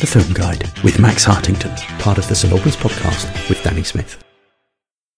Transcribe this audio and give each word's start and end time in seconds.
The 0.00 0.06
Film 0.06 0.32
Guide 0.32 0.66
with 0.82 0.98
Max 0.98 1.26
Hartington, 1.26 1.76
part 1.98 2.16
of 2.16 2.26
the 2.26 2.34
St 2.34 2.50
Albans 2.50 2.74
podcast 2.74 3.50
with 3.50 3.62
Danny 3.62 3.82
Smith. 3.82 4.24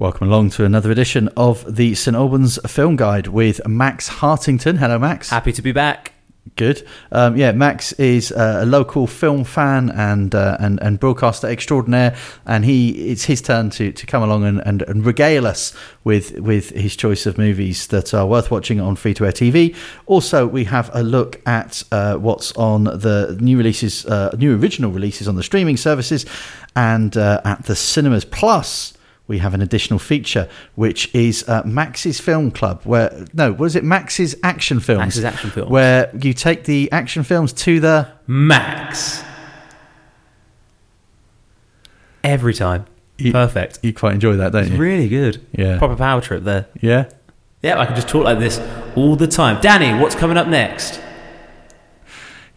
Welcome 0.00 0.26
along 0.26 0.50
to 0.50 0.64
another 0.64 0.90
edition 0.90 1.28
of 1.36 1.76
the 1.76 1.94
St 1.94 2.16
Albans 2.16 2.58
Film 2.68 2.96
Guide 2.96 3.28
with 3.28 3.64
Max 3.68 4.08
Hartington. 4.08 4.78
Hello, 4.78 4.98
Max. 4.98 5.30
Happy 5.30 5.52
to 5.52 5.62
be 5.62 5.70
back. 5.70 6.11
Good. 6.56 6.86
Um, 7.12 7.36
yeah, 7.36 7.52
Max 7.52 7.92
is 7.94 8.32
uh, 8.32 8.60
a 8.62 8.66
local 8.66 9.06
film 9.06 9.44
fan 9.44 9.88
and, 9.90 10.34
uh, 10.34 10.56
and 10.58 10.82
and 10.82 10.98
broadcaster 10.98 11.46
extraordinaire, 11.46 12.16
and 12.44 12.64
he 12.64 13.10
it's 13.10 13.24
his 13.24 13.40
turn 13.40 13.70
to, 13.70 13.92
to 13.92 14.06
come 14.06 14.24
along 14.24 14.44
and, 14.44 14.60
and, 14.66 14.82
and 14.82 15.06
regale 15.06 15.46
us 15.46 15.72
with 16.02 16.38
with 16.40 16.70
his 16.70 16.96
choice 16.96 17.26
of 17.26 17.38
movies 17.38 17.86
that 17.86 18.12
are 18.12 18.26
worth 18.26 18.50
watching 18.50 18.80
on 18.80 18.96
free 18.96 19.14
to 19.14 19.24
air 19.24 19.32
TV. 19.32 19.74
Also, 20.06 20.46
we 20.46 20.64
have 20.64 20.90
a 20.92 21.02
look 21.02 21.40
at 21.46 21.84
uh, 21.92 22.16
what's 22.16 22.52
on 22.56 22.84
the 22.84 23.38
new 23.40 23.56
releases, 23.56 24.04
uh, 24.06 24.36
new 24.36 24.54
original 24.58 24.90
releases 24.90 25.28
on 25.28 25.36
the 25.36 25.44
streaming 25.44 25.76
services, 25.76 26.26
and 26.74 27.16
uh, 27.16 27.40
at 27.44 27.64
the 27.66 27.76
cinemas. 27.76 28.24
Plus 28.24 28.94
we 29.32 29.38
have 29.38 29.54
an 29.54 29.62
additional 29.62 29.98
feature, 29.98 30.46
which 30.74 31.12
is 31.14 31.48
uh, 31.48 31.62
Max's 31.64 32.20
Film 32.20 32.50
Club. 32.50 32.82
Where 32.84 33.24
no, 33.32 33.52
what 33.54 33.64
is 33.66 33.74
it? 33.76 33.82
Max's 33.82 34.36
Action 34.44 34.78
Films. 34.78 34.98
Max's 35.00 35.24
Action 35.24 35.50
Films. 35.50 35.70
Where 35.70 36.10
you 36.20 36.34
take 36.34 36.64
the 36.64 36.92
action 36.92 37.24
films 37.24 37.52
to 37.54 37.80
the 37.80 38.08
Max. 38.26 39.24
Every 42.22 42.54
time. 42.54 42.84
You- 43.18 43.32
Perfect. 43.32 43.78
You 43.82 43.92
quite 43.92 44.14
enjoy 44.14 44.36
that, 44.36 44.52
don't 44.52 44.62
It's 44.64 44.72
you? 44.72 44.78
really 44.78 45.08
good. 45.08 45.44
Yeah. 45.52 45.78
Proper 45.78 45.96
power 45.96 46.20
trip 46.20 46.44
there. 46.44 46.66
Yeah. 46.80 47.06
Yeah, 47.62 47.78
I 47.80 47.86
can 47.86 47.94
just 47.94 48.08
talk 48.08 48.24
like 48.24 48.38
this 48.38 48.60
all 48.96 49.16
the 49.16 49.26
time. 49.28 49.60
Danny, 49.60 49.98
what's 50.00 50.14
coming 50.14 50.36
up 50.36 50.46
next? 50.48 51.00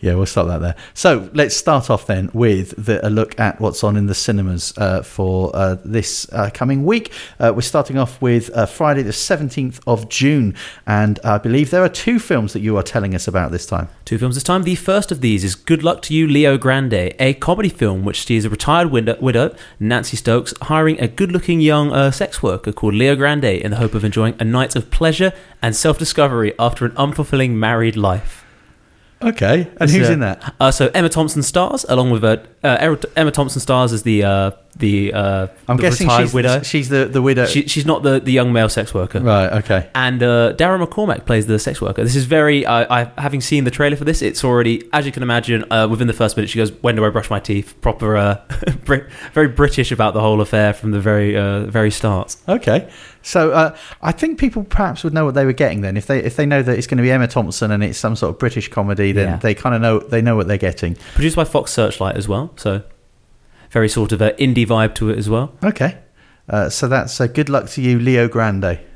Yeah, 0.01 0.15
we'll 0.15 0.25
start 0.25 0.47
that 0.49 0.59
there. 0.59 0.75
So 0.93 1.29
let's 1.33 1.55
start 1.55 1.89
off 1.89 2.05
then 2.05 2.29
with 2.33 2.85
the, 2.85 3.05
a 3.05 3.09
look 3.09 3.39
at 3.39 3.59
what's 3.61 3.83
on 3.83 3.95
in 3.95 4.07
the 4.07 4.13
cinemas 4.13 4.73
uh, 4.77 5.01
for 5.01 5.55
uh, 5.55 5.77
this 5.85 6.31
uh, 6.31 6.49
coming 6.53 6.85
week. 6.85 7.11
Uh, 7.39 7.53
we're 7.55 7.61
starting 7.61 7.97
off 7.97 8.21
with 8.21 8.49
uh, 8.55 8.65
Friday, 8.65 9.03
the 9.03 9.11
17th 9.11 9.79
of 9.87 10.09
June. 10.09 10.53
And 10.85 11.19
I 11.23 11.37
believe 11.37 11.71
there 11.71 11.83
are 11.83 11.89
two 11.89 12.19
films 12.19 12.53
that 12.53 12.59
you 12.59 12.77
are 12.77 12.83
telling 12.83 13.15
us 13.15 13.27
about 13.27 13.51
this 13.51 13.65
time. 13.65 13.87
Two 14.03 14.17
films 14.17 14.35
this 14.35 14.43
time. 14.43 14.63
The 14.63 14.75
first 14.75 15.11
of 15.11 15.21
these 15.21 15.43
is 15.43 15.55
Good 15.55 15.83
Luck 15.83 16.01
to 16.03 16.13
You, 16.13 16.27
Leo 16.27 16.57
Grande, 16.57 17.15
a 17.17 17.33
comedy 17.35 17.69
film 17.69 18.03
which 18.03 18.25
sees 18.25 18.45
a 18.45 18.49
retired 18.49 18.91
widow, 18.91 19.17
widow 19.21 19.55
Nancy 19.79 20.17
Stokes, 20.17 20.53
hiring 20.63 20.99
a 20.99 21.07
good 21.07 21.31
looking 21.31 21.61
young 21.61 21.91
uh, 21.91 22.11
sex 22.11 22.43
worker 22.43 22.73
called 22.73 22.93
Leo 22.93 23.15
Grande 23.15 23.45
in 23.45 23.71
the 23.71 23.77
hope 23.77 23.95
of 23.95 24.03
enjoying 24.03 24.35
a 24.39 24.43
night 24.43 24.75
of 24.75 24.91
pleasure 24.91 25.31
and 25.61 25.75
self 25.75 25.97
discovery 25.97 26.53
after 26.59 26.85
an 26.85 26.91
unfulfilling 26.91 27.51
married 27.51 27.95
life. 27.95 28.44
Okay. 29.25 29.71
And 29.77 29.89
who's 29.89 30.09
uh, 30.09 30.13
in 30.13 30.19
that? 30.19 30.55
Uh, 30.59 30.71
so 30.71 30.91
Emma 30.93 31.09
Thompson 31.09 31.41
stars, 31.41 31.83
along 31.89 32.11
with 32.11 32.23
uh, 32.23 32.37
uh, 32.63 32.95
Emma 33.15 33.31
Thompson 33.31 33.59
stars 33.59 33.91
as 33.91 34.03
the 34.03 34.23
uh, 34.23 34.51
the 34.77 35.13
uh, 35.13 35.47
I'm 35.69 35.77
the 35.77 35.83
guessing 35.83 36.07
retired 36.07 36.23
she's, 36.25 36.33
widow. 36.33 36.61
she's 36.63 36.89
the, 36.89 37.05
the 37.05 37.21
widow. 37.21 37.45
She, 37.45 37.67
she's 37.67 37.85
not 37.85 38.03
the, 38.03 38.19
the 38.19 38.31
young 38.33 38.51
male 38.51 38.67
sex 38.67 38.93
worker. 38.93 39.21
right, 39.21 39.51
okay. 39.63 39.89
And 39.95 40.21
uh, 40.21 40.53
Daryl 40.57 40.85
McCormack 40.85 41.25
plays 41.25 41.45
the 41.47 41.57
sex 41.59 41.81
worker. 41.81 42.03
This 42.03 42.15
is 42.15 42.25
very. 42.25 42.65
I 42.65 43.01
I 43.03 43.11
having 43.17 43.39
seen 43.41 43.63
the 43.63 43.71
trailer 43.71 43.95
for 43.95 44.03
this, 44.03 44.21
it's 44.21 44.43
already, 44.43 44.83
as 44.91 45.05
you 45.05 45.11
can 45.13 45.23
imagine, 45.23 45.63
uh, 45.71 45.87
within 45.89 46.07
the 46.07 46.13
first 46.13 46.35
minute, 46.35 46.49
she 46.49 46.57
goes, 46.57 46.71
"When 46.81 46.95
do 46.95 47.05
I 47.05 47.09
brush 47.09 47.29
my 47.29 47.39
teeth?" 47.39 47.73
Proper, 47.81 48.17
uh, 48.17 48.41
very 49.33 49.47
British 49.47 49.91
about 49.91 50.13
the 50.13 50.21
whole 50.21 50.41
affair 50.41 50.73
from 50.73 50.91
the 50.91 50.99
very 50.99 51.37
uh, 51.37 51.61
very 51.65 51.91
start. 51.91 52.35
Okay, 52.49 52.89
so 53.21 53.51
uh, 53.51 53.77
I 54.01 54.11
think 54.11 54.39
people 54.39 54.63
perhaps 54.63 55.03
would 55.03 55.13
know 55.13 55.25
what 55.25 55.35
they 55.35 55.45
were 55.45 55.53
getting 55.53 55.81
then 55.81 55.95
if 55.97 56.05
they 56.07 56.19
if 56.23 56.35
they 56.35 56.45
know 56.45 56.61
that 56.61 56.77
it's 56.77 56.87
going 56.87 56.97
to 56.97 57.03
be 57.03 57.11
Emma 57.11 57.27
Thompson 57.27 57.71
and 57.71 57.83
it's 57.83 57.97
some 57.97 58.15
sort 58.15 58.31
of 58.31 58.39
British 58.39 58.67
comedy, 58.67 59.11
then 59.13 59.27
Yeah. 59.29 59.35
they 59.37 59.53
kind 59.55 59.73
of 59.75 59.81
know 59.81 59.99
they 59.99 60.21
know 60.21 60.35
what 60.35 60.47
they're 60.47 60.57
getting. 60.57 60.95
Produced 61.13 61.35
by 61.37 61.45
Fox 61.45 61.71
Searchlight 61.71 62.15
as 62.17 62.27
well, 62.27 62.51
so 62.57 62.83
very 63.75 63.89
sort 63.89 64.13
of 64.13 64.21
an 64.21 64.33
indie 64.37 64.65
vibe 64.65 64.95
to 64.95 65.09
it 65.09 65.17
as 65.17 65.29
well. 65.29 65.53
Okay, 65.61 65.97
uh, 66.47 66.69
so 66.69 66.87
that's 66.87 67.19
uh, 67.19 67.27
good 67.27 67.49
luck 67.49 67.67
to 67.67 67.81
you, 67.81 67.99
Leo 67.99 68.27
Grande. 68.27 68.79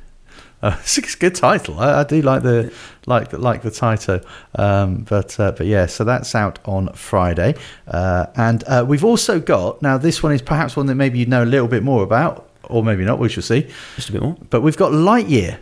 Uh, 0.62 0.76
it's 0.82 0.98
a 0.98 1.02
good 1.02 1.36
title. 1.36 1.80
I, 1.80 2.02
I 2.02 2.04
do 2.04 2.22
like 2.22 2.44
the 2.44 2.74
like 3.06 3.30
the, 3.30 3.38
like 3.38 3.62
the 3.62 3.72
title, 3.72 4.20
um, 4.56 5.06
but 5.10 5.40
uh, 5.40 5.54
but 5.54 5.66
yeah. 5.66 5.86
So 5.86 6.04
that's 6.04 6.36
out 6.36 6.60
on 6.66 6.92
Friday, 6.92 7.56
uh, 7.88 8.26
and 8.36 8.62
uh, 8.68 8.84
we've 8.86 9.06
also 9.06 9.40
got 9.40 9.82
now. 9.82 9.98
This 9.98 10.22
one 10.22 10.34
is 10.34 10.42
perhaps 10.42 10.76
one 10.76 10.88
that 10.88 10.96
maybe 10.96 11.18
you 11.18 11.28
know 11.28 11.44
a 11.44 11.46
little 11.46 11.70
bit 11.70 11.82
more 11.82 12.04
about, 12.04 12.50
or 12.64 12.84
maybe 12.84 13.06
not. 13.06 13.20
We 13.20 13.30
shall 13.30 13.42
see. 13.42 13.70
Just 13.96 14.10
a 14.10 14.12
bit 14.12 14.22
more. 14.22 14.36
But 14.50 14.60
we've 14.60 14.76
got 14.76 14.92
Lightyear. 14.92 15.60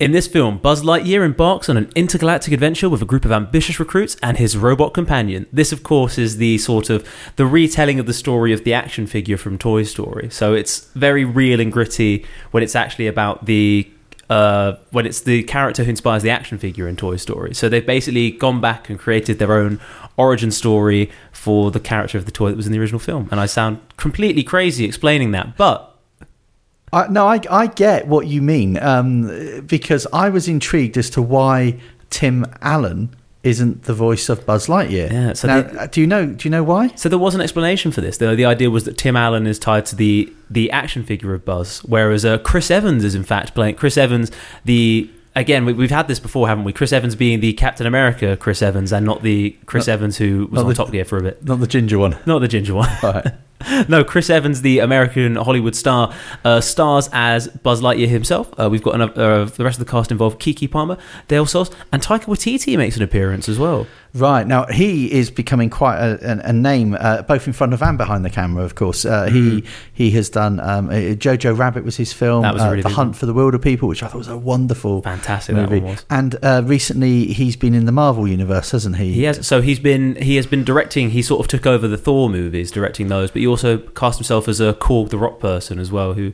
In 0.00 0.12
this 0.12 0.26
film, 0.26 0.56
Buzz 0.56 0.82
Lightyear 0.82 1.22
embarks 1.22 1.68
on 1.68 1.76
an 1.76 1.92
intergalactic 1.94 2.54
adventure 2.54 2.88
with 2.88 3.02
a 3.02 3.04
group 3.04 3.26
of 3.26 3.32
ambitious 3.32 3.78
recruits 3.78 4.16
and 4.22 4.38
his 4.38 4.56
robot 4.56 4.94
companion. 4.94 5.44
This, 5.52 5.72
of 5.72 5.82
course, 5.82 6.16
is 6.16 6.38
the 6.38 6.56
sort 6.56 6.88
of 6.88 7.06
the 7.36 7.44
retelling 7.44 8.00
of 8.00 8.06
the 8.06 8.14
story 8.14 8.54
of 8.54 8.64
the 8.64 8.72
action 8.72 9.06
figure 9.06 9.36
from 9.36 9.58
Toy 9.58 9.82
Story. 9.82 10.30
So 10.30 10.54
it's 10.54 10.86
very 10.94 11.26
real 11.26 11.60
and 11.60 11.70
gritty 11.70 12.24
when 12.50 12.62
it's 12.62 12.74
actually 12.74 13.08
about 13.08 13.44
the 13.44 13.90
uh, 14.30 14.76
when 14.90 15.04
it's 15.04 15.20
the 15.20 15.42
character 15.42 15.84
who 15.84 15.90
inspires 15.90 16.22
the 16.22 16.30
action 16.30 16.56
figure 16.56 16.88
in 16.88 16.96
Toy 16.96 17.16
Story. 17.16 17.52
So 17.52 17.68
they've 17.68 17.84
basically 17.84 18.30
gone 18.30 18.62
back 18.62 18.88
and 18.88 18.98
created 18.98 19.38
their 19.38 19.52
own 19.52 19.80
origin 20.16 20.50
story 20.50 21.10
for 21.30 21.70
the 21.70 21.80
character 21.80 22.16
of 22.16 22.24
the 22.24 22.32
toy 22.32 22.48
that 22.48 22.56
was 22.56 22.64
in 22.64 22.72
the 22.72 22.78
original 22.78 23.00
film. 23.00 23.28
And 23.30 23.38
I 23.38 23.44
sound 23.44 23.80
completely 23.98 24.44
crazy 24.44 24.86
explaining 24.86 25.32
that, 25.32 25.58
but 25.58 25.89
I, 26.92 27.06
no, 27.08 27.26
I, 27.26 27.40
I 27.50 27.66
get 27.68 28.06
what 28.08 28.26
you 28.26 28.42
mean 28.42 28.76
um, 28.78 29.62
because 29.66 30.06
I 30.12 30.28
was 30.28 30.48
intrigued 30.48 30.96
as 30.96 31.08
to 31.10 31.22
why 31.22 31.78
Tim 32.10 32.44
Allen 32.62 33.14
isn't 33.42 33.84
the 33.84 33.94
voice 33.94 34.28
of 34.28 34.44
Buzz 34.44 34.66
Lightyear. 34.66 35.10
Yeah, 35.10 35.32
so 35.32 35.48
now, 35.48 35.62
they- 35.62 35.78
uh, 35.78 35.86
do 35.86 36.00
you 36.00 36.06
know? 36.06 36.26
Do 36.26 36.46
you 36.46 36.50
know 36.50 36.62
why? 36.64 36.88
So 36.96 37.08
there 37.08 37.18
was 37.18 37.34
an 37.34 37.40
explanation 37.40 37.90
for 37.92 38.00
this. 38.00 38.18
The, 38.18 38.34
the 38.34 38.44
idea 38.44 38.70
was 38.70 38.84
that 38.84 38.98
Tim 38.98 39.16
Allen 39.16 39.46
is 39.46 39.58
tied 39.58 39.86
to 39.86 39.96
the 39.96 40.30
the 40.50 40.70
action 40.72 41.04
figure 41.04 41.32
of 41.32 41.44
Buzz, 41.44 41.78
whereas 41.84 42.24
uh, 42.24 42.38
Chris 42.38 42.70
Evans 42.70 43.02
is 43.04 43.14
in 43.14 43.22
fact 43.24 43.54
playing 43.54 43.76
Chris 43.76 43.96
Evans. 43.96 44.30
The 44.66 45.08
again, 45.36 45.64
we, 45.64 45.72
we've 45.72 45.90
had 45.92 46.06
this 46.08 46.18
before, 46.20 46.48
haven't 46.48 46.64
we? 46.64 46.72
Chris 46.74 46.92
Evans 46.92 47.14
being 47.14 47.40
the 47.40 47.52
Captain 47.54 47.86
America 47.86 48.36
Chris 48.36 48.60
Evans, 48.62 48.92
and 48.92 49.06
not 49.06 49.22
the 49.22 49.56
Chris 49.64 49.86
Not- 49.86 49.92
Evans 49.94 50.16
who 50.18 50.48
was 50.50 50.60
on 50.62 50.68
the- 50.68 50.74
Top 50.74 50.90
Gear 50.90 51.04
for 51.06 51.16
a 51.18 51.22
bit. 51.22 51.42
Not 51.44 51.60
the 51.60 51.66
ginger 51.66 51.98
one. 51.98 52.18
Not 52.26 52.40
the 52.40 52.48
ginger 52.48 52.74
one. 52.74 52.90
Right. 53.02 53.26
no, 53.88 54.04
Chris 54.04 54.30
Evans, 54.30 54.62
the 54.62 54.78
American 54.78 55.36
Hollywood 55.36 55.74
star, 55.76 56.14
uh, 56.44 56.60
stars 56.60 57.08
as 57.12 57.48
Buzz 57.48 57.80
Lightyear 57.80 58.08
himself. 58.08 58.50
Uh, 58.58 58.68
we've 58.70 58.82
got 58.82 58.94
another, 58.94 59.22
uh, 59.22 59.44
the 59.44 59.64
rest 59.64 59.78
of 59.78 59.86
the 59.86 59.90
cast 59.90 60.10
involved: 60.10 60.40
Keke 60.40 60.70
Palmer, 60.70 60.96
Dale 61.28 61.46
Soules, 61.46 61.70
and 61.92 62.02
Taika 62.02 62.24
Waititi 62.24 62.76
makes 62.76 62.96
an 62.96 63.02
appearance 63.02 63.48
as 63.48 63.58
well. 63.58 63.86
Right 64.12 64.44
now, 64.44 64.66
he 64.66 65.12
is 65.12 65.30
becoming 65.30 65.70
quite 65.70 65.98
a, 65.98 66.32
a, 66.32 66.48
a 66.48 66.52
name, 66.52 66.96
uh, 66.98 67.22
both 67.22 67.46
in 67.46 67.52
front 67.52 67.72
of 67.74 67.80
and 67.82 67.96
behind 67.96 68.24
the 68.24 68.30
camera. 68.30 68.64
Of 68.64 68.74
course, 68.74 69.04
uh, 69.04 69.26
he 69.26 69.62
he 69.92 70.10
has 70.12 70.28
done. 70.28 70.58
Um, 70.58 70.88
uh, 70.88 70.94
Jojo 71.14 71.56
Rabbit 71.56 71.84
was 71.84 71.96
his 71.96 72.12
film. 72.12 72.42
Mm-hmm. 72.42 72.42
That 72.42 72.54
was 72.54 72.70
really 72.70 72.82
The 72.82 72.88
Hunt 72.88 73.10
one. 73.10 73.14
for 73.14 73.26
the 73.26 73.34
Wilder 73.34 73.60
People, 73.60 73.86
which 73.86 74.02
I 74.02 74.08
thought 74.08 74.18
was 74.18 74.26
a 74.26 74.36
wonderful, 74.36 75.02
Fantastic 75.02 75.54
movie. 75.54 75.96
And 76.10 76.36
uh, 76.42 76.62
recently, 76.64 77.26
he's 77.26 77.54
been 77.54 77.72
in 77.72 77.84
the 77.84 77.92
Marvel 77.92 78.26
universe, 78.26 78.72
hasn't 78.72 78.96
he? 78.96 79.12
He 79.12 79.22
has. 79.24 79.46
So 79.46 79.60
he's 79.60 79.78
been 79.78 80.16
he 80.16 80.34
has 80.34 80.46
been 80.46 80.64
directing. 80.64 81.10
He 81.10 81.22
sort 81.22 81.40
of 81.40 81.46
took 81.46 81.64
over 81.64 81.86
the 81.86 81.98
Thor 81.98 82.28
movies, 82.28 82.72
directing 82.72 83.06
those. 83.06 83.30
But 83.30 83.42
he 83.42 83.46
also 83.50 83.78
cast 83.78 84.18
himself 84.18 84.48
as 84.48 84.60
a 84.60 84.72
Korg 84.74 85.10
the 85.10 85.18
Rock 85.18 85.38
person 85.40 85.78
as 85.78 85.90
well, 85.92 86.14
who 86.14 86.32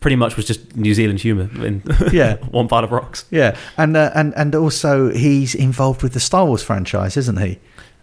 pretty 0.00 0.16
much 0.16 0.36
was 0.36 0.44
just 0.46 0.76
New 0.76 0.94
Zealand 0.94 1.20
humour 1.20 1.48
in 1.64 1.82
Yeah. 2.12 2.36
one 2.50 2.68
part 2.68 2.84
of 2.84 2.92
rocks. 2.92 3.24
Yeah, 3.30 3.56
and 3.76 3.96
uh, 3.96 4.10
and 4.14 4.32
and 4.36 4.54
also 4.54 5.10
he's 5.12 5.54
involved 5.54 6.02
with 6.02 6.12
the 6.12 6.20
Star 6.20 6.44
Wars 6.46 6.62
franchise, 6.62 7.16
isn't 7.16 7.38
he? 7.40 7.58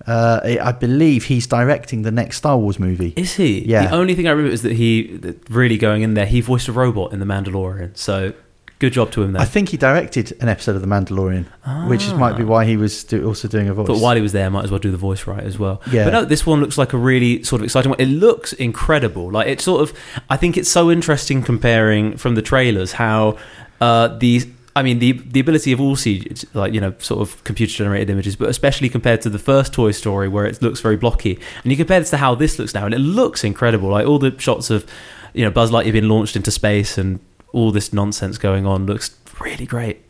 Uh, 0.07 0.57
I 0.61 0.71
believe 0.71 1.23
he's 1.25 1.47
directing 1.47 2.03
the 2.03 2.11
next 2.11 2.37
Star 2.37 2.57
Wars 2.57 2.79
movie. 2.79 3.13
Is 3.15 3.35
he? 3.35 3.65
Yeah. 3.65 3.87
The 3.87 3.95
only 3.95 4.13
thing 4.13 4.27
I 4.27 4.31
remember 4.31 4.51
is 4.53 4.61
that 4.61 4.73
he 4.73 5.19
really 5.49 5.77
going 5.77 6.01
in 6.03 6.13
there. 6.15 6.25
He 6.27 6.41
voiced 6.41 6.67
a 6.67 6.71
robot 6.73 7.11
in 7.13 7.19
the 7.19 7.25
Mandalorian. 7.25 7.97
So 7.97 8.33
good 8.79 8.93
job 8.93 9.11
to 9.11 9.23
him 9.23 9.33
there. 9.33 9.41
I 9.41 9.45
think 9.45 9.69
he 9.69 9.77
directed 9.77 10.35
an 10.41 10.49
episode 10.49 10.75
of 10.75 10.81
The 10.81 10.87
Mandalorian, 10.87 11.45
which 11.87 12.03
is, 12.05 12.13
might 12.13 12.37
be 12.37 12.43
why 12.43 12.65
he 12.65 12.77
was 12.77 13.03
do, 13.03 13.25
also 13.25 13.47
doing 13.47 13.69
a 13.69 13.73
voice. 13.73 13.87
But 13.87 13.99
while 13.99 14.15
he 14.15 14.21
was 14.21 14.33
there, 14.33 14.49
might 14.49 14.65
as 14.65 14.71
well 14.71 14.79
do 14.79 14.91
the 14.91 14.97
voice 14.97 15.27
right 15.27 15.43
as 15.43 15.57
well. 15.57 15.81
Yeah. 15.91 16.05
But 16.05 16.11
no, 16.11 16.25
this 16.25 16.45
one 16.45 16.59
looks 16.59 16.77
like 16.77 16.93
a 16.93 16.97
really 16.97 17.43
sort 17.43 17.61
of 17.61 17.65
exciting 17.65 17.89
one. 17.89 17.99
It 17.99 18.07
looks 18.07 18.53
incredible. 18.53 19.31
Like 19.31 19.47
it's 19.47 19.63
sort 19.63 19.81
of, 19.81 19.97
I 20.29 20.37
think 20.37 20.57
it's 20.57 20.69
so 20.69 20.91
interesting 20.91 21.41
comparing 21.41 22.17
from 22.17 22.35
the 22.35 22.41
trailers 22.41 22.93
how 22.93 23.37
uh, 23.81 24.09
these. 24.09 24.47
I 24.77 24.83
mean, 24.83 24.99
the 24.99 25.13
the 25.13 25.39
ability 25.39 25.71
of 25.71 25.79
all 25.79 25.95
CG, 25.95 26.45
like 26.53 26.73
you 26.73 26.81
know, 26.81 26.93
sort 26.99 27.21
of 27.21 27.41
computer 27.45 27.71
generated 27.71 28.09
images, 28.09 28.35
but 28.35 28.49
especially 28.49 28.89
compared 28.89 29.21
to 29.21 29.29
the 29.29 29.39
first 29.39 29.71
Toy 29.71 29.91
Story, 29.91 30.27
where 30.27 30.45
it 30.45 30.61
looks 30.61 30.81
very 30.81 30.97
blocky, 30.97 31.39
and 31.63 31.71
you 31.71 31.77
compare 31.77 32.01
this 32.01 32.09
to 32.09 32.17
how 32.17 32.35
this 32.35 32.59
looks 32.59 32.73
now, 32.73 32.83
and 32.83 32.93
it 32.93 32.99
looks 32.99 33.45
incredible. 33.45 33.87
Like 33.87 34.05
all 34.05 34.19
the 34.19 34.37
shots 34.37 34.69
of, 34.69 34.85
you 35.33 35.45
know, 35.45 35.51
Buzz 35.51 35.71
Lightyear 35.71 35.93
being 35.93 36.09
launched 36.09 36.35
into 36.35 36.51
space 36.51 36.97
and 36.97 37.21
all 37.55 37.71
this 37.71 37.91
nonsense 37.93 38.37
going 38.37 38.65
on 38.65 38.85
looks 38.85 39.15
really 39.39 39.65
great. 39.65 40.01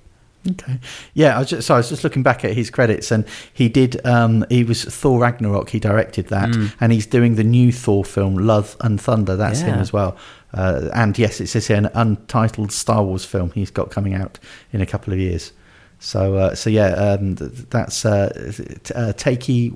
Okay. 0.47 0.80
Yeah, 1.15 1.36
I 1.36 1.39
was 1.39 1.50
just, 1.50 1.65
so 1.68 1.74
I 1.74 1.77
was 1.77 1.89
just 1.89 2.03
looking 2.03 2.21
back 2.21 2.45
at 2.45 2.53
his 2.53 2.69
credits, 2.69 3.12
and 3.12 3.25
he 3.51 3.68
did. 3.69 4.06
Um, 4.06 4.45
he 4.50 4.63
was 4.63 4.83
Thor 4.83 5.19
Ragnarok. 5.19 5.69
He 5.69 5.80
directed 5.80 6.27
that, 6.27 6.50
Mm. 6.50 6.71
and 6.80 6.92
he's 6.92 7.07
doing 7.07 7.33
the 7.36 7.44
new 7.44 7.71
Thor 7.71 8.06
film, 8.06 8.36
Love 8.38 8.75
and 8.81 9.01
Thunder. 9.01 9.36
That's 9.36 9.62
him 9.62 9.80
as 9.80 9.92
well. 9.92 10.15
Uh, 10.53 10.89
and 10.94 11.18
yes, 11.18 11.42
it 11.42 11.47
says 11.47 11.68
here 11.68 11.77
an 11.77 11.89
untitled 11.95 12.71
Star 12.71 13.03
Wars 13.03 13.25
film 13.25 13.51
he's 13.56 13.71
got 13.71 13.89
coming 13.89 14.13
out 14.13 14.38
in 14.71 14.81
a 14.81 14.86
couple 14.86 15.12
of 15.13 15.19
years. 15.19 15.51
So, 16.00 16.36
uh, 16.36 16.56
so 16.56 16.69
yeah, 16.69 16.89
um, 16.89 17.36
that's 17.36 18.06
uh, 18.06 18.30
uh, 18.94 19.13
Takey 19.13 19.74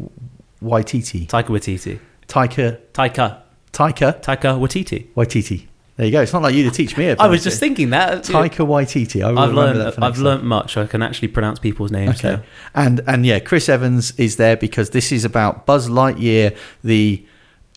Waititi. 0.62 1.28
Taika 1.28 1.48
Waititi. 1.50 2.00
Taika. 2.28 2.78
Taika. 2.94 3.38
Taika 3.74 4.22
Taika 4.22 4.60
Waititi. 4.60 5.08
Waititi. 5.16 5.66
There 6.00 6.06
you 6.06 6.14
go. 6.14 6.22
It's 6.22 6.32
not 6.32 6.42
like 6.42 6.56
you 6.56 6.64
to 6.64 6.72
teach 6.72 6.96
me. 6.96 7.10
I 7.12 7.28
was 7.28 7.44
just 7.44 7.60
thinking 7.60 7.90
that. 7.90 8.24
Taika 8.24 8.66
Waititi. 8.66 9.22
I 9.22 9.44
I've 9.44 9.54
learned. 9.54 9.82
that 9.82 10.02
I've 10.02 10.18
learned 10.18 10.44
much. 10.44 10.78
I 10.78 10.86
can 10.88 11.02
actually 11.02 11.28
pronounce 11.28 11.60
people's 11.60 11.92
names. 11.92 12.12
Okay. 12.24 12.38
now. 12.38 12.44
And 12.74 13.02
and 13.06 13.26
yeah, 13.26 13.40
Chris 13.40 13.68
Evans 13.68 14.18
is 14.18 14.38
there 14.38 14.56
because 14.56 14.92
this 14.92 15.12
is 15.12 15.26
about 15.26 15.66
Buzz 15.66 15.90
Lightyear, 15.90 16.56
the 16.86 17.26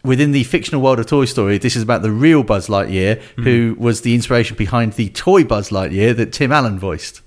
within 0.04 0.30
the 0.30 0.44
fictional 0.44 0.80
world 0.80 1.00
of 1.00 1.06
Toy 1.06 1.24
Story, 1.24 1.58
this 1.58 1.74
is 1.74 1.82
about 1.82 2.02
the 2.02 2.12
real 2.12 2.44
Buzz 2.44 2.68
Lightyear, 2.68 3.16
Mm-hmm. 3.16 3.42
who 3.42 3.76
was 3.76 4.02
the 4.02 4.14
inspiration 4.14 4.56
behind 4.56 4.92
the 4.92 5.08
toy 5.08 5.42
Buzz 5.42 5.70
Lightyear 5.70 6.14
that 6.16 6.32
Tim 6.32 6.52
Allen 6.52 6.78
voiced. 6.78 7.22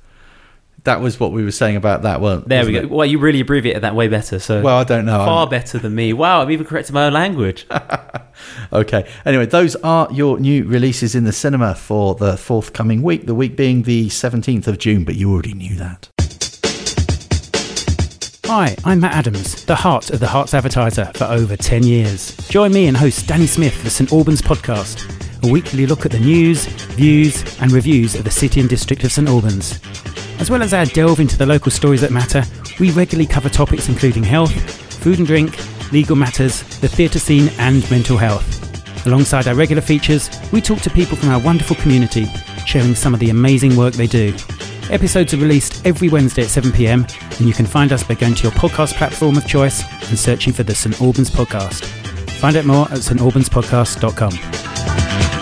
That 0.85 1.01
was 1.01 1.19
what 1.19 1.31
we 1.31 1.43
were 1.43 1.51
saying 1.51 1.75
about 1.77 2.03
that, 2.03 2.21
weren't 2.21 2.47
There 2.47 2.63
we 2.63 2.73
wasn't 2.73 2.91
go. 2.91 2.95
Well, 2.97 3.05
you 3.07 3.17
really 3.17 3.39
abbreviated 3.41 3.81
that 3.81 3.95
way 3.95 4.07
better. 4.07 4.37
So? 4.37 4.61
Well, 4.61 4.77
I 4.77 4.83
don't 4.83 5.05
know. 5.05 5.17
far 5.17 5.39
I'm- 5.39 5.49
better 5.49 5.79
than 5.79 5.95
me. 5.95 6.13
Wow, 6.13 6.41
I've 6.43 6.51
even 6.51 6.65
corrected 6.65 6.93
my 6.93 7.05
own 7.05 7.13
language. 7.13 7.67
Okay. 8.73 9.09
Anyway, 9.25 9.45
those 9.45 9.77
are 9.77 10.09
your 10.11 10.37
new 10.39 10.65
releases 10.65 11.15
in 11.15 11.23
the 11.23 11.31
cinema 11.31 11.73
for 11.73 12.15
the 12.15 12.35
forthcoming 12.35 13.01
week, 13.01 13.25
the 13.27 13.33
week 13.33 13.55
being 13.55 13.83
the 13.83 14.07
17th 14.09 14.67
of 14.67 14.77
June, 14.77 15.05
but 15.05 15.15
you 15.15 15.31
already 15.31 15.53
knew 15.53 15.73
that. 15.75 16.09
Hi, 18.45 18.75
I'm 18.83 18.99
Matt 18.99 19.13
Adams, 19.13 19.63
the 19.65 19.75
heart 19.75 20.09
of 20.09 20.19
the 20.19 20.25
Herts 20.27 20.53
Advertiser 20.53 21.11
for 21.15 21.23
over 21.25 21.55
10 21.55 21.83
years. 21.83 22.35
Join 22.49 22.73
me 22.73 22.87
and 22.87 22.97
host 22.97 23.25
Danny 23.25 23.47
Smith 23.47 23.73
for 23.75 23.89
St 23.89 24.11
Albans 24.11 24.41
podcast, 24.41 25.47
a 25.47 25.51
weekly 25.51 25.87
look 25.87 26.05
at 26.05 26.11
the 26.11 26.19
news, 26.19 26.65
views, 26.65 27.57
and 27.61 27.71
reviews 27.71 28.15
of 28.15 28.25
the 28.25 28.31
city 28.31 28.59
and 28.59 28.69
district 28.69 29.05
of 29.05 29.13
St 29.13 29.29
Albans. 29.29 29.79
As 30.39 30.49
well 30.49 30.61
as 30.61 30.73
our 30.73 30.85
delve 30.85 31.19
into 31.19 31.37
the 31.37 31.45
local 31.45 31.71
stories 31.71 32.01
that 32.01 32.11
matter, 32.11 32.43
we 32.79 32.91
regularly 32.91 33.27
cover 33.27 33.49
topics 33.49 33.89
including 33.89 34.23
health, 34.23 34.53
food 35.01 35.17
and 35.17 35.27
drink, 35.27 35.57
legal 35.91 36.15
matters, 36.15 36.61
the 36.79 36.87
theatre 36.87 37.19
scene, 37.19 37.49
and 37.57 37.89
mental 37.89 38.17
health. 38.17 38.51
Alongside 39.05 39.47
our 39.47 39.55
regular 39.55 39.81
features, 39.81 40.29
we 40.51 40.61
talk 40.61 40.79
to 40.81 40.89
people 40.89 41.15
from 41.15 41.29
our 41.29 41.39
wonderful 41.39 41.75
community, 41.77 42.25
sharing 42.65 42.95
some 42.95 43.13
of 43.13 43.19
the 43.19 43.29
amazing 43.29 43.75
work 43.75 43.93
they 43.93 44.07
do. 44.07 44.33
Episodes 44.89 45.33
are 45.33 45.37
released 45.37 45.85
every 45.85 46.09
Wednesday 46.09 46.43
at 46.43 46.49
7pm, 46.49 47.39
and 47.39 47.47
you 47.47 47.53
can 47.53 47.65
find 47.65 47.91
us 47.91 48.03
by 48.03 48.13
going 48.13 48.35
to 48.35 48.43
your 48.43 48.51
podcast 48.51 48.93
platform 48.95 49.37
of 49.37 49.47
choice 49.47 49.83
and 50.09 50.17
searching 50.17 50.53
for 50.53 50.63
the 50.63 50.75
St 50.75 50.99
Albans 51.01 51.29
Podcast. 51.29 51.85
Find 52.39 52.55
out 52.55 52.65
more 52.65 52.85
at 52.91 52.99
stalbanspodcast.com. 52.99 55.34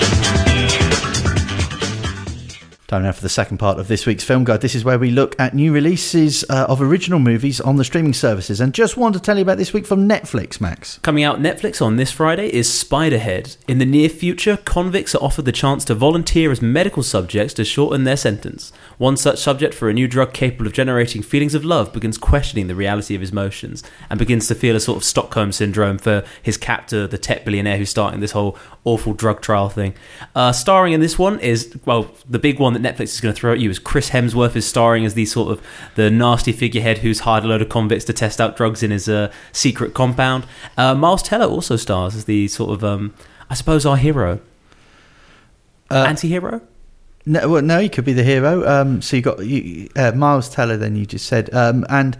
Time 2.93 3.01
now 3.01 3.11
for 3.11 3.23
the 3.23 3.29
second 3.29 3.57
part 3.57 3.79
of 3.79 3.87
this 3.87 4.05
week's 4.05 4.23
film 4.23 4.43
guide. 4.43 4.61
This 4.61 4.75
is 4.75 4.85
where 4.85 4.99
we 4.99 5.09
look 5.09 5.35
at 5.39 5.55
new 5.55 5.73
releases 5.73 6.45
uh, 6.47 6.67
of 6.69 6.79
original 6.79 7.17
movies 7.17 7.59
on 7.59 7.77
the 7.77 7.83
streaming 7.83 8.13
services. 8.13 8.61
And 8.61 8.71
just 8.71 8.97
want 8.97 9.15
to 9.15 9.19
tell 9.19 9.35
you 9.35 9.41
about 9.41 9.57
this 9.57 9.73
week 9.73 9.87
from 9.87 10.07
Netflix, 10.07 10.61
Max. 10.61 10.99
Coming 10.99 11.23
out 11.23 11.39
Netflix 11.39 11.83
on 11.83 11.95
this 11.95 12.11
Friday 12.11 12.53
is 12.53 12.69
Spiderhead. 12.69 13.57
In 13.67 13.79
the 13.79 13.85
near 13.87 14.09
future, 14.09 14.57
convicts 14.57 15.15
are 15.15 15.23
offered 15.23 15.45
the 15.45 15.51
chance 15.51 15.83
to 15.85 15.95
volunteer 15.95 16.51
as 16.51 16.61
medical 16.61 17.01
subjects 17.01 17.55
to 17.55 17.65
shorten 17.65 18.03
their 18.03 18.15
sentence. 18.15 18.71
One 18.99 19.17
such 19.17 19.39
subject 19.39 19.73
for 19.73 19.89
a 19.89 19.93
new 19.93 20.07
drug 20.07 20.31
capable 20.31 20.67
of 20.67 20.73
generating 20.73 21.23
feelings 21.23 21.55
of 21.55 21.65
love 21.65 21.93
begins 21.93 22.19
questioning 22.19 22.67
the 22.67 22.75
reality 22.75 23.15
of 23.15 23.21
his 23.21 23.31
emotions 23.31 23.81
and 24.07 24.19
begins 24.19 24.47
to 24.49 24.53
feel 24.53 24.75
a 24.75 24.79
sort 24.79 24.97
of 24.97 25.03
Stockholm 25.03 25.51
syndrome 25.51 25.97
for 25.97 26.23
his 26.43 26.57
captor, 26.57 27.07
the 27.07 27.17
tech 27.17 27.43
billionaire 27.43 27.79
who's 27.79 27.89
starting 27.89 28.19
this 28.19 28.33
whole 28.33 28.55
awful 28.83 29.15
drug 29.15 29.41
trial 29.41 29.69
thing. 29.69 29.95
Uh, 30.35 30.51
starring 30.51 30.93
in 30.93 31.01
this 31.01 31.17
one 31.17 31.39
is, 31.39 31.75
well, 31.85 32.11
the 32.29 32.37
big 32.37 32.59
one 32.59 32.73
that 32.73 32.82
Netflix 32.83 33.13
is 33.13 33.21
going 33.21 33.33
to 33.33 33.39
throw 33.39 33.53
at 33.53 33.59
you 33.59 33.69
is 33.69 33.79
Chris 33.79 34.09
Hemsworth 34.09 34.55
is 34.55 34.67
starring 34.67 35.05
as 35.05 35.13
the 35.13 35.25
sort 35.25 35.51
of 35.51 35.65
the 35.95 36.09
nasty 36.09 36.51
figurehead 36.51 36.99
who's 36.99 37.21
hired 37.21 37.43
a 37.43 37.47
load 37.47 37.61
of 37.61 37.69
convicts 37.69 38.05
to 38.05 38.13
test 38.13 38.41
out 38.41 38.57
drugs 38.57 38.83
in 38.83 38.91
his 38.91 39.07
uh, 39.07 39.31
secret 39.51 39.93
compound. 39.93 40.45
Uh, 40.77 40.93
Miles 40.93 41.23
Teller 41.23 41.45
also 41.45 41.75
stars 41.75 42.15
as 42.15 42.25
the 42.25 42.47
sort 42.47 42.71
of, 42.71 42.83
um, 42.83 43.13
I 43.49 43.53
suppose, 43.53 43.85
our 43.85 43.97
hero. 43.97 44.39
Uh, 45.89 46.05
Anti-hero? 46.07 46.61
No, 47.25 47.47
well, 47.49 47.61
no, 47.61 47.79
he 47.79 47.87
could 47.87 48.05
be 48.05 48.13
the 48.13 48.23
hero. 48.23 48.67
Um, 48.67 49.01
so 49.01 49.15
you 49.15 49.21
got 49.21 49.45
you, 49.45 49.89
uh, 49.95 50.11
Miles 50.11 50.49
Teller. 50.49 50.75
Then 50.75 50.95
you 50.95 51.05
just 51.05 51.25
said, 51.25 51.53
um, 51.53 51.85
and 51.87 52.17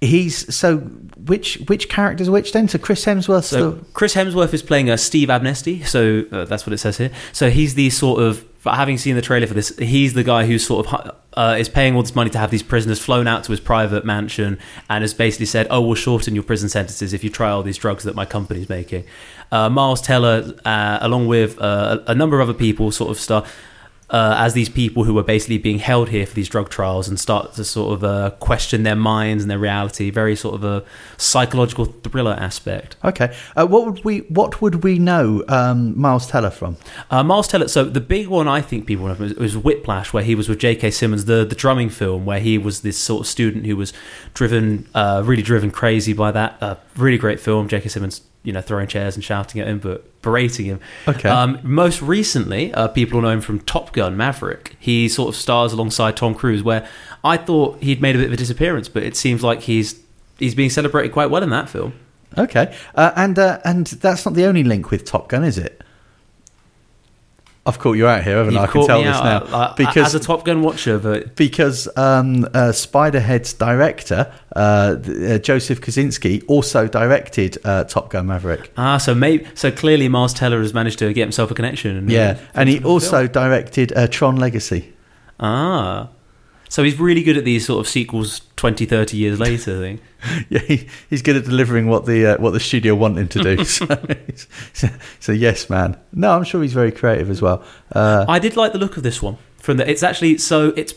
he's 0.00 0.54
so 0.54 0.78
which 0.78 1.56
which 1.66 1.88
character's 1.88 2.30
which 2.30 2.52
then? 2.52 2.66
So 2.68 2.78
Chris 2.78 3.04
hemsworth 3.04 3.44
So 3.44 3.72
the 3.72 3.84
Chris 3.92 4.14
Hemsworth 4.14 4.54
is 4.54 4.62
playing 4.62 4.88
a 4.88 4.96
Steve 4.96 5.28
Abnesti. 5.28 5.86
So 5.86 6.24
uh, 6.32 6.46
that's 6.46 6.66
what 6.66 6.72
it 6.72 6.78
says 6.78 6.96
here. 6.96 7.10
So 7.32 7.50
he's 7.50 7.74
the 7.74 7.90
sort 7.90 8.22
of 8.22 8.44
having 8.64 8.98
seen 8.98 9.16
the 9.16 9.22
trailer 9.22 9.46
for 9.46 9.54
this, 9.54 9.76
he's 9.78 10.14
the 10.14 10.24
guy 10.24 10.46
who 10.46 10.58
sort 10.58 10.86
of 10.86 11.16
uh, 11.34 11.56
is 11.58 11.68
paying 11.68 11.94
all 11.94 12.02
this 12.02 12.14
money 12.14 12.30
to 12.30 12.38
have 12.38 12.50
these 12.50 12.62
prisoners 12.62 12.98
flown 12.98 13.26
out 13.26 13.44
to 13.44 13.52
his 13.52 13.60
private 13.60 14.04
mansion 14.04 14.58
and 14.88 15.02
has 15.02 15.14
basically 15.14 15.46
said, 15.46 15.66
"Oh, 15.70 15.80
we'll 15.80 15.94
shorten 15.94 16.34
your 16.34 16.44
prison 16.44 16.68
sentences 16.68 17.12
if 17.12 17.24
you 17.24 17.30
try 17.30 17.50
all 17.50 17.62
these 17.62 17.78
drugs 17.78 18.04
that 18.04 18.14
my 18.14 18.26
company's 18.26 18.68
making." 18.68 19.04
Uh, 19.50 19.70
Miles 19.70 20.00
Teller, 20.00 20.54
uh, 20.64 20.98
along 21.00 21.26
with 21.26 21.60
uh, 21.60 22.00
a 22.06 22.14
number 22.14 22.38
of 22.38 22.48
other 22.48 22.58
people, 22.58 22.90
sort 22.90 23.10
of 23.10 23.18
star. 23.18 23.44
Uh, 24.10 24.34
as 24.38 24.54
these 24.54 24.68
people 24.68 25.04
who 25.04 25.16
are 25.18 25.22
basically 25.22 25.58
being 25.58 25.78
held 25.78 26.08
here 26.08 26.26
for 26.26 26.34
these 26.34 26.48
drug 26.48 26.68
trials 26.68 27.08
and 27.08 27.18
start 27.18 27.54
to 27.54 27.64
sort 27.64 27.94
of 27.94 28.04
uh, 28.04 28.30
question 28.40 28.82
their 28.82 28.96
minds 28.96 29.44
and 29.44 29.50
their 29.50 29.58
reality, 29.58 30.10
very 30.10 30.34
sort 30.34 30.54
of 30.54 30.64
a 30.64 30.84
psychological 31.16 31.84
thriller 31.84 32.32
aspect. 32.32 32.96
okay. 33.04 33.34
Uh, 33.56 33.66
what 33.66 33.86
would 33.86 34.04
we 34.04 34.18
what 34.28 34.60
would 34.60 34.82
we 34.82 34.98
know 34.98 35.44
um, 35.48 35.98
Miles 35.98 36.26
Teller 36.26 36.50
from? 36.50 36.76
Uh, 37.10 37.22
Miles 37.22 37.48
Teller. 37.48 37.68
So 37.68 37.84
the 37.84 38.00
big 38.00 38.26
one 38.28 38.48
I 38.48 38.60
think 38.60 38.86
people 38.86 39.06
know 39.06 39.14
was, 39.14 39.34
was 39.34 39.56
Whiplash, 39.56 40.12
where 40.12 40.24
he 40.24 40.34
was 40.34 40.48
with 40.48 40.58
J.K. 40.58 40.90
Simmons, 40.90 41.26
the 41.26 41.44
the 41.44 41.54
drumming 41.54 41.88
film, 41.88 42.26
where 42.26 42.40
he 42.40 42.58
was 42.58 42.80
this 42.82 42.98
sort 42.98 43.20
of 43.20 43.26
student 43.26 43.66
who 43.66 43.76
was 43.76 43.92
driven, 44.34 44.88
uh, 44.94 45.22
really 45.24 45.42
driven 45.42 45.70
crazy 45.70 46.12
by 46.12 46.30
that. 46.32 46.58
Uh, 46.60 46.76
really 46.96 47.18
great 47.18 47.40
film. 47.40 47.68
J.K. 47.68 47.88
Simmons, 47.88 48.22
you 48.42 48.52
know, 48.52 48.60
throwing 48.60 48.88
chairs 48.88 49.16
and 49.16 49.24
shouting 49.24 49.60
at 49.60 49.68
him, 49.68 49.78
but 49.78 50.22
berating 50.22 50.66
him. 50.66 50.80
Okay. 51.06 51.28
Um, 51.28 51.58
most 51.62 52.00
recently, 52.00 52.72
uh, 52.72 52.88
people 52.88 53.20
know 53.20 53.28
him 53.30 53.40
from 53.40 53.60
Top 53.60 53.92
Gun 53.92 54.16
Maverick. 54.16 54.76
He 54.78 55.08
sort 55.08 55.28
of 55.28 55.36
stars 55.36 55.72
alongside 55.72 56.16
Tom 56.16 56.34
Cruise, 56.34 56.62
where 56.62 56.88
I 57.22 57.36
thought 57.36 57.82
he'd 57.82 58.00
made 58.00 58.14
a 58.14 58.18
bit 58.18 58.28
of 58.28 58.32
a 58.32 58.36
disappearance, 58.36 58.88
but 58.88 59.02
it 59.02 59.16
seems 59.16 59.42
like 59.42 59.62
he's 59.62 60.00
he's 60.38 60.54
being 60.54 60.70
celebrated 60.70 61.12
quite 61.12 61.30
well 61.30 61.42
in 61.42 61.50
that 61.50 61.68
film. 61.68 61.92
Okay, 62.38 62.74
uh, 62.94 63.12
and 63.16 63.38
uh, 63.38 63.58
and 63.64 63.86
that's 63.86 64.24
not 64.24 64.34
the 64.34 64.46
only 64.46 64.64
link 64.64 64.90
with 64.90 65.04
Top 65.04 65.28
Gun, 65.28 65.44
is 65.44 65.58
it? 65.58 65.79
I've 67.66 67.78
caught 67.78 67.92
you 67.98 68.06
out 68.06 68.24
here, 68.24 68.38
haven't 68.38 68.56
I? 68.56 68.60
I 68.60 68.62
You've 68.62 68.70
can 68.72 68.86
tell 68.86 68.98
me 69.00 69.04
this 69.04 69.16
out 69.16 69.50
now 69.50 69.74
because 69.76 70.06
as 70.06 70.14
a 70.14 70.20
Top 70.20 70.44
Gun 70.46 70.62
watcher, 70.62 70.98
but 70.98 71.36
because 71.36 71.86
um, 71.96 72.44
uh, 72.54 72.72
Spiderhead's 72.72 73.52
director 73.52 74.32
uh, 74.56 74.58
uh, 74.60 75.38
Joseph 75.38 75.80
Kosinski 75.82 76.42
also 76.48 76.88
directed 76.88 77.58
uh, 77.64 77.84
Top 77.84 78.08
Gun 78.10 78.26
Maverick. 78.26 78.72
Ah, 78.78 78.96
so 78.96 79.14
maybe 79.14 79.46
so 79.54 79.70
clearly 79.70 80.08
Miles 80.08 80.32
Teller 80.32 80.60
has 80.62 80.72
managed 80.72 80.98
to 81.00 81.12
get 81.12 81.22
himself 81.22 81.50
a 81.50 81.54
connection. 81.54 81.96
And, 81.96 82.10
Yeah, 82.10 82.38
and 82.54 82.68
he 82.68 82.78
film. 82.78 82.90
also 82.92 83.26
directed 83.26 83.92
uh, 83.94 84.06
Tron 84.08 84.36
Legacy. 84.36 84.94
ah, 85.38 86.08
so 86.70 86.84
he's 86.84 86.98
really 86.98 87.22
good 87.22 87.36
at 87.36 87.44
these 87.44 87.66
sort 87.66 87.84
of 87.84 87.88
sequels 87.88 88.40
20, 88.56 88.86
30 88.86 89.16
years 89.16 89.38
later. 89.38 89.76
I 89.76 89.80
think. 89.80 90.02
Yeah, 90.50 90.58
he, 90.60 90.86
he's 91.08 91.22
good 91.22 91.36
at 91.36 91.44
delivering 91.44 91.86
what 91.86 92.04
the 92.04 92.34
uh, 92.34 92.36
what 92.38 92.50
the 92.50 92.60
studio 92.60 92.94
want 92.94 93.16
him 93.18 93.28
to 93.28 93.42
do. 93.42 93.64
so, 94.74 94.88
so 95.18 95.32
yes, 95.32 95.70
man. 95.70 95.98
No, 96.12 96.32
I'm 96.32 96.44
sure 96.44 96.60
he's 96.60 96.74
very 96.74 96.92
creative 96.92 97.30
as 97.30 97.40
well. 97.40 97.64
Uh, 97.90 98.26
I 98.28 98.38
did 98.38 98.54
like 98.54 98.72
the 98.72 98.78
look 98.78 98.98
of 98.98 99.02
this 99.02 99.22
one. 99.22 99.38
From 99.56 99.78
the, 99.78 99.90
it's 99.90 100.02
actually 100.02 100.36
so 100.36 100.74
it's 100.76 100.92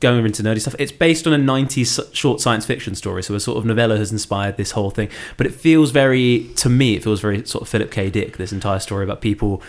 going 0.00 0.24
into 0.24 0.42
nerdy 0.42 0.60
stuff. 0.60 0.74
It's 0.78 0.92
based 0.92 1.26
on 1.26 1.34
a 1.34 1.38
90s 1.38 2.14
short 2.14 2.40
science 2.40 2.64
fiction 2.64 2.94
story, 2.94 3.22
so 3.22 3.34
a 3.34 3.40
sort 3.40 3.58
of 3.58 3.66
novella 3.66 3.98
has 3.98 4.10
inspired 4.10 4.56
this 4.56 4.72
whole 4.72 4.90
thing. 4.90 5.10
But 5.36 5.46
it 5.46 5.54
feels 5.54 5.90
very, 5.90 6.50
to 6.56 6.70
me, 6.70 6.96
it 6.96 7.04
feels 7.04 7.20
very 7.20 7.44
sort 7.46 7.62
of 7.62 7.68
Philip 7.68 7.90
K. 7.90 8.08
Dick. 8.08 8.38
This 8.38 8.52
entire 8.52 8.78
story 8.78 9.04
about 9.04 9.20
people, 9.20 9.62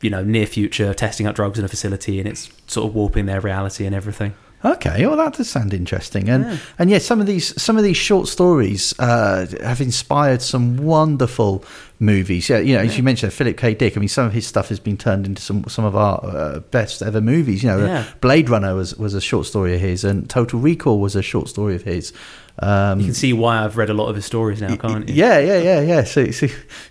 you 0.00 0.08
know, 0.08 0.24
near 0.24 0.46
future 0.46 0.94
testing 0.94 1.26
out 1.26 1.34
drugs 1.36 1.58
in 1.58 1.66
a 1.66 1.68
facility, 1.68 2.18
and 2.18 2.26
it's 2.26 2.50
sort 2.66 2.88
of 2.88 2.94
warping 2.94 3.26
their 3.26 3.40
reality 3.40 3.84
and 3.84 3.94
everything. 3.94 4.34
Okay, 4.66 5.06
well 5.06 5.16
that 5.16 5.34
does 5.34 5.48
sound 5.48 5.72
interesting, 5.72 6.28
and 6.28 6.44
Yeah. 6.44 6.56
and 6.78 6.90
yeah, 6.90 6.98
some 6.98 7.20
of 7.20 7.26
these 7.26 7.60
some 7.62 7.76
of 7.78 7.84
these 7.84 7.96
short 7.96 8.28
stories 8.28 8.94
uh, 8.98 9.46
have 9.62 9.80
inspired 9.80 10.42
some 10.42 10.76
wonderful 10.78 11.64
movies. 12.00 12.48
Yeah, 12.48 12.58
you 12.58 12.74
know, 12.74 12.80
as 12.82 12.96
you 12.96 13.02
mentioned, 13.02 13.32
Philip 13.32 13.56
K. 13.56 13.74
Dick. 13.74 13.96
I 13.96 14.00
mean, 14.00 14.08
some 14.08 14.26
of 14.26 14.32
his 14.32 14.46
stuff 14.46 14.68
has 14.68 14.80
been 14.80 14.96
turned 14.96 15.24
into 15.26 15.40
some 15.42 15.64
some 15.68 15.84
of 15.84 15.94
our 15.94 16.18
uh, 16.24 16.58
best 16.70 17.02
ever 17.02 17.20
movies. 17.20 17.62
You 17.62 17.70
know, 17.70 17.86
Yeah. 17.86 18.04
Blade 18.20 18.48
Runner 18.50 18.74
was 18.74 18.94
was 18.96 19.14
a 19.14 19.20
short 19.20 19.46
story 19.46 19.74
of 19.74 19.80
his, 19.80 20.04
and 20.04 20.28
Total 20.28 20.58
Recall 20.60 20.98
was 21.00 21.14
a 21.16 21.22
short 21.22 21.48
story 21.48 21.74
of 21.76 21.82
his. 21.82 22.12
Um, 22.58 23.00
You 23.00 23.06
can 23.06 23.14
see 23.14 23.32
why 23.34 23.62
I've 23.64 23.76
read 23.76 23.90
a 23.90 23.94
lot 23.94 24.08
of 24.08 24.16
his 24.16 24.24
stories 24.24 24.60
now, 24.62 24.74
can't 24.76 25.06
you? 25.08 25.14
yeah, 25.14 25.38
yeah, 25.38 25.58
yeah, 25.58 25.80
yeah. 25.82 26.04
So, 26.04 26.30
so 26.30 26.46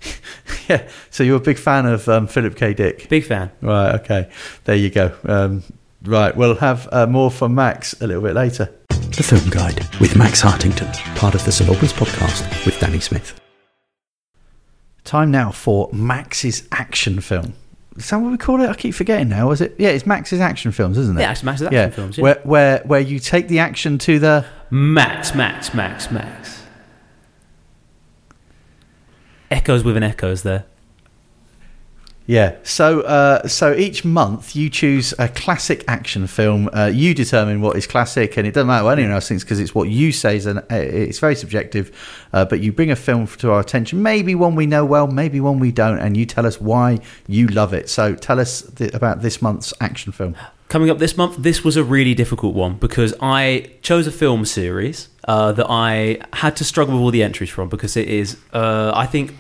yeah, 0.70 0.88
so 1.10 1.24
you're 1.24 1.38
a 1.38 1.48
big 1.52 1.58
fan 1.58 1.86
of 1.88 2.08
um, 2.08 2.28
Philip 2.28 2.56
K. 2.56 2.74
Dick, 2.74 3.10
Big 3.10 3.26
fan. 3.26 3.50
right? 3.62 3.96
Okay, 3.96 4.30
there 4.66 4.76
you 4.76 4.90
go. 4.92 5.12
Um, 5.26 5.64
right, 6.06 6.36
we'll 6.36 6.56
have 6.56 6.88
uh, 6.92 7.06
more 7.08 7.32
from 7.32 7.56
Max 7.56 8.00
a 8.02 8.08
little 8.08 8.24
bit 8.24 8.36
later. 8.36 8.74
The 8.90 9.24
Film 9.24 9.50
Guide 9.50 9.80
with 10.00 10.16
Max 10.16 10.42
Hartington, 10.42 10.92
part 11.16 11.36
of 11.36 11.46
the 11.46 11.52
St 11.52 11.70
Albans 11.70 11.94
podcast 11.94 12.66
with 12.66 12.80
Danny 12.80 13.00
Smith. 13.00 13.40
Time 15.04 15.32
now 15.32 15.52
for 15.52 15.90
Max's 15.94 16.68
action 16.72 17.22
film. 17.22 17.54
Is 17.96 18.10
that 18.10 18.18
what 18.18 18.32
we 18.32 18.38
call 18.38 18.60
it? 18.62 18.70
I 18.70 18.74
keep 18.74 18.94
forgetting 18.94 19.30
now. 19.30 19.48
Was 19.48 19.62
it? 19.62 19.76
Yeah, 19.78 19.90
it's 19.90 20.06
Max's 20.06 20.42
action 20.42 20.72
films, 20.72 20.98
isn't 20.98 21.18
it? 21.18 21.22
Yeah, 21.22 21.30
actually, 21.30 21.46
Max's 21.46 21.68
action 21.68 21.80
yeah. 21.80 21.90
films. 21.90 22.18
Yeah. 22.18 22.24
Where 22.24 22.42
where 22.44 22.80
where 22.86 23.00
you 23.00 23.20
take 23.20 23.48
the 23.48 23.60
action 23.60 23.98
to 24.00 24.20
the 24.20 24.46
Max, 24.70 25.34
Max, 25.34 25.74
Max, 25.74 26.12
Max. 26.12 26.64
echoes 29.50 29.84
with 29.84 29.96
within 29.96 30.04
echoes 30.04 30.44
there. 30.44 30.66
Yeah. 32.28 32.56
So, 32.64 33.02
uh, 33.02 33.48
so 33.48 33.74
each 33.74 34.04
month 34.04 34.56
you 34.56 34.70
choose 34.70 35.14
a 35.20 35.30
classic 35.30 35.84
action 35.88 36.26
film. 36.26 36.70
Uh, 36.74 36.88
you 36.88 37.14
determine 37.14 37.62
what 37.62 37.78
is 37.78 37.86
classic, 37.86 38.38
and 38.38 38.48
it 38.48 38.54
doesn't 38.54 38.68
matter 38.68 38.84
what 38.84 38.98
anyone 38.98 39.14
else 39.14 39.28
thinks 39.28 39.44
because 39.44 39.60
it's 39.60 39.76
what 39.76 39.90
you 39.90 40.12
say. 40.12 40.38
Is 40.38 40.48
an, 40.48 40.58
uh, 40.58 40.64
it's 40.72 41.20
very 41.20 41.36
subjective. 41.36 41.96
Uh, 42.34 42.44
but 42.44 42.62
you 42.62 42.72
bring 42.72 42.90
a 42.90 42.96
film 42.96 43.28
to 43.28 43.52
our 43.52 43.60
attention, 43.60 44.02
maybe 44.02 44.34
one 44.34 44.56
we 44.56 44.66
know 44.66 44.84
well, 44.84 45.08
maybe 45.08 45.40
one 45.40 45.60
we 45.60 45.72
don't, 45.72 46.00
and 46.00 46.18
you 46.18 46.26
tell 46.26 46.46
us 46.46 46.60
why 46.60 47.00
you 47.28 47.48
love 47.48 47.74
it. 47.74 47.90
So, 47.90 48.16
tell 48.16 48.40
us 48.40 48.64
th- 48.64 48.94
about 48.94 49.22
this 49.22 49.42
month's 49.42 49.74
action 49.80 50.12
film. 50.12 50.36
Coming 50.68 50.90
up 50.90 50.98
this 50.98 51.16
month, 51.16 51.38
this 51.38 51.64
was 51.64 51.78
a 51.78 51.84
really 51.84 52.16
difficult 52.16 52.56
one 52.56 52.78
because 52.78 53.14
I 53.22 53.70
chose 53.84 54.08
a 54.08 54.12
film 54.12 54.46
series 54.46 55.10
uh, 55.28 55.52
that 55.52 55.68
I 55.70 56.18
had 56.34 56.56
to 56.56 56.64
struggle 56.64 56.96
with 56.96 57.04
all 57.04 57.12
the 57.12 57.22
entries 57.22 57.52
from 57.52 57.70
because 57.70 57.96
it 57.96 58.08
is, 58.08 58.38
uh, 58.52 58.92
I 58.96 59.06
think, 59.06 59.36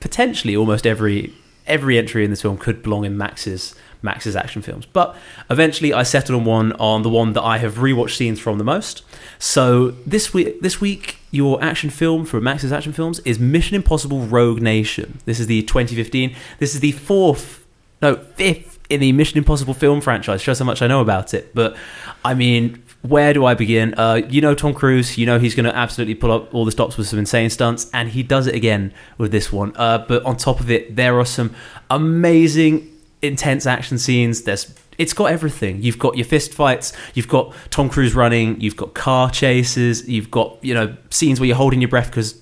potentially 0.00 0.56
almost 0.56 0.84
every 0.84 1.32
every 1.66 1.98
entry 1.98 2.24
in 2.24 2.30
this 2.30 2.42
film 2.42 2.56
could 2.56 2.82
belong 2.82 3.04
in 3.04 3.16
Max's 3.16 3.74
Max's 4.04 4.36
action 4.36 4.62
films. 4.62 4.86
But 4.86 5.16
eventually, 5.48 5.92
I 5.92 6.02
settled 6.02 6.38
on 6.38 6.44
one 6.44 6.72
on 6.74 7.02
the 7.02 7.08
one 7.08 7.32
that 7.32 7.42
I 7.42 7.58
have 7.58 7.76
rewatched 7.76 8.16
scenes 8.16 8.38
from 8.38 8.58
the 8.58 8.64
most. 8.64 9.02
So 9.38 9.92
this 10.06 10.34
week, 10.34 10.60
this 10.60 10.80
week, 10.80 11.18
your 11.30 11.62
action 11.64 11.90
film 11.90 12.26
for 12.26 12.40
Max's 12.40 12.70
action 12.70 12.92
films 12.92 13.20
is 13.20 13.38
Mission 13.38 13.74
Impossible: 13.74 14.20
Rogue 14.20 14.60
Nation. 14.60 15.18
This 15.24 15.40
is 15.40 15.46
the 15.46 15.62
2015. 15.62 16.36
This 16.58 16.74
is 16.74 16.80
the 16.80 16.92
fourth, 16.92 17.64
no, 18.02 18.16
fifth 18.16 18.78
in 18.90 19.00
the 19.00 19.12
Mission 19.12 19.38
Impossible 19.38 19.74
film 19.74 20.00
franchise. 20.00 20.42
Shows 20.42 20.58
how 20.58 20.66
much 20.66 20.82
I 20.82 20.86
know 20.86 21.00
about 21.00 21.32
it. 21.32 21.54
But 21.54 21.76
I 22.24 22.34
mean, 22.34 22.82
where 23.04 23.34
do 23.34 23.44
I 23.44 23.52
begin? 23.52 23.94
Uh, 23.98 24.22
you 24.30 24.40
know 24.40 24.54
Tom 24.54 24.72
Cruise. 24.72 25.18
You 25.18 25.26
know 25.26 25.38
he's 25.38 25.54
going 25.54 25.66
to 25.66 25.76
absolutely 25.76 26.14
pull 26.14 26.32
up 26.32 26.54
all 26.54 26.64
the 26.64 26.72
stops 26.72 26.96
with 26.96 27.06
some 27.06 27.18
insane 27.18 27.50
stunts, 27.50 27.90
and 27.92 28.08
he 28.08 28.22
does 28.22 28.46
it 28.46 28.54
again 28.54 28.94
with 29.18 29.30
this 29.30 29.52
one. 29.52 29.74
Uh, 29.76 29.98
but 29.98 30.24
on 30.24 30.38
top 30.38 30.58
of 30.58 30.70
it, 30.70 30.96
there 30.96 31.18
are 31.18 31.26
some 31.26 31.54
amazing, 31.90 32.90
intense 33.20 33.66
action 33.66 33.98
scenes. 33.98 34.42
There's 34.42 34.74
it's 34.96 35.12
got 35.12 35.26
everything. 35.26 35.82
You've 35.82 35.98
got 35.98 36.16
your 36.16 36.24
fist 36.24 36.54
fights. 36.54 36.94
You've 37.12 37.28
got 37.28 37.54
Tom 37.68 37.90
Cruise 37.90 38.14
running. 38.14 38.58
You've 38.62 38.76
got 38.76 38.94
car 38.94 39.30
chases. 39.30 40.08
You've 40.08 40.30
got 40.30 40.56
you 40.64 40.72
know 40.72 40.96
scenes 41.10 41.38
where 41.38 41.46
you're 41.46 41.56
holding 41.56 41.82
your 41.82 41.90
breath 41.90 42.08
because 42.08 42.40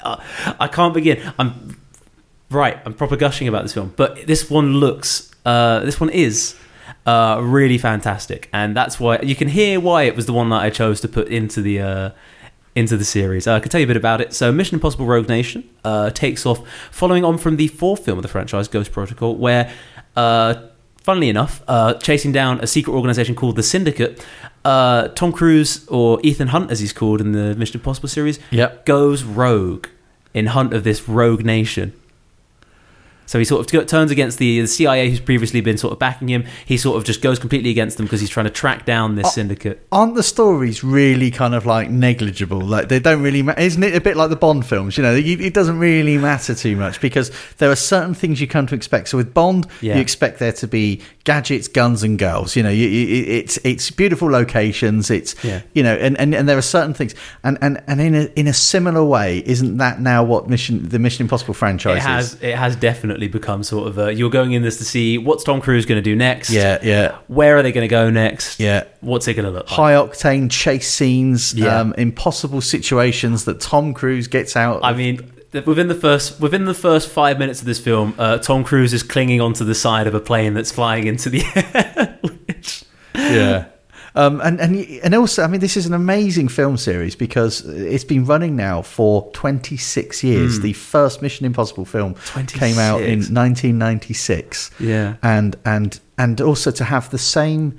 uh, 0.00 0.16
I 0.58 0.68
can't 0.68 0.94
begin. 0.94 1.20
I'm 1.38 1.78
right. 2.50 2.78
I'm 2.86 2.94
proper 2.94 3.16
gushing 3.16 3.48
about 3.48 3.64
this 3.64 3.74
film, 3.74 3.92
but 3.96 4.26
this 4.26 4.48
one 4.48 4.76
looks. 4.76 5.30
Uh, 5.44 5.80
this 5.80 6.00
one 6.00 6.08
is 6.08 6.56
uh, 7.06 7.40
really 7.42 7.78
fantastic, 7.78 8.48
and 8.52 8.76
that's 8.76 9.00
why 9.00 9.20
you 9.20 9.34
can 9.34 9.48
hear 9.48 9.80
why 9.80 10.02
it 10.04 10.14
was 10.16 10.26
the 10.26 10.32
one 10.32 10.48
that 10.50 10.62
I 10.62 10.70
chose 10.70 11.00
to 11.02 11.08
put 11.08 11.28
into 11.28 11.60
the 11.62 11.80
uh, 11.80 12.10
into 12.76 12.96
the 12.96 13.04
series. 13.04 13.46
Uh, 13.46 13.54
I 13.54 13.60
can 13.60 13.68
tell 13.70 13.80
you 13.80 13.86
a 13.86 13.88
bit 13.88 13.96
about 13.96 14.20
it. 14.20 14.32
So, 14.32 14.52
Mission 14.52 14.76
Impossible: 14.76 15.06
Rogue 15.06 15.28
Nation 15.28 15.68
uh, 15.84 16.10
takes 16.10 16.46
off 16.46 16.66
following 16.90 17.24
on 17.24 17.38
from 17.38 17.56
the 17.56 17.68
fourth 17.68 18.04
film 18.04 18.18
of 18.18 18.22
the 18.22 18.28
franchise, 18.28 18.68
Ghost 18.68 18.92
Protocol, 18.92 19.36
where, 19.36 19.72
uh, 20.16 20.54
funnily 21.02 21.28
enough, 21.28 21.62
uh, 21.68 21.94
chasing 21.94 22.32
down 22.32 22.60
a 22.60 22.66
secret 22.66 22.92
organization 22.94 23.34
called 23.34 23.56
the 23.56 23.62
Syndicate. 23.62 24.24
Uh, 24.62 25.08
Tom 25.08 25.32
Cruise, 25.32 25.86
or 25.88 26.20
Ethan 26.22 26.48
Hunt 26.48 26.70
as 26.70 26.80
he's 26.80 26.92
called 26.92 27.22
in 27.22 27.32
the 27.32 27.54
Mission 27.54 27.80
Impossible 27.80 28.10
series, 28.10 28.38
Yep. 28.50 28.84
goes 28.84 29.22
rogue 29.24 29.86
in 30.34 30.46
hunt 30.48 30.74
of 30.74 30.84
this 30.84 31.08
rogue 31.08 31.44
nation. 31.46 31.94
So 33.30 33.38
he 33.38 33.44
sort 33.44 33.72
of 33.72 33.86
turns 33.86 34.10
against 34.10 34.38
the, 34.38 34.60
the 34.60 34.66
CIA, 34.66 35.08
who's 35.08 35.20
previously 35.20 35.60
been 35.60 35.78
sort 35.78 35.92
of 35.92 36.00
backing 36.00 36.28
him. 36.28 36.44
He 36.66 36.76
sort 36.76 36.96
of 36.96 37.04
just 37.04 37.22
goes 37.22 37.38
completely 37.38 37.70
against 37.70 37.96
them 37.96 38.04
because 38.06 38.20
he's 38.20 38.28
trying 38.28 38.46
to 38.46 38.50
track 38.50 38.84
down 38.84 39.14
this 39.14 39.32
syndicate. 39.32 39.86
Aren't 39.92 40.16
the 40.16 40.24
stories 40.24 40.82
really 40.82 41.30
kind 41.30 41.54
of 41.54 41.64
like 41.64 41.90
negligible? 41.90 42.60
Like 42.60 42.88
they 42.88 42.98
don't 42.98 43.22
really, 43.22 43.42
ma- 43.42 43.54
isn't 43.56 43.84
it 43.84 43.94
a 43.94 44.00
bit 44.00 44.16
like 44.16 44.30
the 44.30 44.36
Bond 44.36 44.66
films? 44.66 44.96
You 44.96 45.04
know, 45.04 45.14
it 45.14 45.24
it 45.40 45.54
doesn't 45.54 45.78
really 45.78 46.18
matter 46.18 46.56
too 46.56 46.74
much 46.74 47.00
because 47.00 47.30
there 47.58 47.70
are 47.70 47.76
certain 47.76 48.14
things 48.14 48.40
you 48.40 48.48
come 48.48 48.66
to 48.66 48.74
expect. 48.74 49.10
So 49.10 49.16
with 49.16 49.32
Bond, 49.32 49.68
Yeah. 49.80 49.94
you 49.94 50.00
expect 50.00 50.40
there 50.40 50.52
to 50.54 50.66
be 50.66 51.00
gadgets, 51.22 51.68
guns, 51.68 52.02
and 52.02 52.18
girls. 52.18 52.56
You 52.56 52.64
know, 52.64 52.70
you, 52.70 52.88
you, 52.88 53.24
it's 53.32 53.58
it's 53.62 53.92
beautiful 53.92 54.28
locations. 54.28 55.08
It's 55.08 55.36
Yeah. 55.44 55.62
you 55.72 55.84
know, 55.84 55.94
and, 55.94 56.18
and, 56.18 56.34
and 56.34 56.48
there 56.48 56.58
are 56.58 56.62
certain 56.62 56.94
things, 56.94 57.14
and 57.44 57.58
and, 57.62 57.80
and 57.86 58.00
in 58.00 58.16
a 58.16 58.24
in 58.34 58.48
a 58.48 58.52
similar 58.52 59.04
way, 59.04 59.40
isn't 59.46 59.76
that 59.76 60.00
now 60.00 60.24
what 60.24 60.48
mission 60.48 60.88
the 60.88 60.98
Mission 60.98 61.22
Impossible 61.26 61.54
franchise 61.54 61.98
It 61.98 62.02
has 62.02 62.34
is? 62.34 62.42
it 62.42 62.56
has 62.56 62.74
definitely 62.74 63.19
become 63.28 63.62
sort 63.62 63.88
of 63.88 63.98
a, 63.98 64.12
you're 64.14 64.30
going 64.30 64.52
in 64.52 64.62
this 64.62 64.78
to 64.78 64.84
see 64.84 65.18
what's 65.18 65.44
Tom 65.44 65.60
Cruise 65.60 65.86
going 65.86 65.98
to 65.98 66.02
do 66.02 66.14
next. 66.16 66.50
Yeah, 66.50 66.78
yeah, 66.82 67.18
Where 67.28 67.56
are 67.56 67.62
they 67.62 67.72
going 67.72 67.84
to 67.84 67.88
go 67.88 68.10
next? 68.10 68.60
yeah. 68.60 68.84
What's 69.00 69.26
it 69.28 69.34
going 69.34 69.44
to 69.46 69.50
look 69.50 69.70
like? 69.70 69.76
High 69.76 69.92
octane 69.92 70.50
chase 70.50 70.88
scenes, 70.90 71.54
Yeah. 71.54 71.80
um, 71.80 71.94
impossible 71.98 72.60
situations 72.60 73.44
that 73.46 73.60
Tom 73.60 73.94
Cruise 73.94 74.26
gets 74.28 74.56
out. 74.56 74.80
I 74.84 74.92
mean, 74.92 75.32
within 75.66 75.88
the 75.88 75.94
first 75.94 76.40
within 76.40 76.64
the 76.64 76.74
first 76.74 77.08
five 77.08 77.38
minutes 77.38 77.60
of 77.60 77.66
this 77.66 77.78
film, 77.80 78.14
uh, 78.18 78.38
Tom 78.38 78.62
Cruise 78.64 78.92
is 78.92 79.02
clinging 79.02 79.40
onto 79.40 79.64
the 79.64 79.74
side 79.74 80.06
of 80.06 80.14
a 80.14 80.20
plane 80.20 80.54
that's 80.54 80.70
flying 80.70 81.06
into 81.06 81.28
the 81.30 81.42
air. 81.74 82.18
yeah. 83.14 83.66
Um, 84.14 84.40
and, 84.40 84.60
and 84.60 84.76
and 85.02 85.14
also, 85.14 85.42
I 85.42 85.46
mean, 85.46 85.60
this 85.60 85.76
is 85.76 85.86
an 85.86 85.94
amazing 85.94 86.48
film 86.48 86.76
series 86.76 87.14
because 87.14 87.60
it's 87.66 88.04
been 88.04 88.24
running 88.24 88.56
now 88.56 88.82
for 88.82 89.30
26 89.32 90.24
years. 90.24 90.56
Hmm. 90.56 90.62
The 90.62 90.72
first 90.72 91.22
Mission 91.22 91.46
Impossible 91.46 91.84
film 91.84 92.14
came 92.48 92.78
out 92.78 93.02
in 93.02 93.20
1996, 93.20 94.70
yeah. 94.80 95.16
and 95.22 95.56
and 95.64 96.00
and 96.18 96.40
also 96.40 96.70
to 96.70 96.84
have 96.84 97.10
the 97.10 97.18
same 97.18 97.78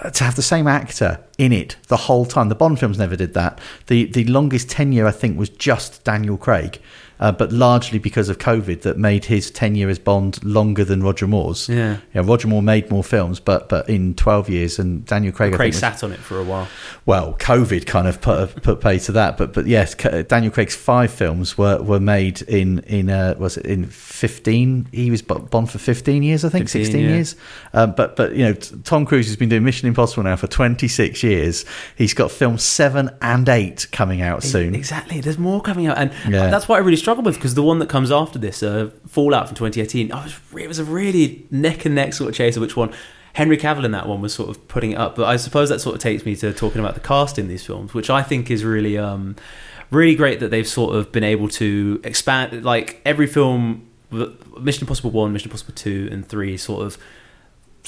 uh, 0.00 0.10
to 0.10 0.24
have 0.24 0.36
the 0.36 0.42
same 0.42 0.66
actor 0.68 1.20
in 1.38 1.52
it 1.52 1.76
the 1.88 1.96
whole 1.96 2.24
time. 2.24 2.48
The 2.48 2.54
Bond 2.54 2.78
films 2.78 2.98
never 2.98 3.16
did 3.16 3.34
that. 3.34 3.60
The 3.86 4.04
the 4.04 4.24
longest 4.24 4.70
tenure 4.70 5.06
I 5.06 5.12
think 5.12 5.38
was 5.38 5.48
just 5.48 6.04
Daniel 6.04 6.36
Craig, 6.36 6.80
uh, 7.20 7.32
but 7.32 7.52
largely 7.52 7.98
because 7.98 8.28
of 8.28 8.38
COVID 8.38 8.82
that 8.82 8.96
made 8.98 9.24
his 9.24 9.50
tenure 9.50 9.88
as 9.88 9.98
Bond 9.98 10.42
longer 10.44 10.84
than 10.84 11.02
Roger 11.02 11.26
Moore's. 11.26 11.68
Yeah. 11.68 11.98
Yeah, 12.14 12.22
Roger 12.24 12.48
Moore 12.48 12.62
made 12.62 12.90
more 12.90 13.04
films, 13.04 13.40
but 13.40 13.68
but 13.68 13.88
in 13.88 14.14
twelve 14.14 14.48
years, 14.48 14.78
and 14.78 15.04
Daniel 15.04 15.32
Craig. 15.32 15.54
Craig 15.54 15.72
was- 15.72 15.78
sat 15.78 16.02
on 16.04 16.12
it 16.12 16.18
for 16.20 16.38
a 16.38 16.44
while. 16.44 16.68
well, 17.06 17.34
COVID 17.34 17.86
kind 17.86 18.06
of 18.08 18.20
put 18.20 18.62
put 18.62 18.80
pay 18.80 18.98
to 19.00 19.12
that, 19.12 19.36
but 19.36 19.52
but 19.52 19.66
yes, 19.66 19.94
Daniel 19.94 20.52
Craig's 20.52 20.76
five 20.76 21.10
films 21.10 21.56
were, 21.58 21.82
were 21.82 22.00
made 22.00 22.42
in 22.42 22.80
in 22.80 23.10
uh, 23.10 23.34
was 23.38 23.56
it 23.56 23.66
in 23.66 23.86
fifteen? 23.86 24.86
He 24.92 25.10
was 25.10 25.22
Bond 25.22 25.70
for 25.70 25.78
fifteen 25.78 26.22
years, 26.22 26.44
I 26.44 26.48
think, 26.48 26.64
15, 26.64 26.84
sixteen 26.84 27.04
yeah. 27.04 27.14
years. 27.14 27.36
Um, 27.72 27.92
but 27.92 28.16
but 28.16 28.34
you 28.34 28.44
know, 28.44 28.52
Tom 28.54 29.06
Cruise 29.06 29.26
has 29.26 29.36
been 29.36 29.48
doing 29.48 29.64
Mission 29.64 29.88
Impossible 29.88 30.22
now 30.24 30.36
for 30.36 30.46
twenty 30.46 30.88
six 30.88 31.22
years. 31.22 31.64
He's 31.96 32.14
got 32.14 32.30
films 32.30 32.62
seven 32.62 33.10
and 33.22 33.48
eight 33.48 33.86
coming 33.92 34.22
out 34.22 34.42
soon. 34.42 34.74
Exactly. 34.74 35.20
There's 35.20 35.38
more 35.38 35.60
coming 35.60 35.86
out, 35.86 35.98
and 35.98 36.12
Yeah. 36.28 36.48
that's 36.50 36.68
what 36.68 36.76
I 36.76 36.78
really 36.80 36.96
with 37.16 37.36
because 37.36 37.54
the 37.54 37.62
one 37.62 37.78
that 37.78 37.88
comes 37.88 38.10
after 38.10 38.38
this, 38.38 38.62
uh, 38.62 38.90
Fallout 39.06 39.48
from 39.48 39.56
2018, 39.56 40.12
I 40.12 40.24
was 40.24 40.38
it 40.56 40.68
was 40.68 40.78
a 40.78 40.84
really 40.84 41.46
neck 41.50 41.84
and 41.84 41.94
neck 41.94 42.12
sort 42.12 42.30
of 42.30 42.36
chase 42.36 42.56
of 42.56 42.62
which 42.62 42.76
one. 42.76 42.92
Henry 43.34 43.56
Cavill 43.56 43.84
in 43.84 43.92
that 43.92 44.08
one 44.08 44.20
was 44.20 44.34
sort 44.34 44.48
of 44.48 44.66
putting 44.68 44.92
it 44.92 44.98
up, 44.98 45.14
but 45.14 45.26
I 45.26 45.36
suppose 45.36 45.68
that 45.68 45.80
sort 45.80 45.94
of 45.94 46.00
takes 46.00 46.24
me 46.26 46.34
to 46.36 46.52
talking 46.52 46.80
about 46.80 46.94
the 46.94 47.00
cast 47.00 47.38
in 47.38 47.46
these 47.46 47.64
films, 47.64 47.94
which 47.94 48.10
I 48.10 48.22
think 48.22 48.50
is 48.50 48.64
really, 48.64 48.98
um, 48.98 49.36
really 49.90 50.16
great 50.16 50.40
that 50.40 50.50
they've 50.50 50.66
sort 50.66 50.96
of 50.96 51.12
been 51.12 51.22
able 51.22 51.48
to 51.50 52.00
expand. 52.02 52.64
Like 52.64 53.00
every 53.04 53.28
film, 53.28 53.86
Mission 54.10 54.82
Impossible 54.82 55.10
One, 55.10 55.32
Mission 55.32 55.48
Impossible 55.48 55.74
Two, 55.74 56.08
and 56.10 56.28
Three, 56.28 56.56
sort 56.56 56.84
of 56.84 56.98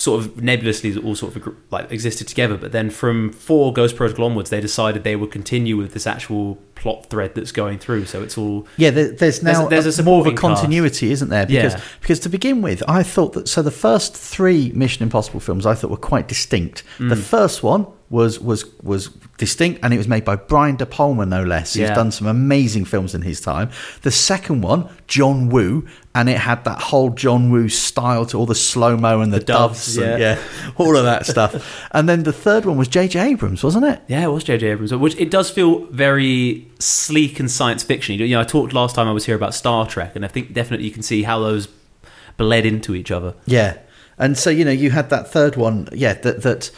sort 0.00 0.18
of 0.24 0.42
nebulously 0.42 0.96
all 0.96 1.14
sort 1.14 1.36
of 1.36 1.54
like 1.70 1.92
existed 1.92 2.26
together 2.26 2.56
but 2.56 2.72
then 2.72 2.88
from 2.88 3.30
four 3.32 3.70
ghost 3.70 3.94
protocol 3.96 4.24
onwards 4.24 4.48
they 4.48 4.58
decided 4.60 5.04
they 5.04 5.14
would 5.14 5.30
continue 5.30 5.76
with 5.76 5.92
this 5.92 6.06
actual 6.06 6.56
plot 6.74 7.04
thread 7.10 7.34
that's 7.34 7.52
going 7.52 7.78
through 7.78 8.06
so 8.06 8.22
it's 8.22 8.38
all 8.38 8.66
Yeah, 8.78 8.88
there, 8.90 9.10
there's 9.12 9.42
now 9.42 9.68
There's- 9.68 9.84
there's 9.84 9.98
a 9.98 10.02
more 10.02 10.20
of 10.22 10.26
a 10.26 10.30
supporting 10.30 10.36
cast. 10.36 10.62
continuity, 10.62 11.12
isn't 11.12 11.28
there? 11.28 11.44
Because 11.44 11.74
Yeah. 11.74 11.80
because 12.00 12.18
to 12.20 12.30
begin 12.30 12.62
with, 12.62 12.82
I 12.88 13.02
thought 13.02 13.34
that 13.34 13.46
so 13.48 13.60
the 13.60 13.70
first 13.70 14.14
three 14.16 14.72
Mission 14.74 15.02
Impossible 15.02 15.40
films 15.40 15.66
I 15.66 15.74
thought 15.74 15.90
were 15.90 15.98
quite 15.98 16.26
distinct. 16.28 16.82
The 16.98 17.14
Mm. 17.16 17.18
first 17.18 17.62
one 17.62 17.86
was 18.10 18.40
was 18.40 18.64
was 18.82 19.08
distinct, 19.38 19.80
and 19.84 19.94
it 19.94 19.96
was 19.96 20.08
made 20.08 20.24
by 20.24 20.34
Brian 20.36 20.76
De 20.76 20.84
Palma, 20.84 21.24
no 21.24 21.42
less. 21.44 21.74
He's 21.74 21.82
Yeah. 21.88 21.94
done 21.94 22.10
some 22.10 22.26
amazing 22.26 22.84
films 22.84 23.14
in 23.14 23.22
his 23.22 23.40
time. 23.40 23.70
The 24.02 24.10
second 24.10 24.62
one, 24.62 24.88
John 25.06 25.48
Woo, 25.48 25.86
and 26.14 26.28
it 26.28 26.38
had 26.38 26.64
that 26.64 26.80
whole 26.82 27.10
John 27.10 27.50
Woo 27.50 27.68
style 27.68 28.26
to 28.26 28.36
all 28.36 28.46
the 28.46 28.54
slow 28.56 28.96
mo 28.96 29.20
and 29.20 29.32
the, 29.32 29.38
The 29.38 29.44
doves, 29.44 29.86
doves, 29.94 29.96
and, 29.98 30.20
yeah. 30.20 30.34
yeah, 30.34 30.38
all 30.76 30.96
of 30.96 31.04
that 31.04 31.24
stuff. 31.24 31.52
And 31.92 32.08
then 32.08 32.24
the 32.24 32.32
third 32.32 32.64
one 32.66 32.76
was 32.76 32.88
J.J. 32.88 33.18
Abrams, 33.30 33.62
wasn't 33.62 33.84
it? 33.86 34.00
yeah 34.08 34.24
it 34.24 34.28
was 34.32 34.44
jj 34.44 34.62
abrams 34.64 34.92
which 34.94 35.16
it 35.16 35.30
does 35.30 35.48
feel 35.50 35.84
very 35.86 36.66
sleek 36.80 37.38
and 37.40 37.50
science 37.50 37.82
fiction 37.84 38.14
you 38.16 38.28
know 38.28 38.40
i 38.40 38.44
talked 38.44 38.72
last 38.72 38.94
time 38.96 39.06
i 39.06 39.12
was 39.12 39.24
here 39.26 39.34
about 39.36 39.54
star 39.54 39.86
trek 39.86 40.16
and 40.16 40.24
i 40.24 40.28
think 40.28 40.52
definitely 40.52 40.84
you 40.86 40.92
can 40.92 41.02
see 41.02 41.22
how 41.22 41.38
those 41.38 41.68
bled 42.36 42.64
into 42.66 42.94
each 42.94 43.10
other 43.10 43.34
Yeah, 43.46 43.76
and 44.18 44.36
so 44.36 44.50
you 44.50 44.64
know 44.64 44.70
you 44.70 44.90
had 44.90 45.10
that 45.10 45.30
third 45.30 45.56
one, 45.56 45.88
yeah. 45.92 46.14
That 46.14 46.42
that, 46.42 46.70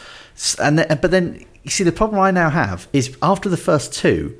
and 0.59 0.79
then, 0.79 0.99
but 1.01 1.11
then 1.11 1.45
you 1.63 1.69
see 1.71 1.83
the 1.83 1.91
problem 1.91 2.19
I 2.19 2.31
now 2.31 2.49
have 2.49 2.87
is 2.93 3.15
after 3.21 3.49
the 3.49 3.57
first 3.57 3.93
two, 3.93 4.37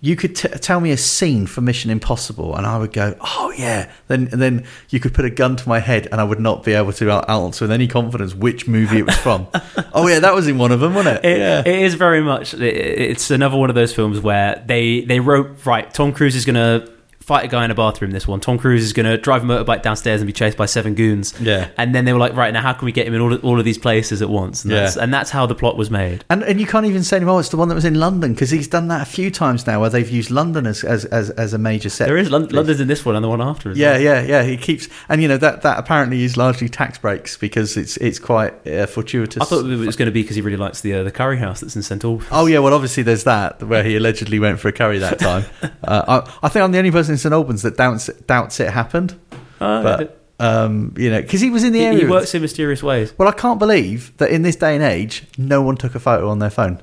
you 0.00 0.16
could 0.16 0.34
t- 0.34 0.48
tell 0.48 0.80
me 0.80 0.90
a 0.90 0.96
scene 0.96 1.46
for 1.46 1.60
Mission 1.60 1.88
Impossible, 1.90 2.56
and 2.56 2.66
I 2.66 2.76
would 2.76 2.92
go, 2.92 3.14
oh 3.20 3.52
yeah. 3.56 3.88
Then 4.08 4.28
and 4.32 4.42
then 4.42 4.64
you 4.90 4.98
could 4.98 5.14
put 5.14 5.24
a 5.24 5.30
gun 5.30 5.54
to 5.56 5.68
my 5.68 5.78
head, 5.78 6.08
and 6.10 6.20
I 6.20 6.24
would 6.24 6.40
not 6.40 6.64
be 6.64 6.72
able 6.72 6.92
to 6.94 7.10
answer 7.30 7.64
with 7.64 7.70
any 7.72 7.86
confidence 7.86 8.34
which 8.34 8.66
movie 8.66 8.98
it 8.98 9.06
was 9.06 9.16
from. 9.16 9.46
oh 9.94 10.08
yeah, 10.08 10.18
that 10.18 10.34
was 10.34 10.48
in 10.48 10.58
one 10.58 10.72
of 10.72 10.80
them, 10.80 10.94
wasn't 10.94 11.18
it? 11.18 11.24
It, 11.24 11.38
yeah. 11.38 11.60
it 11.60 11.82
is 11.82 11.94
very 11.94 12.20
much. 12.22 12.52
it- 12.54 12.62
It's 12.62 13.30
another 13.30 13.56
one 13.56 13.68
of 13.70 13.76
those 13.76 13.94
films 13.94 14.20
where 14.20 14.62
they 14.66 15.02
they 15.02 15.20
wrote 15.20 15.64
right. 15.64 15.92
Tom 15.94 16.12
Cruise 16.12 16.34
is 16.34 16.44
going 16.44 16.56
to 16.56 16.90
fight 17.32 17.44
a 17.46 17.48
guy 17.48 17.64
in 17.64 17.70
a 17.70 17.74
bathroom. 17.74 18.10
This 18.10 18.28
one, 18.28 18.40
Tom 18.40 18.58
Cruise 18.58 18.82
is 18.82 18.92
going 18.92 19.06
to 19.06 19.16
drive 19.16 19.42
a 19.42 19.46
motorbike 19.46 19.80
downstairs 19.82 20.20
and 20.20 20.26
be 20.26 20.32
chased 20.34 20.58
by 20.58 20.66
seven 20.66 20.94
goons. 20.94 21.32
Yeah. 21.40 21.68
And 21.78 21.94
then 21.94 22.04
they 22.04 22.12
were 22.12 22.18
like, 22.18 22.34
right 22.36 22.52
now, 22.52 22.60
how 22.60 22.74
can 22.74 22.84
we 22.84 22.92
get 22.92 23.06
him 23.06 23.14
in 23.14 23.20
all 23.22 23.32
of, 23.32 23.42
all 23.42 23.58
of 23.58 23.64
these 23.64 23.78
places 23.78 24.20
at 24.20 24.28
once? 24.28 24.64
And, 24.64 24.72
Yeah. 24.72 24.80
that's, 24.80 24.96
and 24.96 25.14
that's 25.14 25.30
how 25.30 25.46
the 25.46 25.54
plot 25.54 25.78
was 25.78 25.90
made. 25.90 26.24
And 26.28 26.42
and 26.42 26.60
you 26.60 26.66
can't 26.66 26.84
even 26.84 27.02
say 27.02 27.16
anymore. 27.16 27.40
It's 27.40 27.48
the 27.48 27.56
one 27.56 27.68
that 27.68 27.74
was 27.74 27.84
in 27.86 27.94
London 27.94 28.34
because 28.34 28.50
he's 28.50 28.68
done 28.68 28.88
that 28.88 29.00
a 29.02 29.10
few 29.10 29.30
times 29.30 29.66
now, 29.66 29.80
where 29.80 29.88
they've 29.88 30.10
used 30.10 30.30
London 30.30 30.66
as 30.66 30.84
as, 30.84 31.04
as, 31.06 31.30
as 31.30 31.54
a 31.54 31.58
major 31.58 31.88
set. 31.88 32.06
There 32.06 32.18
is 32.18 32.30
Lon- 32.30 32.48
London's 32.48 32.80
in 32.80 32.88
this 32.88 33.04
one 33.06 33.14
and 33.16 33.24
the 33.24 33.28
one 33.30 33.40
after. 33.40 33.70
As 33.70 33.78
Yeah, 33.78 33.92
well. 33.92 34.00
yeah, 34.02 34.22
yeah. 34.22 34.42
He 34.42 34.56
keeps, 34.58 34.88
and 35.08 35.22
you 35.22 35.28
know 35.28 35.38
that 35.38 35.62
that 35.62 35.78
apparently 35.78 36.22
is 36.24 36.36
largely 36.36 36.68
tax 36.68 36.98
breaks 36.98 37.36
because 37.38 37.76
it's 37.78 37.96
it's 37.96 38.18
quite 38.18 38.52
uh, 38.68 38.86
fortuitous. 38.86 39.40
I 39.40 39.44
thought 39.46 39.64
it 39.64 39.76
was 39.78 39.96
going 39.96 40.06
to 40.06 40.12
be 40.12 40.22
because 40.22 40.36
he 40.36 40.42
really 40.42 40.56
likes 40.58 40.82
the 40.82 40.92
uh, 40.94 41.02
the 41.04 41.10
curry 41.12 41.38
house 41.38 41.60
that's 41.60 41.76
in 41.76 41.82
St 41.82 42.04
Albans. 42.04 42.28
Oh 42.30 42.44
yeah, 42.46 42.58
well 42.58 42.74
obviously 42.74 43.02
there's 43.04 43.24
that 43.24 43.62
where 43.62 43.82
he 43.84 43.96
allegedly 43.96 44.38
went 44.38 44.60
for 44.60 44.68
a 44.68 44.72
curry 44.72 44.98
that 44.98 45.18
time. 45.18 45.44
uh, 45.84 46.22
I, 46.42 46.46
I 46.46 46.48
think 46.50 46.62
I'm 46.64 46.72
the 46.72 46.78
only 46.78 46.90
person 46.90 47.16
St 47.22 47.32
Albans 47.32 47.62
that 47.62 47.76
doubts 47.76 48.08
doubts 48.26 48.60
it 48.60 48.70
happened. 48.70 49.18
Oh, 49.60 49.82
But 49.82 50.18
um, 50.40 50.94
you 50.96 51.10
know, 51.10 51.22
because 51.22 51.40
he 51.40 51.50
was 51.50 51.62
in 51.62 51.72
the 51.72 51.78
he, 51.80 51.84
area. 51.86 51.98
he 52.00 52.06
works 52.06 52.34
in 52.34 52.42
mysterious 52.42 52.82
ways. 52.82 53.14
Well, 53.16 53.28
I 53.28 53.32
can't 53.32 53.58
believe 53.60 54.16
that 54.16 54.30
in 54.30 54.42
this 54.42 54.56
day 54.56 54.74
and 54.74 54.82
age, 54.82 55.24
no 55.38 55.62
one 55.62 55.76
took 55.76 55.94
a 55.94 56.00
photo 56.00 56.28
on 56.28 56.40
their 56.40 56.50
phone. 56.50 56.82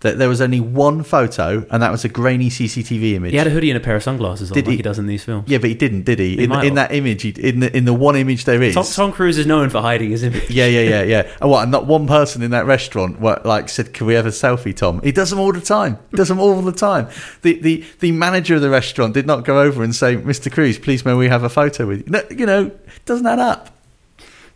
That 0.00 0.16
there 0.18 0.28
was 0.28 0.40
only 0.40 0.60
one 0.60 1.02
photo, 1.02 1.66
and 1.70 1.82
that 1.82 1.90
was 1.90 2.04
a 2.04 2.08
grainy 2.08 2.50
CCTV 2.50 3.14
image. 3.14 3.32
He 3.32 3.36
had 3.36 3.48
a 3.48 3.50
hoodie 3.50 3.70
and 3.70 3.76
a 3.76 3.80
pair 3.80 3.96
of 3.96 4.02
sunglasses 4.04 4.50
on, 4.50 4.54
Did 4.54 4.66
like 4.66 4.70
he? 4.70 4.76
he 4.76 4.82
does 4.82 4.98
in 4.98 5.06
these 5.06 5.24
films. 5.24 5.48
yeah, 5.48 5.58
but 5.58 5.68
he 5.70 5.74
didn't, 5.74 6.04
did 6.04 6.20
he? 6.20 6.36
He 6.36 6.44
in, 6.44 6.52
in 6.52 6.74
that 6.74 6.92
image, 6.92 7.22
he, 7.22 7.30
in 7.30 7.60
the 7.60 7.76
in 7.76 7.84
the 7.84 7.92
one 7.92 8.14
image 8.14 8.44
there 8.44 8.62
is. 8.62 8.74
Tom, 8.74 8.84
Tom 8.84 9.12
Cruise 9.12 9.38
is 9.38 9.46
known 9.46 9.70
for 9.70 9.80
hiding 9.80 10.10
his 10.10 10.22
image. 10.22 10.48
Yeah, 10.50 10.66
yeah, 10.66 10.82
yeah, 10.82 11.02
yeah. 11.02 11.20
And 11.22 11.32
oh, 11.42 11.48
what? 11.48 11.62
and 11.64 11.72
Not 11.72 11.86
one 11.86 12.06
person 12.06 12.42
in 12.42 12.52
that 12.52 12.64
restaurant 12.66 13.18
what, 13.18 13.44
like 13.44 13.68
said, 13.68 13.92
"Can 13.92 14.06
we 14.06 14.14
have 14.14 14.26
a 14.26 14.30
selfie, 14.30 14.74
Tom?" 14.76 15.00
He 15.02 15.10
does 15.10 15.30
them 15.30 15.40
all 15.40 15.52
the 15.52 15.60
time. 15.60 15.98
He 16.12 16.16
does 16.16 16.28
them 16.28 16.38
all 16.38 16.62
the 16.62 16.70
time. 16.72 17.08
The 17.42 17.58
the 17.60 17.84
the 17.98 18.12
manager 18.12 18.54
of 18.54 18.60
the 18.60 18.70
restaurant 18.70 19.14
did 19.14 19.26
not 19.26 19.44
go 19.44 19.60
over 19.60 19.82
and 19.82 19.94
say, 19.94 20.16
"Mr. 20.16 20.52
Cruise, 20.52 20.78
please 20.78 21.04
may 21.04 21.14
we 21.14 21.28
have 21.28 21.42
a 21.42 21.48
photo 21.48 21.86
with 21.86 21.98
you?" 22.00 22.04
No, 22.12 22.22
you 22.30 22.46
know, 22.46 22.70
doesn't 23.04 23.26
add 23.26 23.40
up. 23.40 23.70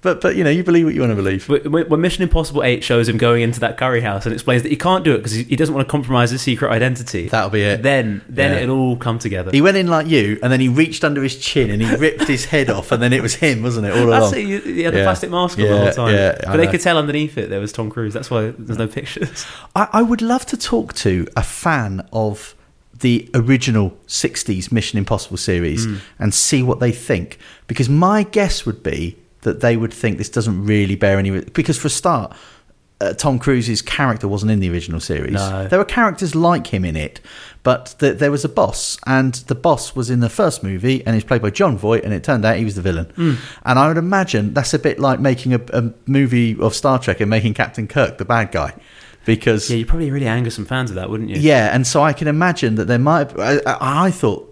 But 0.03 0.21
but 0.21 0.35
you 0.37 0.43
know, 0.43 0.51
you 0.51 0.65
believe 0.65 0.85
what 0.85 0.95
you 0.95 1.01
want 1.01 1.13
to 1.13 1.17
believe. 1.17 1.49
When 1.49 1.89
when 1.89 2.01
Mission 2.01 2.23
Impossible 2.25 2.63
8 2.65 2.83
shows 2.83 3.09
him 3.09 3.19
going 3.19 3.41
into 3.43 3.61
that 3.61 3.79
curry 3.79 4.01
house 4.01 4.27
and 4.27 4.33
explains 4.33 4.63
that 4.65 4.69
he 4.71 4.77
can't 4.77 5.05
do 5.05 5.15
it 5.15 5.19
because 5.19 5.33
he 5.33 5.55
doesn't 5.57 5.73
want 5.75 5.87
to 5.87 5.91
compromise 5.91 6.33
his 6.33 6.43
secret 6.43 6.71
identity, 6.71 7.29
That'll 7.29 7.51
be 7.51 7.63
it. 7.63 7.83
then 7.85 8.21
then 8.29 8.53
Yeah. 8.53 8.63
it'll 8.65 8.79
all 8.81 8.97
come 8.97 9.21
together. 9.21 9.53
He 9.53 9.61
went 9.61 9.77
in 9.77 9.87
like 9.87 10.09
you, 10.09 10.41
and 10.43 10.53
then 10.53 10.59
he 10.61 10.69
reached 10.69 11.05
under 11.05 11.23
his 11.23 11.37
chin 11.39 11.71
and 11.71 11.81
he 11.81 11.95
ripped 11.97 12.27
his 12.27 12.47
head 12.47 12.69
off, 12.69 12.91
and 12.91 13.01
then 13.01 13.13
it 13.13 13.23
was 13.23 13.37
him, 13.37 13.63
wasn't 13.63 13.87
it? 13.87 13.97
All 13.97 14.07
That's 14.09 14.33
along. 14.33 14.35
it. 14.51 14.65
He, 14.65 14.83
had 14.83 14.93
the 14.93 14.99
Yeah. 14.99 15.05
plastic 15.05 15.31
mask 15.31 15.57
on 15.59 15.65
the 15.67 15.71
Yeah, 15.71 15.79
whole 15.85 15.93
time. 15.93 16.15
yeah, 16.15 16.37
I 16.43 16.51
but 16.51 16.57
they 16.57 16.65
know. 16.67 16.71
could 16.73 16.81
tell 16.81 16.99
underneath 16.99 17.39
it 17.39 17.49
there 17.49 17.61
was 17.61 17.73
Tom 17.73 17.89
Cruise. 17.89 18.13
That's 18.13 18.31
why 18.31 18.53
there's 18.59 18.79
no 18.79 18.89
pictures. 18.89 19.47
I, 19.77 19.87
I 19.93 20.03
would 20.03 20.21
love 20.21 20.45
to 20.47 20.57
talk 20.57 20.95
to 20.95 21.29
a 21.37 21.45
fan 21.45 22.05
of 22.13 22.57
the 22.99 23.29
original 23.35 23.97
60s 24.09 24.71
Mission 24.73 24.99
Impossible 24.99 25.37
series 25.37 25.85
Hmm. 25.85 25.97
and 26.19 26.35
see 26.35 26.63
what 26.63 26.81
they 26.81 26.91
think. 26.93 27.39
Because 27.69 27.89
my 27.89 28.25
guess 28.25 28.67
would 28.67 28.83
be 28.83 29.17
that 29.43 29.61
they 29.61 29.77
would 29.77 29.93
think 29.93 30.19
this 30.19 30.29
doesn't 30.29 30.65
really 30.65 30.97
bear 30.97 31.19
any. 31.19 31.41
Because 31.41 31.79
for 31.79 31.89
a 31.89 31.91
start, 31.91 32.35
uh, 33.01 33.13
Tom 33.15 33.39
Cruise's 33.39 33.83
character 33.83 34.29
wasn't 34.29 34.53
in 34.53 34.61
the 34.61 34.71
original 34.71 35.01
series. 35.01 35.35
No. 35.35 35.67
There 35.67 35.79
were 35.79 35.85
characters 35.85 36.35
like 36.35 36.69
him 36.69 36.85
in 36.85 36.97
it, 36.97 37.21
but 37.63 37.95
th 37.99 38.19
there 38.19 38.31
was 38.31 38.45
a 38.45 38.49
boss, 38.49 38.99
and 39.07 39.35
the 39.35 39.55
boss 39.55 39.97
was 39.97 40.09
in 40.11 40.21
the 40.21 40.29
first 40.29 40.63
movie, 40.63 41.05
and 41.05 41.15
he's 41.15 41.25
played 41.25 41.43
by 41.43 41.51
Jon 41.51 41.77
Voight, 41.77 42.05
and 42.05 42.15
it 42.15 42.23
turned 42.23 42.45
out 42.45 42.57
he 42.57 42.65
was 42.65 42.77
the 42.77 42.83
villain. 42.83 43.07
Hmm. 43.17 43.35
And 43.65 43.79
I 43.79 43.89
would 43.89 43.97
imagine 43.97 44.55
that's 44.55 44.75
a 44.75 44.79
bit 44.79 44.99
like 45.01 45.19
making 45.21 45.53
a, 45.55 45.61
a 45.73 45.93
movie 46.07 46.59
of 46.61 46.75
Star 46.75 46.99
Trek 46.99 47.21
and 47.21 47.29
making 47.29 47.55
Captain 47.55 47.89
Kirk 47.89 48.19
the 48.19 48.25
bad 48.25 48.53
guy. 48.53 48.75
Because 49.25 49.71
yeah, 49.71 49.77
you'd 49.77 49.89
probably 49.89 50.11
really 50.11 50.27
anger 50.27 50.51
some 50.51 50.65
fans 50.65 50.91
of 50.91 50.97
that, 50.97 51.09
wouldn't 51.09 51.31
you? 51.31 51.37
yeah, 51.37 51.75
and 51.75 51.87
so 51.87 52.03
I 52.03 52.13
can 52.13 52.29
imagine 52.29 52.77
that 52.77 52.87
there 52.87 52.99
might. 52.99 53.37
I 53.39 53.61
I 53.67 54.11
thought 54.11 54.52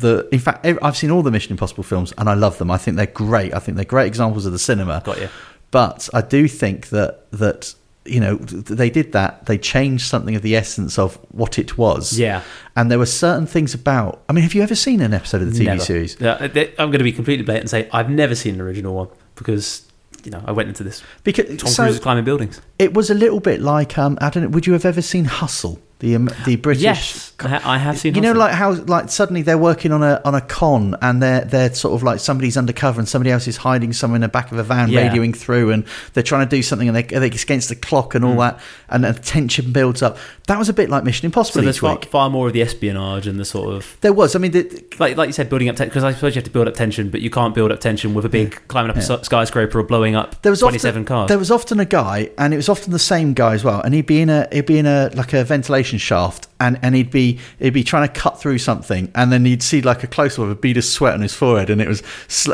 that, 0.00 0.28
in 0.32 0.38
fact, 0.38 0.66
I've 0.66 0.96
seen 0.96 1.10
all 1.10 1.22
the 1.22 1.30
Mission 1.30 1.52
Impossible 1.52 1.84
films, 1.84 2.12
and 2.18 2.28
I 2.28 2.34
love 2.34 2.58
them. 2.58 2.70
I 2.70 2.76
think 2.78 2.96
they're 2.96 3.06
great. 3.06 3.54
I 3.54 3.58
think 3.58 3.76
they're 3.76 3.84
great 3.84 4.06
examples 4.06 4.44
of 4.46 4.52
the 4.52 4.58
cinema. 4.58 5.02
Got 5.04 5.20
you. 5.20 5.28
But 5.70 6.08
I 6.12 6.20
do 6.22 6.48
think 6.48 6.88
that 6.88 7.30
that 7.32 7.74
you 8.04 8.18
know 8.18 8.36
they 8.36 8.90
did 8.90 9.12
that. 9.12 9.46
They 9.46 9.58
changed 9.58 10.06
something 10.06 10.34
of 10.34 10.42
the 10.42 10.56
essence 10.56 10.98
of 10.98 11.16
what 11.30 11.58
it 11.58 11.78
was. 11.78 12.18
Yeah. 12.18 12.42
and 12.76 12.90
there 12.90 12.98
were 12.98 13.06
certain 13.06 13.46
things 13.46 13.74
about. 13.74 14.22
I 14.28 14.32
mean, 14.32 14.42
have 14.42 14.54
you 14.54 14.62
ever 14.62 14.74
seen 14.74 15.00
an 15.00 15.14
episode 15.14 15.42
of 15.42 15.52
the 15.52 15.60
TV 15.60 15.66
Never. 15.66 15.80
series? 15.80 16.16
Yeah, 16.20 16.38
I'm 16.40 16.90
going 16.90 16.98
to 16.98 17.04
be 17.04 17.12
completely 17.12 17.44
blatant 17.44 17.64
and 17.64 17.70
say 17.70 17.88
I've 17.92 18.10
never 18.10 18.34
seen 18.34 18.56
the 18.58 18.64
original 18.64 18.94
one 18.94 19.08
because 19.36 19.86
you 20.24 20.30
know 20.30 20.42
I 20.46 20.52
went 20.52 20.68
into 20.68 20.82
this. 20.82 21.02
Because 21.22 21.46
Tom 21.58 21.68
so 21.68 21.82
Cruise 21.84 21.94
is 21.96 22.00
climbing 22.00 22.24
buildings. 22.24 22.60
it 22.78 22.94
was 22.94 23.10
a 23.10 23.14
little 23.14 23.40
bit 23.40 23.60
like 23.60 23.96
um, 23.98 24.18
I 24.20 24.30
don't 24.30 24.42
know. 24.44 24.48
Would 24.48 24.66
you 24.66 24.72
have 24.72 24.84
ever 24.84 25.02
seen 25.02 25.26
Hustle? 25.26 25.80
The 26.00 26.16
um, 26.16 26.28
the 26.46 26.56
British. 26.56 26.82
Yes, 26.82 27.32
I, 27.40 27.74
I 27.74 27.78
have 27.78 27.98
seen. 27.98 28.14
You 28.14 28.20
know, 28.22 28.32
like 28.32 28.52
how 28.54 28.72
like 28.72 29.10
suddenly 29.10 29.42
they're 29.42 29.58
working 29.58 29.92
on 29.92 30.02
a 30.02 30.20
on 30.24 30.34
a 30.34 30.40
con 30.40 30.96
and 31.02 31.22
they're 31.22 31.44
they're 31.44 31.72
sort 31.74 31.94
of 31.94 32.02
like 32.02 32.20
somebody's 32.20 32.56
undercover 32.56 32.98
and 33.00 33.08
somebody 33.08 33.30
else 33.30 33.46
is 33.46 33.58
hiding 33.58 33.92
somewhere 33.92 34.16
in 34.16 34.22
the 34.22 34.28
back 34.28 34.50
of 34.50 34.58
a 34.58 34.62
van, 34.62 34.88
Yeah. 34.88 35.08
radioing 35.10 35.36
through, 35.36 35.70
and 35.70 35.84
they're 36.14 36.22
trying 36.22 36.46
to 36.48 36.56
do 36.56 36.62
something 36.62 36.88
and 36.88 36.96
they 36.96 37.02
they're 37.02 37.22
against 37.24 37.68
the 37.68 37.76
clock 37.76 38.14
and 38.14 38.24
all 38.24 38.34
Mm. 38.34 38.38
that, 38.38 38.60
and 38.88 39.04
the 39.04 39.12
tension 39.12 39.72
builds 39.72 40.02
up. 40.02 40.16
That 40.46 40.58
was 40.58 40.68
a 40.68 40.72
bit 40.72 40.90
like 40.90 41.04
Mission 41.04 41.22
so 41.22 41.26
Impossible 41.26 41.62
there's 41.62 41.78
far, 41.78 41.98
far 42.10 42.28
more 42.30 42.46
of 42.48 42.52
the 42.52 42.62
espionage 42.62 43.26
and 43.26 43.38
the 43.38 43.44
sort 43.44 43.72
of 43.74 43.96
There 44.00 44.12
was. 44.12 44.34
I 44.34 44.38
mean, 44.38 44.50
the, 44.52 44.84
like 44.98 45.16
like 45.16 45.28
you 45.28 45.32
said, 45.32 45.48
building 45.48 45.68
up 45.68 45.76
tension. 45.76 45.90
Because 45.90 46.02
I 46.04 46.12
suppose 46.12 46.34
you 46.34 46.38
have 46.40 46.44
to 46.44 46.50
build 46.50 46.66
up 46.66 46.74
tension, 46.74 47.10
but 47.10 47.20
you 47.20 47.30
can't 47.30 47.54
build 47.54 47.70
up 47.72 47.80
tension 47.80 48.14
with 48.14 48.24
a 48.24 48.28
big 48.28 48.58
climbing 48.68 48.90
up 48.90 48.96
a 48.96 49.00
Yeah. 49.00 49.16
s- 49.18 49.26
skyscraper 49.26 49.78
or 49.78 49.82
blowing 49.82 50.14
up 50.16 50.40
there 50.42 50.50
was 50.50 50.60
27 50.60 51.02
often, 51.02 51.04
cars. 51.04 51.28
There 51.28 51.38
was 51.38 51.50
often 51.50 51.78
a 51.78 51.84
guy, 51.84 52.30
and 52.38 52.52
it 52.54 52.56
was 52.56 52.68
often 52.68 52.90
the 52.92 52.98
same 52.98 53.34
guy 53.34 53.52
as 53.54 53.62
well. 53.64 53.80
And 53.82 53.92
he'd 53.94 54.06
be 54.06 54.20
in 54.22 54.30
a 54.30 54.48
he'd 54.50 54.66
be 54.66 54.78
in 54.78 54.86
a 54.86 55.10
like 55.14 55.32
a 55.34 55.44
ventilation 55.44 55.89
shaft, 55.98 56.48
and, 56.58 56.78
and 56.82 56.94
he'd 56.94 57.10
be 57.10 57.38
he'd 57.58 57.70
be 57.74 57.84
trying 57.84 58.06
to 58.08 58.12
cut 58.12 58.40
through 58.40 58.58
something, 58.58 59.10
and 59.14 59.32
then 59.32 59.44
you'd 59.46 59.62
see 59.62 59.80
like 59.82 60.02
a 60.02 60.06
close 60.06 60.38
up 60.38 60.44
of 60.44 60.50
a 60.50 60.54
bead 60.54 60.76
of 60.76 60.84
sweat 60.84 61.14
on 61.14 61.20
his 61.22 61.34
forehead, 61.34 61.70
and 61.70 61.80
it 61.80 61.88
was 61.88 62.02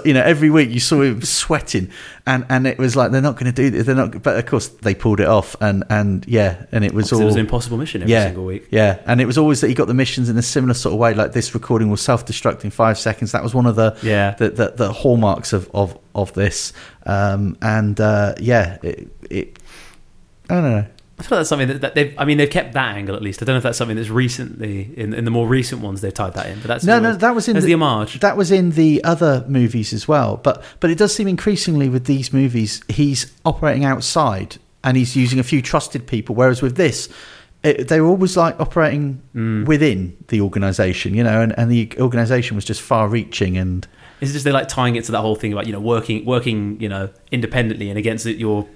you 0.05 0.15
know 0.15 0.23
every 0.23 0.51
week 0.51 0.71
you 0.71 0.81
saw 0.81 1.03
him 1.03 1.21
sweating, 1.23 1.91
and 2.27 2.47
and 2.49 2.67
it 2.67 2.79
was 2.79 2.97
like 2.97 3.11
they're 3.11 3.21
not 3.21 3.35
going 3.35 3.47
to 3.47 3.53
do 3.53 3.71
this, 3.71 3.87
they're 3.87 3.95
not. 3.95 4.23
But 4.23 4.37
of 4.37 4.47
course 4.47 4.69
they 4.69 4.95
pulled 4.95 5.21
it 5.21 5.27
off, 5.29 5.57
and 5.61 5.85
and 5.91 6.27
yeah, 6.27 6.67
and 6.73 6.85
it 6.85 6.93
was 6.93 7.13
all 7.13 7.21
it 7.21 7.25
was 7.25 7.35
an 7.35 7.41
impossible 7.41 7.79
mission 7.79 8.03
every 8.03 8.13
yeah, 8.13 8.27
single 8.27 8.45
week. 8.45 8.67
Yeah, 8.71 9.01
and 9.07 9.21
it 9.21 9.27
was 9.27 9.39
always 9.39 9.61
that 9.61 9.69
he 9.69 9.75
got 9.75 9.87
the 9.89 9.95
missions 9.95 10.29
in 10.29 10.37
a 10.37 10.43
similar 10.43 10.75
sort 10.75 10.93
of 10.93 10.99
way. 10.99 11.15
Like 11.15 11.33
this 11.33 11.55
recording 11.55 11.89
will 11.89 11.97
self-destruct 11.97 12.65
in 12.65 12.71
five 12.71 12.99
seconds. 12.99 13.33
That 13.33 13.43
was 13.43 13.55
one 13.55 13.67
of 13.67 13.77
the 13.77 13.97
Yeah. 14.03 14.35
the, 14.39 14.51
the, 14.51 14.73
the 14.77 14.93
hallmarks 14.93 15.53
of 15.53 15.71
of 15.75 15.99
of 16.15 16.33
this. 16.35 16.73
Um, 17.05 17.57
and 17.63 18.01
uh, 18.01 18.35
yeah, 18.41 18.79
it, 18.83 19.09
it. 19.31 19.59
I 20.49 20.55
don't 20.55 20.63
know. 20.71 20.87
I 21.19 21.23
feel 21.23 21.37
like 21.37 21.41
that's 21.41 21.49
something 21.49 21.69
that, 21.69 21.81
that 21.81 21.95
they've. 21.95 22.15
I 22.19 22.25
mean, 22.27 22.37
they've 22.37 22.51
kept 22.51 22.75
that 22.75 22.95
angle 22.95 23.17
at 23.17 23.23
least. 23.23 23.41
I 23.41 23.47
don't 23.47 23.55
know 23.55 23.59
if 23.59 23.63
that's 23.63 23.79
something 23.79 23.97
that's 23.97 24.11
recently 24.11 24.93
in, 24.99 25.15
in 25.15 25.25
the 25.25 25.31
more 25.31 25.49
recent 25.49 25.81
ones 25.81 26.03
they've 26.03 26.13
tied 26.13 26.35
that 26.35 26.47
in. 26.47 26.59
But 26.61 26.69
that's 26.69 26.85
No, 26.85 27.01
no, 27.01 27.15
that 27.15 27.35
was 27.35 27.49
in 27.49 27.55
the- 27.57 27.63
the 27.63 27.73
homage. 27.75 28.21
That 28.21 28.37
was 28.37 28.53
in 28.53 28.73
the 28.73 29.03
other 29.03 29.45
movies 29.49 29.93
as 29.95 30.07
well. 30.07 30.37
But 30.37 30.63
but 30.81 30.91
it 30.91 30.99
does 30.99 31.15
seem 31.15 31.27
increasingly 31.27 31.89
with 31.89 32.05
these 32.05 32.33
movies, 32.35 32.83
he's 32.89 33.33
operating 33.47 33.85
outside 33.85 34.59
and 34.85 34.97
he's 34.97 35.17
using 35.17 35.39
a 35.39 35.43
few 35.43 35.63
trusted 35.63 36.07
people. 36.07 36.35
Whereas 36.35 36.61
with 36.61 36.77
this, 36.77 37.09
it, 37.63 37.89
they 37.89 38.01
were 38.03 38.09
always 38.09 38.37
like 38.37 38.61
operating 38.61 39.23
Mm. 39.35 39.65
within 39.67 40.17
the 40.29 40.43
organisation, 40.43 41.15
you 41.15 41.25
know, 41.25 41.41
and, 41.41 41.59
and 41.59 41.71
the 41.71 41.91
organisation 41.99 42.57
was 42.57 42.65
just 42.67 42.83
far-reaching 42.83 43.57
and. 43.57 43.87
It's 44.21 44.33
just 44.33 44.45
they 44.45 44.53
like 44.53 44.69
tying 44.69 44.97
it 44.97 45.05
to 45.05 45.13
that 45.13 45.21
whole 45.21 45.35
thing 45.37 45.53
about 45.53 45.67
you 45.67 45.73
know 45.73 45.81
working 45.81 46.25
working 46.25 46.81
you 46.81 46.89
know 46.89 47.11
independently 47.31 47.91
and 47.91 47.99
against 47.99 48.25
it, 48.27 48.37
your 48.39 48.67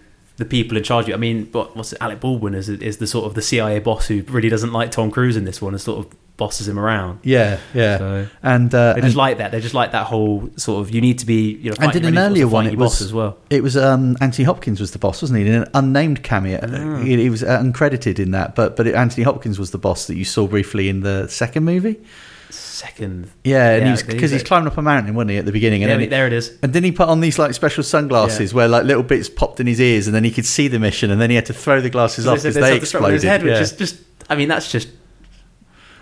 the 0.41 0.45
people 0.45 0.77
in 0.77 0.83
charge 0.83 1.05
of 1.05 1.09
you. 1.11 1.15
I 1.15 1.19
mean, 1.19 1.47
what, 1.53 1.77
what's 1.77 1.93
it? 1.93 1.99
Alec 2.01 2.19
Baldwin 2.21 2.55
is 2.55 2.69
is 2.69 2.97
the 2.97 3.07
sort 3.07 3.27
of 3.27 3.35
the 3.35 3.43
CIA 3.43 3.79
boss 3.79 4.09
who 4.09 4.23
really 4.25 4.49
doesn't 4.49 4.73
like 4.73 4.91
Tom 4.91 5.11
Cruise 5.13 5.37
in 5.37 5.45
this 5.45 5.63
one 5.63 5.73
and 5.75 5.81
sort 5.81 6.05
of 6.05 6.13
bosses 6.37 6.67
him 6.67 6.79
around. 6.79 7.19
Yeah, 7.23 7.61
yeah, 7.75 7.99
So 7.99 8.27
and 8.43 8.75
uh, 8.75 8.95
they 8.95 9.01
and 9.01 9.05
just 9.05 9.17
like 9.17 9.37
that. 9.39 9.51
They 9.53 9.61
just 9.61 9.75
like 9.75 9.93
that 9.93 10.07
whole 10.07 10.49
sort 10.57 10.81
of 10.81 10.93
you 10.95 11.01
need 11.03 11.19
to 11.21 11.27
be 11.27 11.53
you 11.53 11.71
know. 11.71 11.77
And 11.81 11.95
in 11.95 12.05
an 12.07 12.19
earlier 12.19 12.49
one, 12.49 12.67
it 12.67 12.77
was- 12.79 13.03
as 13.03 13.13
well. 13.13 13.37
it 13.51 13.63
was 13.63 13.77
um, 13.77 14.17
Anthony 14.23 14.45
Hopkins 14.47 14.81
was 14.81 14.93
the 14.93 14.99
boss, 14.99 15.21
wasn't 15.23 15.39
he? 15.41 15.47
In 15.47 15.55
an 15.63 15.69
unnamed 15.75 16.23
cameo, 16.23 16.59
Ah. 16.63 17.03
he, 17.03 17.17
he 17.17 17.29
was 17.31 17.43
uncredited 17.43 18.19
in 18.19 18.31
that, 18.31 18.55
but 18.55 18.75
but 18.77 18.87
it, 18.87 18.95
Anthony 18.95 19.23
Hopkins 19.25 19.59
was 19.59 19.71
the 19.71 19.79
boss 19.79 20.07
that 20.07 20.17
you 20.17 20.25
saw 20.25 20.47
briefly 20.47 20.89
in 20.89 21.01
the 21.01 21.29
second 21.29 21.65
movie. 21.65 22.01
Second, 22.81 23.31
Yeah, 23.45 23.73
and 23.73 23.81
Yeah, 23.81 23.85
he 23.85 23.91
was 23.91 24.01
he's 24.01 24.15
because 24.15 24.31
he's 24.31 24.43
climbing 24.43 24.67
up 24.67 24.79
a 24.79 24.81
mountain, 24.81 25.15
wasn't 25.15 25.33
he, 25.33 25.37
at 25.37 25.45
the 25.45 25.53
beginning? 25.53 25.85
And 25.85 26.01
yeah, 26.01 26.09
there 26.09 26.27
it 26.27 26.33
is. 26.33 26.59
and 26.63 26.73
then 26.73 26.83
he 26.83 26.91
put 26.91 27.11
on 27.11 27.21
these 27.21 27.39
like 27.39 27.53
special 27.53 27.83
sunglasses 27.83 28.55
where 28.55 28.69
like 28.69 28.85
little 28.85 29.03
bits 29.03 29.29
popped 29.29 29.61
in 29.61 29.67
his 29.67 29.83
ears, 29.83 30.07
and 30.07 30.17
then 30.17 30.25
he 30.25 30.31
could 30.31 30.47
see 30.47 30.67
the 30.67 30.79
mission, 30.79 31.11
and 31.11 31.21
then 31.21 31.29
he 31.29 31.37
had 31.37 31.45
to 31.47 31.53
throw 31.53 31.83
the 31.83 31.91
glasses 31.91 32.27
off 32.27 32.39
because 32.39 32.55
They 32.55 32.77
exploded. 32.77 33.13
his 33.13 33.23
head, 33.23 33.43
which 33.43 33.53
yeah. 33.53 33.61
is 33.61 33.73
just. 33.73 34.01
I 34.31 34.37
mean, 34.37 34.49
that's 34.49 34.73
just 34.73 34.89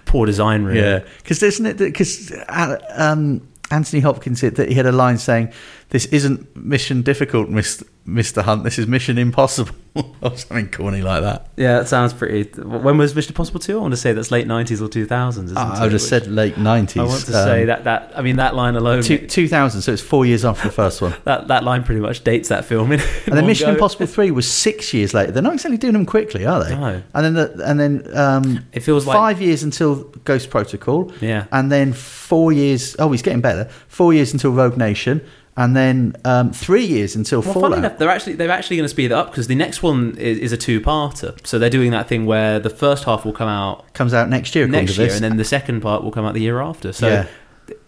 poor 0.04 0.24
design, 0.24 0.62
really. 0.62 0.78
Yeah, 0.78 1.00
because 1.16 1.42
isn't 1.42 1.66
it? 1.66 1.78
Because 1.78 2.32
um, 2.48 3.48
Anthony 3.72 4.00
Hopkins 4.00 4.38
said 4.38 4.54
that 4.54 4.68
he 4.68 4.74
had 4.74 4.86
a 4.86 4.92
line 4.92 5.18
saying, 5.18 5.52
"This 5.90 6.06
isn't 6.06 6.54
mission 6.56 7.02
difficult, 7.02 7.48
Mister 7.48 8.40
Hunt, 8.42 8.64
this 8.64 8.78
is 8.78 8.86
Mission 8.86 9.18
Impossible 9.18 9.74
or 10.22 10.34
something 10.36 10.70
corny 10.70 11.02
like 11.02 11.20
that. 11.22 11.48
Yeah, 11.56 11.78
that 11.80 11.88
sounds 11.88 12.14
pretty. 12.14 12.48
When 12.60 12.96
was 12.96 13.14
Mission 13.14 13.32
Impossible 13.32 13.60
2? 13.60 13.76
I 13.76 13.80
want 13.82 13.92
to 13.92 13.98
say 13.98 14.12
that's 14.14 14.30
late 14.30 14.46
90s 14.46 14.80
or 14.80 14.88
2000s. 14.88 15.44
Isn't 15.44 15.56
I, 15.58 15.84
I 15.84 15.88
just 15.90 16.10
Which- 16.10 16.22
said 16.22 16.26
late 16.26 16.56
nineties. 16.56 16.96
I 17.02 17.04
want 17.04 17.20
to 17.26 17.32
say 17.32 17.66
that, 17.66 17.84
that, 17.84 18.12
I 18.16 18.22
mean, 18.22 18.36
that 18.36 18.54
line 18.54 18.76
alone, 18.76 19.02
2000, 19.02 19.82
so 19.82 19.92
it's 19.92 20.00
four 20.00 20.24
years 20.24 20.44
after 20.46 20.68
the 20.68 20.72
first 20.72 21.02
one. 21.02 21.14
that, 21.24 21.48
that 21.48 21.64
line 21.64 21.84
pretty 21.84 22.00
much 22.00 22.24
dates 22.24 22.48
that 22.48 22.64
film. 22.64 22.92
And 22.92 23.02
then 23.26 23.46
Mission 23.46 23.66
go. 23.66 23.72
Impossible 23.74 24.06
Three 24.06 24.30
was 24.30 24.50
six 24.50 24.94
years 24.94 25.12
later. 25.12 25.32
They're 25.32 25.42
not 25.42 25.52
exactly 25.54 25.76
doing 25.76 25.92
them 25.92 26.06
quickly, 26.06 26.46
are 26.46 26.64
they? 26.64 26.74
No. 26.76 27.02
And 27.12 27.24
then 27.26 27.34
the, 27.34 27.62
and 27.66 27.78
then 27.78 28.16
um, 28.16 28.64
It 28.72 28.80
feels 28.80 29.06
like. 29.06 29.16
five 29.16 29.42
years 29.42 29.62
until 29.62 30.04
Ghost 30.24 30.48
Protocol, 30.48 31.12
Yeah. 31.20 31.44
and 31.52 31.70
then 31.70 31.92
four 31.92 32.52
years. 32.52 32.96
Oh, 32.98 33.10
he's 33.12 33.22
getting 33.22 33.42
better. 33.42 33.64
Four 33.88 34.14
years 34.14 34.32
until 34.32 34.52
Rogue 34.52 34.78
Nation, 34.78 35.20
and 35.58 35.76
then 35.76 36.14
um, 36.24 36.52
three 36.52 36.86
years 36.86 37.14
until 37.16 37.42
Well, 37.42 37.52
Fallout. 37.52 37.78
enough, 37.78 37.98
they're 37.98 38.08
actually 38.08 38.34
they're 38.36 38.50
actually 38.50 38.76
going 38.76 38.84
to 38.84 38.88
speed 38.96 39.06
it 39.06 39.12
up 39.12 39.30
because 39.30 39.46
the 39.48 39.54
next 39.54 39.82
one 39.82 40.16
is, 40.16 40.38
is 40.38 40.52
a 40.52 40.56
two-parter. 40.56 41.34
So 41.46 41.58
they're 41.58 41.68
doing 41.78 41.90
that 41.90 42.06
thing 42.08 42.24
where 42.26 42.58
the 42.60 42.70
first 42.70 43.04
half 43.04 43.24
will 43.26 43.32
come 43.34 43.48
out 43.48 43.92
Comes 43.92 44.14
out 44.14 44.28
next 44.30 44.54
year. 44.54 44.66
next 44.66 44.96
year, 44.96 45.10
and 45.12 45.22
then 45.22 45.36
the 45.36 45.44
second 45.44 45.80
part 45.82 46.02
will 46.04 46.12
come 46.12 46.24
out 46.24 46.32
the 46.34 46.40
year 46.40 46.60
after. 46.60 46.92
So 46.92 47.08
Yeah. 47.08 47.26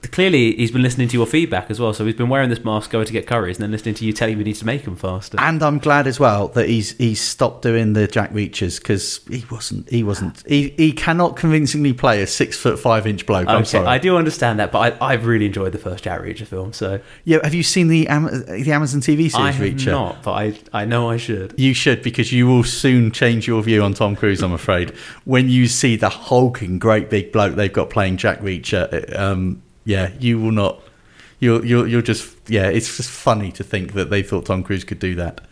Clearly, 0.09 0.57
he's 0.57 0.71
been 0.71 0.83
listening 0.83 1.09
to 1.09 1.17
your 1.17 1.27
feedback 1.27 1.71
as 1.71 1.79
well. 1.79 1.93
So 1.93 2.07
he's 2.07 2.15
been 2.15 2.29
wearing 2.29 2.51
this 2.51 2.65
mask, 2.65 2.91
going 2.91 3.07
to 3.07 3.13
get 3.13 3.27
curries, 3.27 3.59
and 3.59 3.65
then 3.65 3.71
listening 3.71 3.95
to 3.97 4.05
you 4.05 4.13
telling 4.13 4.35
him 4.35 4.39
he 4.39 4.45
needs 4.45 4.61
to 4.61 4.67
make 4.67 4.85
them 4.85 4.97
faster. 4.97 5.39
And 5.41 5.63
I'm 5.63 5.79
glad 5.79 6.07
as 6.07 6.19
well 6.19 6.49
that 6.49 6.69
he's 6.69 6.97
he's 6.97 7.21
stopped 7.21 7.63
doing 7.63 7.93
the 7.93 8.07
Jack 8.07 8.33
Reachers 8.33 8.81
because 8.81 9.21
he 9.29 9.45
wasn't 9.51 9.89
he 9.91 10.03
wasn't 10.03 10.43
he, 10.47 10.71
he 10.71 10.93
cannot 10.93 11.37
convincingly 11.37 11.93
play 11.93 12.23
a 12.23 12.27
six 12.27 12.57
foot 12.57 12.79
five 12.79 13.07
inch 13.07 13.27
bloke. 13.27 13.49
I'm 13.49 13.65
sorry. 13.65 13.87
I 13.87 13.99
do 13.99 14.17
understand 14.17 14.59
that, 14.59 14.73
but 14.73 15.01
I, 15.01 15.13
I've 15.13 15.27
really 15.27 15.47
enjoyed 15.47 15.73
the 15.73 15.79
first 15.79 16.05
Jack 16.05 16.21
Reacher 16.21 16.47
film. 16.47 16.73
So 16.73 17.01
yeah, 17.25 17.39
have 17.43 17.55
you 17.55 17.63
seen 17.63 17.89
the 17.89 18.09
Am- 18.09 18.45
the 18.47 18.73
Amazon 18.73 19.01
TV 19.01 19.31
series 19.31 19.35
I 19.35 19.51
have 19.51 19.65
Reacher? 19.65 19.93
not, 19.93 20.23
but 20.23 20.33
I 20.33 20.59
I 20.73 20.85
know 20.85 21.11
I 21.11 21.17
should. 21.17 21.55
You 21.59 21.75
should 21.75 22.03
because 22.03 22.33
you 22.33 22.47
will 22.47 22.65
soon 22.65 23.11
change 23.11 23.47
your 23.47 23.63
view 23.63 23.83
on 23.83 23.95
Tom 23.95 24.17
Cruise. 24.17 24.43
I'm 24.43 24.53
afraid 24.53 24.91
when 25.25 25.49
you 25.49 25.67
see 25.67 25.97
the 25.97 26.09
hulking 26.09 26.79
great 26.79 27.11
big 27.11 27.33
bloke 27.33 27.55
they've 27.55 27.73
got 27.73 27.91
playing 27.91 28.17
Jack 28.17 28.41
Reacher. 28.41 29.19
Um, 29.19 29.63
yeah, 29.85 30.13
you 30.19 30.41
will 30.41 30.53
not. 30.53 30.83
You'll 31.39 31.65
you'll 31.65 31.87
you'll 31.87 32.03
just 32.03 32.37
yeah. 32.49 32.69
It's 32.69 32.97
just 32.97 33.11
funny 33.11 33.53
to 33.53 33.65
think 33.65 33.95
that 33.95 34.11
they 34.11 34.23
thought 34.23 34.47
Tom 34.47 34.63
Cruise 34.63 34.85
could 34.85 34.99
do 34.99 35.15
that. 35.17 35.47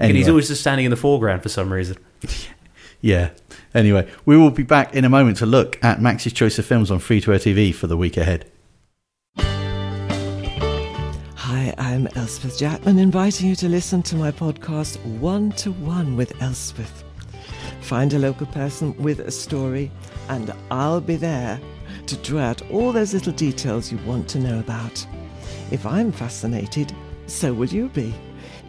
And 0.00 0.16
he's 0.16 0.28
always 0.28 0.48
just 0.48 0.60
standing 0.60 0.84
in 0.86 0.90
the 0.90 0.96
foreground 0.96 1.42
for 1.42 1.48
some 1.48 1.72
reason. 1.72 1.96
Yeah. 3.04 3.30
Anyway, 3.74 4.10
we 4.24 4.38
will 4.38 4.50
be 4.50 4.62
back 4.62 4.94
in 4.94 5.04
a 5.04 5.10
moment 5.10 5.36
to 5.36 5.44
look 5.44 5.78
at 5.84 6.00
Max's 6.00 6.32
choice 6.32 6.58
of 6.58 6.64
films 6.64 6.90
on 6.90 7.00
free 7.00 7.20
to 7.20 7.34
air 7.34 7.38
TV 7.38 7.74
for 7.74 7.86
the 7.86 7.98
week 7.98 8.16
ahead. 8.16 8.50
Hi, 11.36 11.74
I'm 11.76 12.06
Elspeth 12.16 12.58
Jackman, 12.58 12.98
inviting 12.98 13.46
you 13.46 13.56
to 13.56 13.68
listen 13.68 14.02
to 14.04 14.16
my 14.16 14.30
podcast 14.30 14.96
One 15.18 15.52
to 15.52 15.70
One 15.72 16.16
with 16.16 16.40
Elspeth. 16.40 17.04
Find 17.82 18.10
a 18.14 18.18
local 18.18 18.46
person 18.46 18.96
with 18.96 19.20
a 19.20 19.30
story, 19.30 19.90
and 20.30 20.50
I'll 20.70 21.02
be 21.02 21.16
there 21.16 21.60
to 22.06 22.16
draw 22.18 22.40
out 22.40 22.70
all 22.70 22.92
those 22.92 23.14
little 23.14 23.32
details 23.32 23.90
you 23.90 23.98
want 23.98 24.28
to 24.28 24.38
know 24.38 24.60
about. 24.60 25.06
If 25.70 25.86
I'm 25.86 26.12
fascinated, 26.12 26.94
so 27.26 27.52
will 27.52 27.68
you 27.68 27.88
be. 27.88 28.14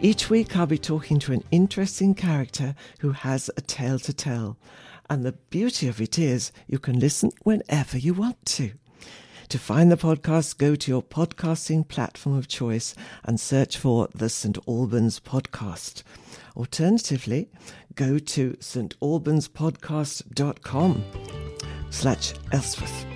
Each 0.00 0.28
week, 0.28 0.56
I'll 0.56 0.66
be 0.66 0.78
talking 0.78 1.18
to 1.20 1.32
an 1.32 1.44
interesting 1.50 2.14
character 2.14 2.74
who 3.00 3.12
has 3.12 3.50
a 3.56 3.60
tale 3.60 3.98
to 4.00 4.12
tell. 4.12 4.58
And 5.08 5.24
the 5.24 5.32
beauty 5.32 5.88
of 5.88 6.00
it 6.00 6.18
is, 6.18 6.52
you 6.66 6.78
can 6.78 6.98
listen 6.98 7.30
whenever 7.42 7.96
you 7.96 8.14
want 8.14 8.44
to. 8.46 8.72
To 9.50 9.58
find 9.58 9.92
the 9.92 9.96
podcast, 9.96 10.58
go 10.58 10.74
to 10.74 10.90
your 10.90 11.02
podcasting 11.02 11.86
platform 11.86 12.36
of 12.36 12.48
choice 12.48 12.96
and 13.24 13.38
search 13.38 13.78
for 13.78 14.08
the 14.12 14.28
St. 14.28 14.58
Albans 14.66 15.20
Podcast. 15.20 16.02
Alternatively, 16.56 17.48
go 17.94 18.18
to 18.18 18.54
stalbanspodcast.com 18.54 21.04
slash 21.90 22.34
Elspeth. 22.52 23.15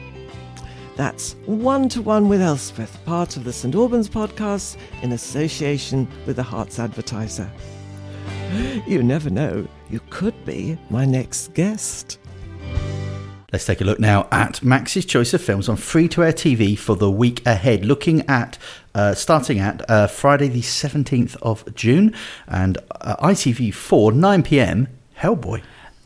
That's 1.00 1.32
One 1.46 1.88
to 1.88 2.02
One 2.02 2.28
with 2.28 2.42
Elspeth, 2.42 3.02
part 3.06 3.38
of 3.38 3.44
the 3.44 3.54
St. 3.54 3.74
Albans 3.74 4.06
Podcast 4.06 4.76
in 5.00 5.12
association 5.12 6.06
with 6.26 6.36
the 6.36 6.42
Herts 6.42 6.78
Advertiser. 6.78 7.50
You 8.86 9.02
never 9.02 9.30
know, 9.30 9.66
you 9.88 10.00
could 10.10 10.44
be 10.44 10.76
my 10.90 11.06
next 11.06 11.54
guest. 11.54 12.18
Let's 13.50 13.64
take 13.64 13.80
a 13.80 13.84
look 13.84 13.98
now 13.98 14.28
at 14.30 14.62
Max's 14.62 15.06
choice 15.06 15.32
of 15.32 15.40
films 15.40 15.70
on 15.70 15.76
free 15.76 16.06
to 16.08 16.22
air 16.22 16.34
TV 16.34 16.78
for 16.78 16.96
the 16.96 17.10
week 17.10 17.46
ahead. 17.46 17.82
Looking 17.86 18.20
at, 18.28 18.58
uh, 18.94 19.14
starting 19.14 19.58
at 19.58 19.88
uh, 19.88 20.06
Friday 20.06 20.48
the 20.48 20.60
17th 20.60 21.34
of 21.40 21.74
June 21.74 22.14
and 22.46 22.76
uh, 23.00 23.16
ITV4, 23.26 24.14
9 24.14 24.42
pm, 24.42 24.88
Hellboy. 25.18 25.62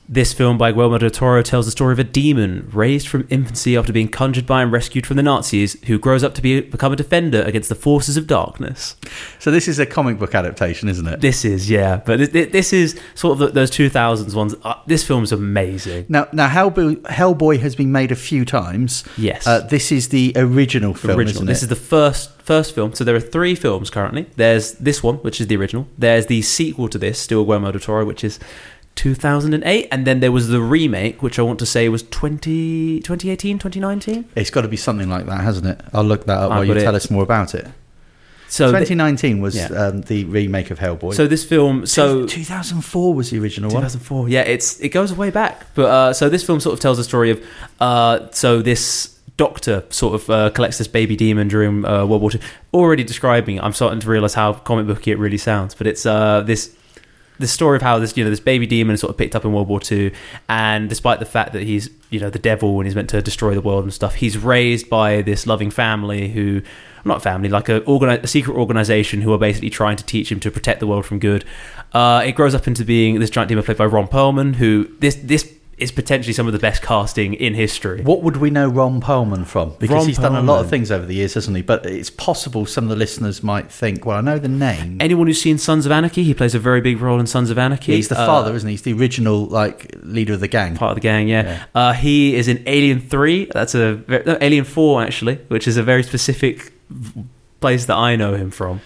This 0.07 0.35
film 0.35 0.59
by 0.59 0.71
Guillermo 0.71 0.99
del 0.99 1.09
Toro 1.09 1.43
tells 1.43 1.64
the 1.64 1.71
story 1.71 1.95
of 1.95 1.99
a 1.99 2.05
demon 2.05 2.69
raised 2.73 3.09
from 3.09 3.27
infancy 3.31 3.75
after 3.75 3.90
being 3.90 4.09
conjured 4.09 4.47
by 4.47 4.61
and 4.61 4.71
rescued 4.71 5.07
from 5.07 5.17
the 5.17 5.23
Nazis, 5.23 5.81
who 5.85 5.99
grows 5.99 6.23
up 6.23 6.35
to 6.35 6.43
be 6.43 6.61
become 6.61 6.93
a 6.93 6.97
defender 6.97 7.43
against 7.43 7.71
the 7.71 7.75
forces 7.75 8.19
of 8.19 8.27
darkness. 8.27 8.97
So, 9.38 9.51
this 9.51 9.67
is 9.67 9.79
a 9.79 9.87
comic 9.87 10.19
book 10.19 10.35
adaptation, 10.35 10.90
isn't 10.90 11.07
it? 11.07 11.23
This 11.23 11.45
is 11.45 11.71
yeah, 11.71 12.03
but 12.05 12.19
this, 12.19 12.51
this 12.51 12.73
is 12.75 13.01
sort 13.14 13.33
of 13.33 13.38
the, 13.38 13.47
those 13.49 13.71
two 13.71 13.88
thousands 13.88 14.35
ones. 14.35 14.55
Uh, 14.62 14.75
this 14.87 15.07
film's 15.07 15.33
amazing. 15.33 16.05
Now, 16.11 16.29
now 16.33 16.49
Hellboy, 16.49 17.01
Hellboy 17.03 17.61
has 17.61 17.75
been 17.75 17.90
made 17.90 18.12
a 18.12 18.17
few 18.17 18.45
times. 18.45 19.05
Yes. 19.17 19.47
Uh, 19.47 19.61
this 19.61 19.90
is 19.90 20.11
the 20.11 20.35
original 20.37 20.93
film, 20.93 21.19
original. 21.19 21.47
This 21.47 21.62
is 21.62 21.69
the 21.69 21.77
first 21.77 22.31
first 22.45 22.75
film. 22.75 22.93
So 22.93 23.05
there 23.05 23.17
are 23.17 23.21
three 23.21 23.55
films 23.55 23.88
currently. 23.88 24.27
There's 24.37 24.73
this 24.73 25.03
one, 25.03 25.17
which 25.17 25.40
is 25.40 25.47
the 25.47 25.57
original. 25.57 25.88
There's 25.97 26.27
the 26.27 26.43
sequel 26.43 26.88
to 26.90 26.99
this, 26.99 27.19
still 27.19 27.45
Guillermo 27.45 27.73
del 27.73 27.81
Toro, 27.81 28.05
which 28.05 28.23
is 28.23 28.38
2008, 28.96 29.88
and 29.90 30.07
then 30.07 30.20
there 30.20 30.33
was 30.33 30.48
the 30.48 30.61
remake, 30.61 31.22
which 31.22 31.38
I 31.38 31.42
want 31.42 31.59
to 31.59 31.66
say 31.66 31.88
was 31.88 32.02
20, 32.04 33.00
2018, 33.00 33.59
2019. 33.59 34.28
It's 34.37 34.50
got 34.50 34.62
to 34.62 34.68
be 34.68 34.76
something 34.76 35.09
like 35.09 35.26
that, 35.26 35.40
hasn't 35.40 35.66
it? 35.66 35.80
I'll 35.92 36.04
look 36.04 36.26
that 36.26 36.38
up 36.38 36.44
I've 36.44 36.48
while 36.50 36.64
you 36.64 36.74
got 36.74 36.80
tell 36.80 36.96
us 36.96 37.11
more 37.11 37.22
about 37.22 37.54
it. 37.54 37.66
So 38.48 38.70
th- 38.70 38.88
2019 38.88 39.40
was 39.40 39.57
yeah. 39.57 39.66
um, 39.66 40.02
the 40.02 40.24
remake 40.26 40.70
of 40.70 40.78
Hellboy. 40.78 41.14
so 41.14 41.26
this 41.26 41.44
film, 41.44 41.87
so 41.87 42.24
2004 42.26 43.14
was 43.14 43.30
the 43.30 43.38
original 43.40 43.68
one. 43.68 43.83
2004. 43.83 44.28
Yeah, 44.28 44.42
it's 44.42 44.78
it 44.78 44.90
goes 44.90 45.12
way 45.12 45.30
back. 45.30 45.66
But 45.74 45.87
uh, 45.87 46.12
so 46.12 46.28
this 46.28 46.44
film 46.44 46.61
sort 46.61 46.74
of 46.74 46.80
tells 46.80 46.98
the 46.98 47.04
story 47.04 47.30
of 47.30 47.44
uh, 47.80 48.30
so 48.30 48.62
this 48.62 49.18
doctor 49.37 49.85
sort 49.90 50.14
of 50.14 50.30
uh, 50.30 50.50
collects 50.50 50.78
this 50.78 50.87
baby 50.87 51.16
demon 51.16 51.48
during 51.48 51.85
uh, 51.85 52.07
World 52.07 52.22
War 52.22 52.30
II. 52.33 52.40
Already 52.72 53.02
describing, 53.02 53.57
it, 53.57 53.64
I'm 53.64 53.72
starting 53.72 53.98
to 54.00 54.09
realize 54.09 54.35
how 54.35 54.52
comic 54.52 54.87
booky 54.87 55.11
it 55.11 55.18
really 55.18 55.38
sounds. 55.38 55.74
But 55.74 55.88
it's 55.88 56.07
uh, 56.07 56.42
this 56.42 56.76
the 57.38 57.49
story 57.49 57.77
of 57.77 57.83
how 57.83 57.99
this 57.99 58.16
you 58.16 58.25
know 58.25 58.31
this 58.31 58.40
baby 58.40 58.66
demon 58.66 58.94
is 58.94 59.01
sort 59.01 59.11
of 59.11 59.16
picked 59.16 59.35
up 59.35 59.44
in 59.44 59.53
World 59.53 59.68
War 59.68 59.81
II, 59.90 60.12
and 60.49 60.88
despite 60.88 61.18
the 61.18 61.27
fact 61.27 61.53
that 61.53 61.62
he's 61.62 61.90
you 62.11 62.20
know 62.20 62.31
the 62.31 62.38
devil 62.38 62.79
and 62.79 62.87
he's 62.87 62.94
meant 62.94 63.11
to 63.11 63.23
destroy 63.23 63.55
the 63.55 63.61
world 63.61 63.85
and 63.85 63.92
stuff, 63.92 64.16
he's 64.16 64.38
raised 64.38 64.88
by 64.88 65.23
this 65.23 65.47
loving 65.47 65.70
family 65.70 66.29
who. 66.29 66.62
Not 67.07 67.23
family, 67.23 67.51
like 67.51 67.68
a, 67.68 67.83
organi- 67.83 68.23
a 68.23 68.27
secret 68.27 68.57
organization 68.57 69.20
who 69.20 69.31
are 69.35 69.38
basically 69.38 69.68
trying 69.68 69.97
to 69.97 70.05
teach 70.05 70.33
him 70.33 70.40
to 70.40 70.51
protect 70.51 70.81
the 70.81 70.87
world 70.87 71.05
from 71.05 71.18
good. 71.18 71.44
Uh, 71.92 72.23
it 72.25 72.33
grows 72.33 72.55
up 72.55 72.66
into 72.66 72.83
being 72.83 73.20
this 73.20 73.29
giant 73.29 73.51
demon 73.51 73.62
played 73.62 73.77
by 73.77 73.85
Ron 73.85 74.09
Perlman, 74.09 74.55
who 74.55 74.88
this 75.01 75.16
this 75.16 75.55
is 75.78 75.90
potentially 75.90 76.32
some 76.32 76.46
of 76.46 76.52
the 76.52 76.58
best 76.58 76.82
casting 76.82 77.34
in 77.34 77.54
history. 77.54 78.02
What 78.02 78.22
would 78.22 78.37
we 78.37 78.50
know 78.50 78.68
Ron 78.68 79.00
Perlman 79.00 79.44
from? 79.46 79.74
Because 79.78 79.94
Ron 79.96 80.06
he's 80.06 80.18
done 80.18 80.37
a 80.37 80.42
lot 80.42 80.60
of 80.64 80.70
things 80.70 80.92
over 80.92 81.04
the 81.04 81.14
years, 81.14 81.34
hasn't 81.34 81.56
he? 81.56 81.62
But 81.62 81.84
it's 81.87 82.10
possible 82.10 82.64
some 82.66 82.84
of 82.84 82.90
the 82.90 82.96
listeners 82.96 83.42
might 83.42 83.70
think, 83.72 84.06
well, 84.06 84.16
I 84.18 84.20
know 84.20 84.38
the 84.38 84.48
name. 84.48 84.98
Anyone 85.00 85.26
who's 85.26 85.40
seen 85.42 85.58
Sons 85.58 85.84
of 85.87 85.92
Anarchy, 85.92 86.22
he 86.22 86.32
plays 86.34 86.54
a 86.54 86.58
very 86.58 86.80
big 86.80 87.00
role 87.00 87.18
in 87.18 87.26
Sons 87.26 87.50
of 87.50 87.58
Anarchy. 87.58 87.94
He's 87.96 88.08
the 88.08 88.18
Uh, 88.20 88.26
father, 88.26 88.54
isn't 88.54 88.68
he? 88.68 88.74
He's 88.74 88.82
the 88.82 88.92
original 88.92 89.46
like 89.46 89.90
leader 90.02 90.34
of 90.34 90.40
the 90.40 90.48
gang. 90.48 90.76
part 90.76 90.92
of 90.92 90.96
the 90.96 91.00
gang. 91.00 91.28
Yeah, 91.28 91.42
Yeah. 91.42 91.64
Uh, 91.74 91.92
he 91.92 92.37
is 92.37 92.46
in 92.48 92.62
Alien 92.66 93.00
Three. 93.00 93.46
That's 93.52 93.74
a 93.74 94.00
no, 94.08 94.38
Alien 94.40 94.64
Four 94.64 95.02
actually, 95.02 95.37
which 95.48 95.66
is 95.66 95.76
a 95.76 95.82
very 95.82 96.02
specific 96.02 96.72
place 97.60 97.87
that 97.87 97.96
I 97.96 98.16
know 98.16 98.34
him 98.34 98.50
from. 98.50 98.80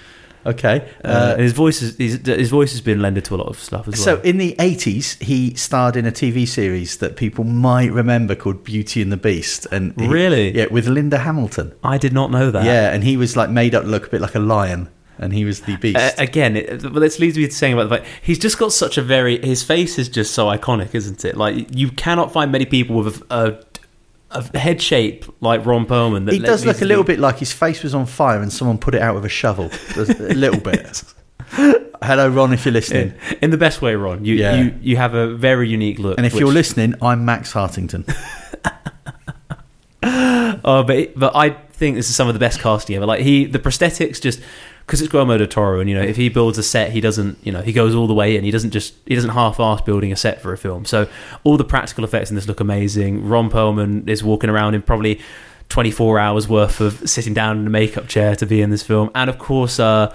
Okay. 0.48 0.76
Uh, 1.04 1.08
Uh, 1.08 1.32
and 1.34 1.42
his 1.42 1.52
voice 1.52 1.82
is 1.82 1.96
his, 1.96 2.14
his 2.26 2.50
voice 2.50 2.72
has 2.72 2.80
been 2.80 3.00
lended 3.02 3.24
to 3.26 3.34
a 3.34 3.38
lot 3.42 3.48
of 3.48 3.58
stuff 3.58 3.86
as 3.88 3.94
well. 3.94 4.16
so 4.16 4.20
in 4.22 4.38
the 4.38 4.54
80s, 4.58 5.20
he 5.22 5.54
starred 5.54 5.96
in 5.96 6.06
a 6.06 6.12
TV 6.12 6.46
series 6.46 6.96
that 6.98 7.16
people 7.16 7.44
might 7.44 7.92
remember 7.92 8.34
called 8.34 8.64
Beauty 8.64 9.02
and 9.02 9.10
the 9.12 9.16
Beast. 9.16 9.66
And 9.70 9.92
he- 10.00 10.06
Really? 10.08 10.56
Yeah, 10.56 10.66
with 10.70 10.86
Linda 10.88 11.18
Hamilton. 11.18 11.72
I 11.82 11.98
did 11.98 12.12
not 12.12 12.30
know 12.30 12.50
that. 12.50 12.64
Yeah, 12.64 12.92
and 12.92 13.04
he 13.04 13.16
was 13.16 13.36
like 13.36 13.50
made 13.50 13.74
up 13.74 13.82
to 13.84 13.88
look 13.88 14.06
a 14.06 14.10
bit 14.10 14.20
like 14.20 14.34
a 14.34 14.40
lion, 14.40 14.88
and 15.18 15.32
he 15.32 15.44
was 15.44 15.60
the 15.62 15.76
beast. 15.76 15.98
Uh, 15.98 16.10
again, 16.18 16.56
it, 16.56 16.82
but 16.82 17.00
this 17.00 17.18
leads 17.18 17.36
me 17.36 17.46
to 17.46 17.52
saying 17.52 17.74
about 17.74 17.88
the 17.90 17.96
fact 17.96 18.08
he's 18.22 18.38
just 18.38 18.56
got 18.58 18.72
such 18.72 18.96
a 18.98 19.02
very 19.02 19.38
his 19.44 19.62
face 19.62 19.98
is 19.98 20.08
just 20.08 20.32
so 20.32 20.46
iconic, 20.46 20.94
isn't 20.94 21.24
it? 21.24 21.36
Like 21.36 21.54
you 21.74 21.90
cannot 21.90 22.32
find 22.32 22.52
many 22.52 22.66
people 22.66 22.96
with 22.96 23.22
a, 23.30 23.34
a, 23.48 23.58
a 24.30 24.58
head 24.58 24.80
shape 24.82 25.24
like 25.40 25.64
Ron 25.64 25.86
Perlman. 25.86 26.26
That 26.26 26.34
he 26.34 26.40
does 26.40 26.64
look 26.66 26.82
a 26.82 26.84
little 26.84 27.04
bit 27.04 27.18
like 27.18 27.38
his 27.38 27.52
face 27.52 27.82
was 27.82 27.94
on 27.94 28.06
fire 28.06 28.40
and 28.42 28.52
someone 28.52 28.78
put 28.78 28.94
it 28.94 29.02
out 29.02 29.14
with 29.14 29.24
a 29.24 29.28
shovel. 29.28 29.70
A 29.96 30.00
little 30.34 30.60
bit. 30.60 31.02
Hello, 32.02 32.28
Ron, 32.28 32.52
if 32.52 32.64
you're 32.64 32.72
listening. 32.72 33.14
in, 33.30 33.38
in 33.42 33.50
the 33.50 33.56
best 33.56 33.80
way, 33.82 33.94
Ron. 33.94 34.24
You 34.24 34.34
Yeah. 34.36 34.54
you 34.56 34.74
you 34.80 34.96
have 34.96 35.14
a 35.14 35.34
very 35.34 35.68
unique 35.68 35.98
look. 35.98 36.16
And 36.18 36.26
if 36.26 36.34
which- 36.34 36.40
you're 36.40 36.52
listening, 36.52 36.94
I'm 37.02 37.24
Max 37.24 37.52
Hartington. 37.52 38.04
Oh, 40.64 40.82
but 40.82 40.96
it- 40.96 41.18
but 41.18 41.34
I 41.36 41.50
think 41.50 41.96
this 41.96 42.10
is 42.10 42.16
some 42.16 42.28
of 42.28 42.34
the 42.34 42.40
best 42.40 42.60
casting 42.60 42.96
ever. 42.96 43.06
Like 43.06 43.20
he, 43.20 43.44
the 43.46 43.58
prosthetics 43.58 44.20
just 44.20 44.40
because 44.88 45.02
it's 45.02 45.12
Guillermo 45.12 45.36
del 45.36 45.46
Toro, 45.46 45.80
and 45.80 45.90
you 45.90 45.94
know 45.94 46.02
if 46.02 46.16
he 46.16 46.30
builds 46.30 46.56
a 46.56 46.62
set, 46.62 46.92
he 46.92 47.02
doesn't 47.02 47.36
you 47.42 47.52
know 47.52 47.60
he 47.60 47.74
goes 47.74 47.94
all 47.94 48.06
the 48.06 48.14
way 48.14 48.36
in. 48.36 48.42
He 48.42 48.50
doesn't 48.50 48.70
just 48.70 48.94
he 49.04 49.14
doesn't 49.14 49.30
half-ass 49.30 49.82
building 49.82 50.12
a 50.12 50.16
set 50.16 50.40
for 50.40 50.54
a 50.54 50.56
film. 50.56 50.86
So 50.86 51.06
all 51.44 51.58
the 51.58 51.64
practical 51.64 52.04
effects 52.04 52.30
in 52.30 52.36
this 52.36 52.48
look 52.48 52.58
amazing. 52.58 53.28
Ron 53.28 53.50
Perlman 53.50 54.08
is 54.08 54.24
walking 54.24 54.48
around 54.48 54.74
in 54.74 54.80
probably 54.80 55.20
24 55.68 56.18
hours 56.18 56.48
worth 56.48 56.80
of 56.80 57.06
sitting 57.06 57.34
down 57.34 57.58
in 57.58 57.66
a 57.66 57.70
makeup 57.70 58.08
chair 58.08 58.34
to 58.36 58.46
be 58.46 58.62
in 58.62 58.70
this 58.70 58.82
film, 58.82 59.10
and 59.14 59.28
of 59.28 59.38
course. 59.38 59.78
Uh, 59.78 60.14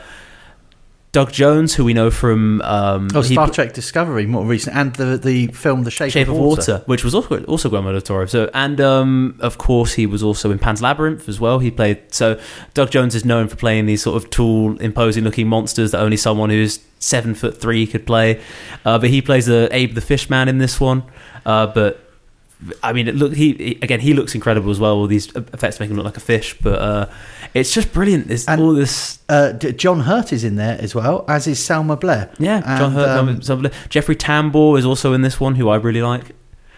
Doug 1.13 1.31
Jones, 1.31 1.75
who 1.75 1.85
we 1.85 1.93
know 1.93 2.09
from 2.11 2.59
um, 2.63 3.07
Oh, 3.13 3.21
he- 3.21 3.35
Star 3.35 3.47
Trek 3.49 3.71
Discovery, 3.73 4.25
more 4.25 4.43
recent, 4.45 4.75
and 4.75 4.93
the 4.95 5.15
the 5.17 5.47
film 5.47 5.83
The 5.83 5.91
Shape, 5.91 6.11
Shape 6.11 6.27
of 6.27 6.35
Water. 6.35 6.73
Water, 6.73 6.83
which 6.87 7.03
was 7.05 7.13
also 7.15 7.43
also 7.45 7.69
Guillermo 7.69 7.91
del 7.91 8.01
Toro. 8.01 8.25
So, 8.25 8.49
and 8.53 8.81
um, 8.81 9.37
of 9.39 9.57
course, 9.59 9.93
he 9.93 10.05
was 10.07 10.21
also 10.23 10.49
in 10.51 10.57
Pan's 10.59 10.81
Labyrinth 10.81 11.29
as 11.29 11.39
well. 11.39 11.59
He 11.59 11.69
played. 11.71 11.99
So, 12.13 12.39
Doug 12.73 12.89
Jones 12.91 13.13
is 13.15 13.23
known 13.23 13.47
for 13.47 13.55
playing 13.55 13.85
these 13.85 14.01
sort 14.01 14.21
of 14.21 14.29
tall, 14.31 14.75
imposing-looking 14.79 15.47
monsters 15.47 15.91
that 15.91 16.01
only 16.01 16.17
someone 16.17 16.49
who's 16.49 16.79
seven 16.99 17.35
foot 17.35 17.61
three 17.61 17.85
could 17.85 18.05
play. 18.07 18.41
Uh, 18.83 18.97
but 18.97 19.09
he 19.09 19.21
plays 19.21 19.45
the 19.45 19.69
Abe 19.71 19.93
the 19.93 20.01
Fishman 20.01 20.49
in 20.49 20.57
this 20.57 20.79
one. 20.79 21.03
Uh, 21.45 21.67
but 21.67 22.02
I 22.81 22.93
mean, 22.93 23.07
it 23.07 23.15
look 23.15 23.33
he 23.33 23.77
again. 23.81 23.99
He 23.99 24.13
looks 24.13 24.35
incredible 24.35 24.71
as 24.71 24.79
well. 24.79 24.93
All 24.95 25.07
these 25.07 25.27
effects 25.35 25.79
make 25.79 25.89
him 25.89 25.95
look 25.97 26.05
like 26.05 26.17
a 26.17 26.21
fish, 26.21 26.57
but 26.61 26.79
uh, 26.79 27.05
it's 27.53 27.73
just 27.73 27.93
brilliant. 27.93 28.29
It's 28.31 28.47
And- 28.47 28.61
all 28.61 28.73
this. 28.73 29.19
Uh, 29.29 29.53
John 29.53 30.01
Hurt 30.01 30.31
is 30.31 30.43
in 30.43 30.55
there 30.55 30.77
as 30.79 30.93
well, 30.93 31.25
as 31.27 31.47
is 31.47 31.63
Selma 31.63 31.95
Blair. 31.97 32.31
Yeah, 32.39 32.61
John 32.77 32.91
Hurt, 32.91 33.09
um, 33.09 33.41
some- 33.41 33.67
Jeffrey 33.89 34.15
Tambor 34.15 34.77
is 34.77 34.85
also 34.85 35.13
in 35.13 35.21
this 35.21 35.39
one, 35.39 35.55
who 35.55 35.69
I 35.69 35.75
really 35.77 36.01
like. 36.01 36.35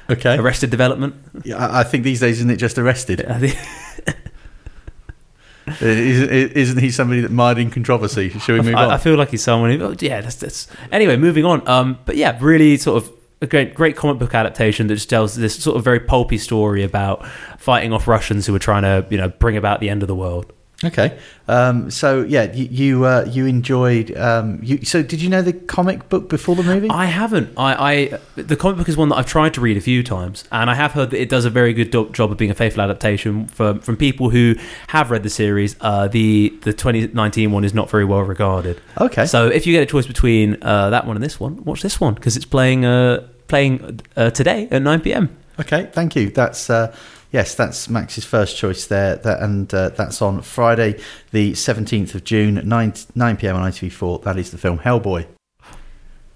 Okay. 0.10 0.38
Arrested 0.38 0.70
Development. 0.70 1.16
Yeah, 1.44 1.58
I 1.60 1.84
think 1.84 2.04
these 2.04 2.20
days, 2.20 2.38
isn't 2.38 2.52
it 2.52 2.58
just 2.58 2.78
arrested? 2.78 3.22
Isn't, 5.82 6.30
isn't 6.30 6.78
he 6.78 6.92
somebody 6.92 7.22
that 7.22 7.32
mired 7.32 7.58
in 7.58 7.72
controversy? 7.72 8.30
Should 8.30 8.54
we 8.54 8.62
move 8.62 8.76
I, 8.76 8.86
on? 8.86 8.92
I 8.92 8.98
feel 8.98 9.16
like 9.16 9.30
he's 9.30 9.44
someone 9.44 9.72
who, 9.72 9.84
oh, 9.84 9.96
yeah, 10.00 10.22
that's, 10.22 10.36
that's. 10.36 10.68
Anyway, 10.92 11.18
moving 11.18 11.44
on. 11.44 11.68
Um, 11.68 11.98
but 12.06 12.16
yeah, 12.16 12.38
really 12.40 12.78
sort 12.78 13.04
of 13.04 13.12
a 13.42 13.48
great, 13.48 13.74
great 13.74 13.96
comic 13.96 14.18
book 14.18 14.34
adaptation 14.34 14.88
that 14.88 14.96
just 14.96 15.10
tells 15.10 15.36
this 15.36 15.62
sort 15.62 15.78
of 15.78 15.84
very 15.84 16.00
pulpy 16.00 16.38
story 16.38 16.84
about 16.84 17.26
fighting 17.58 17.92
off 17.94 18.08
Russians 18.08 18.46
who 18.46 18.54
were 18.54 18.60
trying 18.60 18.84
to, 18.84 19.06
you 19.10 19.18
know, 19.18 19.30
bring 19.30 19.58
about 19.58 19.80
the 19.80 19.90
end 19.90 20.02
of 20.02 20.08
the 20.08 20.16
world. 20.16 20.52
Okay. 20.84 21.18
Um, 21.48 21.92
so 21.92 22.24
yeah, 22.24 22.52
you 22.54 22.66
you, 22.66 23.06
uh, 23.06 23.26
you 23.30 23.46
enjoyed. 23.46 24.16
Um, 24.18 24.60
you, 24.64 24.84
so 24.84 25.02
did 25.04 25.22
you 25.22 25.30
know 25.30 25.42
the 25.42 25.54
comic 25.54 26.10
book 26.10 26.30
before 26.30 26.56
the 26.56 26.64
movie? 26.64 26.90
I 26.90 27.06
haven't. 27.06 27.54
I, 27.58 27.94
I 27.94 28.20
the 28.42 28.56
comic 28.56 28.78
book 28.78 28.90
is 28.90 28.98
one 28.98 29.10
that 29.10 29.16
I've 29.16 29.28
tried 29.28 29.54
to 29.56 29.62
read 29.62 29.78
a 29.78 29.82
few 29.82 30.04
times, 30.04 30.44
and 30.52 30.70
I 30.70 30.76
have 30.76 30.94
heard 30.94 31.12
that 31.12 31.22
it 31.22 31.30
does 31.30 31.46
a 31.46 31.50
very 31.50 31.74
good 31.74 31.92
do- 31.92 32.10
job 32.10 32.32
of 32.32 32.38
being 32.38 32.52
a 32.52 32.56
faithful 32.56 32.82
adaptation 32.82 33.48
for, 33.48 33.76
from 33.76 33.96
people 33.96 34.30
who 34.30 34.56
have 34.88 35.12
read 35.12 35.24
the 35.24 35.30
series. 35.30 35.76
Uh, 35.82 36.08
the 36.08 36.50
the 36.64 36.74
2019 36.74 37.52
one 37.52 37.64
is 37.64 37.74
not 37.74 37.90
very 37.90 38.06
well 38.06 38.22
regarded. 38.22 38.82
okay. 39.00 39.26
So 39.26 39.48
if 39.48 39.68
you 39.68 39.74
get 39.74 39.84
a 39.84 39.86
choice 39.86 40.08
between 40.08 40.58
uh, 40.62 40.90
that 40.90 41.06
one 41.06 41.16
and 41.16 41.24
this 41.24 41.40
one, 41.40 41.64
watch 41.64 41.82
this 41.82 42.02
one 42.02 42.16
because 42.16 42.36
it's 42.36 42.46
playing 42.46 42.86
uh, 42.86 43.28
playing 43.48 44.00
uh, 44.16 44.32
today 44.32 44.68
at 44.72 44.82
9 44.82 45.02
p.m. 45.02 45.36
Okay, 45.60 45.90
thank 45.94 46.16
you. 46.16 46.30
That's 46.30 46.70
uh, 46.70 46.94
yes, 47.36 47.54
that's 47.54 47.90
Max's 47.90 48.24
first 48.24 48.56
choice 48.56 48.88
there, 48.88 49.18
that, 49.18 49.42
and 49.42 49.72
uh, 49.74 49.90
that's 49.90 50.22
on 50.22 50.42
Friday, 50.42 50.98
the 51.32 51.54
seventeenth 51.54 52.16
of 52.16 52.24
June, 52.24 52.62
nine 52.64 52.94
nine 53.14 53.36
pm 53.36 53.58
on 53.58 53.70
ITV4. 53.70 54.24
That 54.24 54.38
is 54.38 54.52
the 54.52 54.58
film 54.58 54.80
Hellboy. 54.80 55.28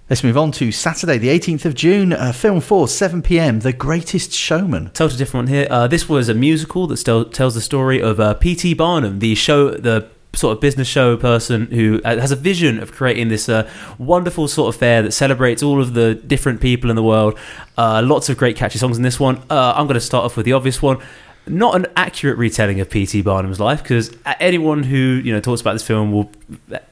Let's 0.10 0.26
move 0.26 0.38
on 0.38 0.52
to 0.54 0.74
Saturday, 0.74 1.18
the 1.18 1.30
eighteenth 1.30 1.66
of 1.66 1.74
June, 1.74 2.12
uh, 2.12 2.34
film 2.34 2.60
four, 2.60 2.90
seven 2.90 3.22
pm, 3.22 3.62
The 3.62 3.72
Greatest 3.72 4.34
Showman. 4.34 4.90
Totally 4.90 5.18
different 5.18 5.48
one 5.48 5.56
here. 5.56 5.68
Uh, 5.70 5.88
this 5.88 6.10
was 6.10 6.28
a 6.28 6.34
musical 6.34 6.86
that 6.88 7.32
tells 7.32 7.56
the 7.56 7.62
story 7.62 8.02
of 8.02 8.20
uh, 8.20 8.34
P.T. 8.34 8.74
Barnum, 8.74 9.20
the 9.20 9.36
show, 9.36 9.70
the 9.72 10.10
sort 10.34 10.56
of 10.56 10.62
business 10.62 10.88
show 10.88 11.18
person 11.18 11.68
who 11.68 12.02
uh, 12.06 12.20
has 12.20 12.32
a 12.32 12.36
vision 12.36 12.80
of 12.80 12.92
creating 12.92 13.30
this 13.30 13.50
uh, 13.50 13.70
wonderful 13.98 14.48
sort 14.48 14.74
of 14.74 14.80
fair 14.80 15.02
that 15.02 15.12
celebrates 15.12 15.64
all 15.64 15.82
of 15.82 15.94
the 15.94 16.16
different 16.16 16.62
people 16.62 16.90
in 16.90 16.96
the 16.96 17.04
world. 17.04 17.38
Uh, 17.78 18.02
lots 18.04 18.30
of 18.30 18.38
great 18.38 18.56
catchy 18.56 18.78
songs 18.78 18.98
in 18.98 19.04
this 19.04 19.20
one. 19.20 19.38
Uh, 19.50 19.74
I'm 19.76 19.88
going 19.88 19.96
to 19.96 20.02
start 20.02 20.26
off 20.26 20.38
with 20.38 20.46
the 20.46 20.54
obvious 20.54 20.82
one. 20.82 21.00
Not 21.48 21.76
an 21.76 21.88
accurate 21.96 22.38
retelling 22.38 22.80
of 22.80 22.90
P.T. 22.90 23.24
Barnum's 23.24 23.60
life 23.60 23.82
because 23.82 24.16
anyone 24.40 24.84
who 24.84 24.98
you 24.98 25.34
know 25.34 25.40
talks 25.40 25.62
about 25.62 25.74
this 25.74 25.84
film 25.84 26.12
will 26.12 26.30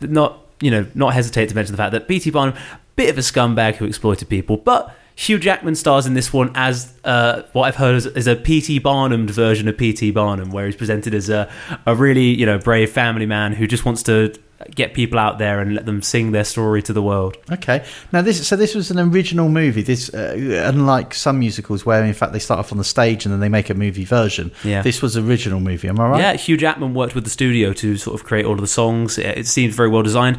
not 0.02 0.39
you 0.60 0.71
know 0.71 0.88
not 0.95 1.13
hesitate 1.13 1.50
to 1.50 1.56
mention 1.56 1.73
the 1.73 1.78
fact 1.78 1.91
that 1.91 2.08
P.T. 2.08 2.32
Barnum, 2.32 2.56
bit 2.95 3.10
of 3.10 3.17
a 3.17 3.21
scumbag 3.21 3.76
who 3.76 3.86
exploited 3.86 4.30
people, 4.30 4.58
but 4.58 4.95
Hugh 5.17 5.39
Jackman 5.39 5.73
stars 5.73 6.06
in 6.06 6.13
this 6.13 6.32
one 6.32 6.51
as 6.53 6.93
uh, 7.03 7.41
what 7.53 7.63
I've 7.63 7.75
heard 7.75 7.95
is, 7.95 8.06
is 8.06 8.27
a 8.27 8.36
P.T. 8.36 8.77
Barnum 8.80 9.27
version 9.27 9.67
of 9.67 9.75
P.T. 9.75 10.12
Barnum, 10.12 10.51
where 10.51 10.67
he's 10.67 10.75
presented 10.75 11.15
as 11.15 11.27
a, 11.27 11.51
a 11.88 11.95
really 11.95 12.27
you 12.27 12.45
know 12.45 12.60
brave 12.60 12.91
family 12.91 13.25
man 13.25 13.51
who 13.53 13.65
just 13.65 13.84
wants 13.84 14.03
to 14.03 14.36
get 14.73 14.93
people 14.93 15.17
out 15.19 15.38
there 15.39 15.60
and 15.60 15.75
let 15.75 15.86
them 15.86 16.01
sing 16.03 16.34
their 16.34 16.43
story 16.43 16.84
to 16.84 16.93
the 16.93 17.01
world. 17.01 17.36
Okay, 17.51 17.84
now 18.12 18.21
this 18.21 18.47
so 18.47 18.56
this 18.56 18.75
was 18.75 18.91
an 18.91 18.99
original 18.99 19.49
movie. 19.49 19.82
This 19.82 20.13
uh, 20.13 20.63
unlike 20.65 21.15
some 21.15 21.39
musicals 21.39 21.84
where 21.84 22.03
in 22.03 22.13
fact 22.13 22.32
they 22.32 22.39
start 22.39 22.60
off 22.60 22.71
on 22.71 22.77
the 22.77 22.84
stage 22.84 23.25
and 23.25 23.34
then 23.34 23.39
they 23.39 23.49
make 23.49 23.71
a 23.71 23.73
movie 23.73 24.06
version. 24.06 24.51
Yeah. 24.63 24.84
This 24.84 25.01
was 25.01 25.17
original 25.17 25.60
movie. 25.60 25.88
Am 25.88 25.99
I 25.99 26.10
right? 26.10 26.21
Yeah, 26.21 26.34
Hugh 26.34 26.58
Jackman 26.58 26.93
worked 26.93 27.15
with 27.15 27.23
the 27.23 27.32
studio 27.32 27.73
to 27.73 27.97
sort 27.97 28.19
of 28.19 28.23
create 28.23 28.45
all 28.45 28.53
of 28.53 28.62
the 28.62 28.67
songs. 28.67 29.17
It, 29.17 29.39
it 29.39 29.47
seems 29.47 29.75
very 29.75 29.89
well 29.89 30.03
designed. 30.03 30.38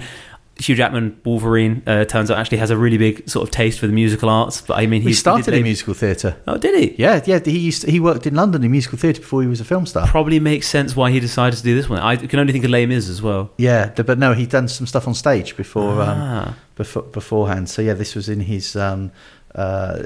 Hugh 0.61 0.75
Jackman, 0.75 1.21
Wolverine, 1.25 1.83
uh, 1.87 2.05
turns 2.05 2.31
out 2.31 2.39
actually 2.39 2.59
has 2.59 2.71
a 2.71 2.77
really 2.77 2.99
big 2.99 3.29
sort 3.31 3.45
of 3.47 3.51
taste 3.53 3.79
for 3.79 3.87
the 3.87 3.93
musical 3.93 4.29
arts. 4.29 4.61
But 4.61 4.79
I 4.79 4.87
mean, 4.87 5.03
He 5.03 5.09
he 5.09 5.15
started 5.15 5.55
in 5.55 5.63
musical 5.63 5.95
theatre. 5.95 6.37
Oh, 6.49 6.59
did 6.59 6.75
he? 6.79 6.95
Yeah, 6.99 7.23
yeah. 7.27 7.39
He 7.45 7.59
used 7.59 7.83
to- 7.83 7.91
he 7.91 8.01
worked 8.01 8.27
in 8.27 8.35
London 8.35 8.65
in 8.65 8.71
musical 8.71 8.99
theatre 8.99 9.21
before 9.21 9.41
he 9.43 9.49
was 9.49 9.61
a 9.61 9.65
film 9.65 9.87
star. 9.87 10.07
Probably 10.09 10.41
makes 10.41 10.67
sense 10.67 10.97
why 10.97 11.11
he 11.13 11.21
decided 11.21 11.57
to 11.59 11.63
do 11.63 11.77
this 11.77 11.89
one. 11.89 12.01
I 12.01 12.17
can 12.17 12.41
only 12.41 12.53
think 12.53 12.65
of 12.65 12.71
Les 12.71 12.87
Mis 12.87 13.09
as 13.09 13.23
well. 13.23 13.51
Yeah, 13.57 13.93
but 13.95 14.19
no, 14.19 14.33
he'd 14.35 14.51
done 14.51 14.67
some 14.69 14.87
stuff 14.89 15.07
on 15.07 15.15
stage 15.15 15.57
before 15.57 16.03
um, 16.03 16.19
Ah. 16.21 16.55
before 16.75 17.03
beforehand. 17.03 17.69
So 17.69 17.81
yeah, 17.83 17.95
this 17.95 18.15
was 18.17 18.29
in 18.29 18.41
his 18.41 18.75
um, 18.75 19.13
uh, 19.55 20.03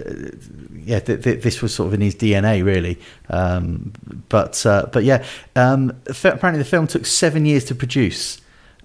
yeah, 0.85 1.01
th- 1.01 1.23
th- 1.23 1.43
this 1.43 1.63
was 1.63 1.75
sort 1.75 1.89
of 1.89 1.95
in 1.95 2.01
his 2.03 2.15
DNA 2.15 2.63
really. 2.65 2.99
Um, 3.31 3.93
but 4.29 4.65
uh, 4.67 4.87
but 4.93 5.05
yeah, 5.05 5.25
um, 5.57 5.93
f- 6.09 6.25
apparently 6.27 6.59
the 6.63 6.69
film 6.69 6.87
took 6.87 7.07
seven 7.07 7.47
years 7.47 7.65
to 7.67 7.75
produce. 7.75 8.41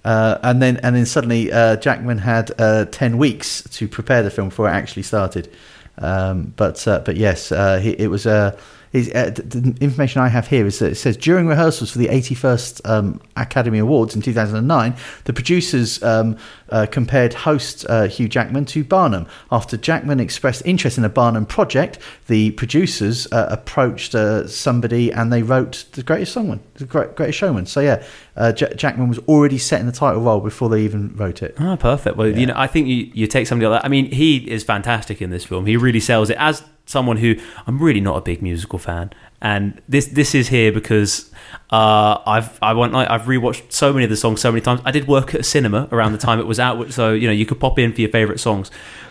Uh, 0.08 0.38
and 0.42 0.62
then, 0.62 0.78
and 0.78 0.96
then 0.96 1.04
suddenly, 1.04 1.52
uh, 1.52 1.76
Jackman 1.76 2.16
had 2.16 2.50
uh, 2.58 2.86
ten 2.86 3.18
weeks 3.18 3.62
to 3.72 3.86
prepare 3.86 4.22
the 4.22 4.30
film 4.30 4.48
before 4.48 4.66
it 4.66 4.72
actually 4.72 5.02
started. 5.02 5.52
Um, 5.98 6.54
but 6.56 6.88
uh, 6.88 7.00
but 7.04 7.18
yes, 7.18 7.52
uh, 7.52 7.78
he, 7.78 7.90
it 7.90 8.08
was 8.08 8.26
uh, 8.26 8.58
his, 8.98 9.14
uh, 9.14 9.30
the 9.30 9.76
information 9.80 10.20
I 10.20 10.28
have 10.28 10.48
here 10.48 10.66
is 10.66 10.78
that 10.80 10.92
it 10.92 10.94
says 10.96 11.16
during 11.16 11.46
rehearsals 11.46 11.92
for 11.92 11.98
the 11.98 12.08
81st 12.08 12.88
um, 12.88 13.20
Academy 13.36 13.78
Awards 13.78 14.14
in 14.14 14.22
2009, 14.22 14.94
the 15.24 15.32
producers 15.32 16.02
um, 16.02 16.36
uh, 16.70 16.86
compared 16.90 17.34
host 17.34 17.86
uh, 17.88 18.08
Hugh 18.08 18.28
Jackman 18.28 18.64
to 18.66 18.84
Barnum. 18.84 19.26
After 19.50 19.76
Jackman 19.76 20.20
expressed 20.20 20.62
interest 20.64 20.98
in 20.98 21.04
a 21.04 21.08
Barnum 21.08 21.46
project, 21.46 21.98
the 22.26 22.50
producers 22.52 23.26
uh, 23.32 23.46
approached 23.50 24.14
uh, 24.14 24.46
somebody 24.46 25.12
and 25.12 25.32
they 25.32 25.42
wrote 25.42 25.86
the 25.92 26.02
Greatest 26.02 26.36
Songman, 26.36 26.60
the 26.74 26.84
Great, 26.84 27.14
Greatest 27.14 27.38
Showman. 27.38 27.66
So 27.66 27.80
yeah, 27.80 28.04
uh, 28.36 28.52
J- 28.52 28.74
Jackman 28.74 29.08
was 29.08 29.18
already 29.20 29.58
set 29.58 29.80
in 29.80 29.86
the 29.86 29.92
title 29.92 30.20
role 30.20 30.40
before 30.40 30.68
they 30.68 30.82
even 30.82 31.14
wrote 31.16 31.42
it. 31.42 31.54
Ah, 31.58 31.76
perfect. 31.76 32.16
Well, 32.16 32.28
you 32.28 32.46
know, 32.46 32.54
I 32.56 32.66
think 32.66 32.88
you, 32.88 33.10
you 33.14 33.26
take 33.26 33.46
somebody 33.46 33.68
like 33.68 33.82
that. 33.82 33.86
I 33.86 33.88
mean, 33.88 34.10
he 34.10 34.38
is 34.50 34.64
fantastic 34.64 35.22
in 35.22 35.30
this 35.30 35.44
film. 35.44 35.66
He 35.66 35.76
really 35.76 36.00
sells 36.00 36.30
it 36.30 36.36
as 36.38 36.62
someone 36.88 37.18
who 37.18 37.36
I'm 37.66 37.78
really 37.78 38.00
not 38.00 38.16
a 38.16 38.20
big 38.20 38.42
musical 38.42 38.78
fan, 38.78 39.10
and 39.40 39.80
this 39.88 40.06
this 40.06 40.34
is 40.34 40.48
here 40.48 40.72
because 40.72 41.30
uh, 41.70 42.18
I've 42.26 42.58
I 42.62 42.72
went 42.72 42.92
like 42.92 43.08
I've 43.10 43.22
rewatched 43.22 43.72
so 43.72 43.92
many 43.92 44.04
of 44.04 44.10
the 44.10 44.16
songs 44.16 44.40
so 44.40 44.50
many 44.50 44.60
times. 44.62 44.80
I 44.84 44.90
did 44.90 45.06
work 45.06 45.34
at 45.34 45.40
a 45.40 45.44
cinema 45.44 45.88
around 45.92 46.12
the 46.12 46.18
time 46.18 46.40
it 46.40 46.46
was 46.46 46.58
out, 46.58 46.92
so 46.92 47.12
you 47.12 47.26
know 47.28 47.32
you 47.32 47.46
could 47.46 47.60
pop 47.60 47.78
in 47.78 47.92
for 47.92 48.00
your 48.00 48.10
favorite 48.10 48.40
songs. 48.40 48.70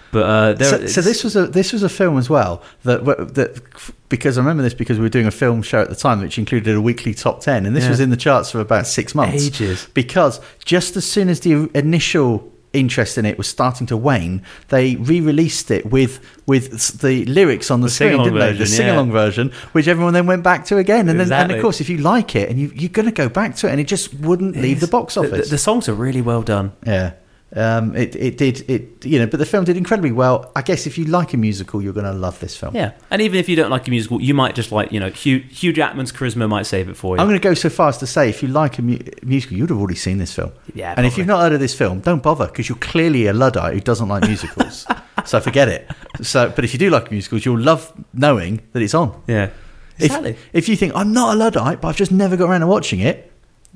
But 0.10 0.24
uh, 0.24 0.54
there, 0.54 0.70
So, 0.80 0.88
so 0.88 1.02
this 1.02 1.22
was 1.24 1.36
a 1.36 1.48
this 1.48 1.74
was 1.74 1.84
a 1.84 1.90
film 1.90 2.18
as 2.18 2.30
well 2.30 2.64
that 2.84 3.04
that 3.36 3.62
because 4.08 4.38
I 4.38 4.42
remember 4.42 4.64
this 4.64 4.74
because 4.74 4.98
we 4.98 5.04
were 5.04 5.10
doing 5.10 5.28
a 5.28 5.32
film 5.32 5.62
show 5.62 5.82
at 5.82 5.90
the 5.90 5.98
time 5.98 6.22
which 6.22 6.38
included 6.40 6.74
a 6.74 6.80
weekly 6.82 7.14
top 7.14 7.42
ten 7.42 7.66
and 7.66 7.76
this 7.76 7.84
Yeah. 7.84 7.90
was 7.90 8.00
in 8.00 8.10
the 8.10 8.16
charts 8.18 8.50
for 8.52 8.62
about 8.62 8.88
six 8.88 9.14
months. 9.14 9.46
Ages. 9.48 9.88
Because 9.94 10.40
just 10.64 10.96
as 10.96 11.06
soon 11.06 11.28
as 11.28 11.42
the 11.42 11.70
initial 11.76 12.50
interest 12.74 13.18
in 13.18 13.26
it 13.26 13.38
was 13.38 13.48
starting 13.48 13.88
to 13.88 13.98
wane, 13.98 14.42
they 14.70 14.96
re-released 14.96 15.72
it 15.72 15.86
with 15.86 16.20
with 16.46 17.00
the 17.02 17.26
lyrics 17.26 17.72
on 17.72 17.82
the, 17.82 17.88
The 17.88 17.92
screen, 17.92 18.24
didn't 18.24 18.40
they? 18.40 18.52
The 18.52 18.58
version, 18.60 18.60
yeah. 18.60 18.78
sing-along 18.78 19.12
version, 19.12 19.52
which 19.72 19.88
everyone 19.88 20.14
then 20.14 20.28
went 20.28 20.44
back 20.44 20.66
to 20.66 20.78
again, 20.78 21.10
and 21.10 21.20
then 21.20 21.32
and 21.32 21.52
of 21.52 21.62
course 21.62 21.82
if 21.82 21.90
you 21.90 21.98
like 21.98 22.36
it 22.36 22.50
and 22.50 22.60
you, 22.60 22.72
you're 22.76 22.90
going 22.90 23.06
to 23.06 23.12
go 23.12 23.30
back 23.30 23.56
to 23.58 23.68
it, 23.68 23.72
and 23.72 23.80
it 23.80 23.88
just 23.88 24.14
wouldn't 24.16 24.56
leave 24.56 24.80
the 24.80 24.88
box 24.88 25.16
the, 25.16 25.22
office. 25.22 25.50
the 25.50 25.58
songs 25.58 25.90
are 25.90 25.94
really 25.94 26.22
well 26.22 26.42
done. 26.42 26.74
Yeah. 26.86 27.14
Um, 27.56 27.96
it, 27.96 28.14
it 28.18 28.38
did 28.38 28.70
it 28.70 29.06
you 29.06 29.20
know 29.20 29.26
but 29.26 29.38
the 29.40 29.46
film 29.46 29.64
did 29.64 29.78
incredibly 29.78 30.12
well. 30.12 30.52
I 30.54 30.62
guess 30.62 30.86
if 30.86 30.98
you 30.98 31.06
like 31.06 31.34
a 31.34 31.38
musical 31.38 31.82
you're 31.82 31.94
going 31.94 32.06
to 32.06 32.12
love 32.12 32.40
this 32.42 32.58
film. 32.58 32.76
Yeah, 32.76 32.92
and 33.10 33.22
even 33.22 33.40
if 33.40 33.48
you 33.48 33.56
don't 33.56 33.70
like 33.72 33.88
a 33.88 33.90
musical, 33.90 34.22
you 34.22 34.34
might 34.34 34.54
just 34.54 34.74
like 34.74 34.92
you 34.92 35.00
know 35.00 35.10
Hugh 35.10 35.40
Hugh 35.40 35.72
Jackman's 35.72 36.12
charisma 36.12 36.50
might 36.50 36.66
save 36.66 36.90
it 36.90 36.98
for 36.98 37.16
you. 37.16 37.22
I'm 37.22 37.28
going 37.28 37.40
to 37.40 37.44
go 37.44 37.54
so 37.54 37.70
far 37.70 37.88
as 37.88 37.98
to 38.00 38.08
say 38.08 38.28
if 38.28 38.44
you 38.44 38.50
like 38.50 38.80
a 38.80 38.82
mu- 38.82 39.00
musical 39.24 39.56
you'd 39.56 39.70
have 39.70 39.80
already 39.80 39.96
seen 39.96 40.18
this 40.18 40.34
film. 40.34 40.52
Yeah, 40.74 40.94
and 40.98 41.06
if 41.06 41.18
you've 41.18 41.26
not 41.28 41.40
heard 41.40 41.54
of 41.54 41.62
this 41.62 41.74
film 41.74 42.02
don't 42.02 42.22
bother 42.22 42.48
because 42.48 42.68
you're 42.68 42.78
clearly 42.80 43.28
a 43.28 43.34
luddite 43.34 43.74
who 43.74 43.80
doesn't 43.80 44.08
like 44.10 44.24
musicals. 44.24 44.86
So 45.26 45.42
forget 45.42 45.68
it. 45.68 45.90
So 46.22 46.50
but 46.56 46.64
if 46.64 46.72
you 46.74 46.80
do 46.80 46.90
like 46.90 47.12
musicals 47.12 47.44
you'll 47.44 47.60
love 47.60 47.92
knowing 48.14 48.62
that 48.72 48.82
it's 48.82 48.94
on. 48.94 49.22
Yeah, 49.28 49.50
If- 49.98 50.06
exactly. 50.06 50.38
if, 50.54 50.70
you 50.70 50.78
think 50.78 50.94
I'm 50.96 51.12
not 51.12 51.34
a 51.36 51.38
luddite 51.38 51.82
but 51.82 51.90
I've 51.90 51.98
just 51.98 52.12
never 52.14 52.38
got 52.38 52.50
around 52.50 52.62
to 52.62 52.68
watching 52.68 53.00
it 53.02 53.30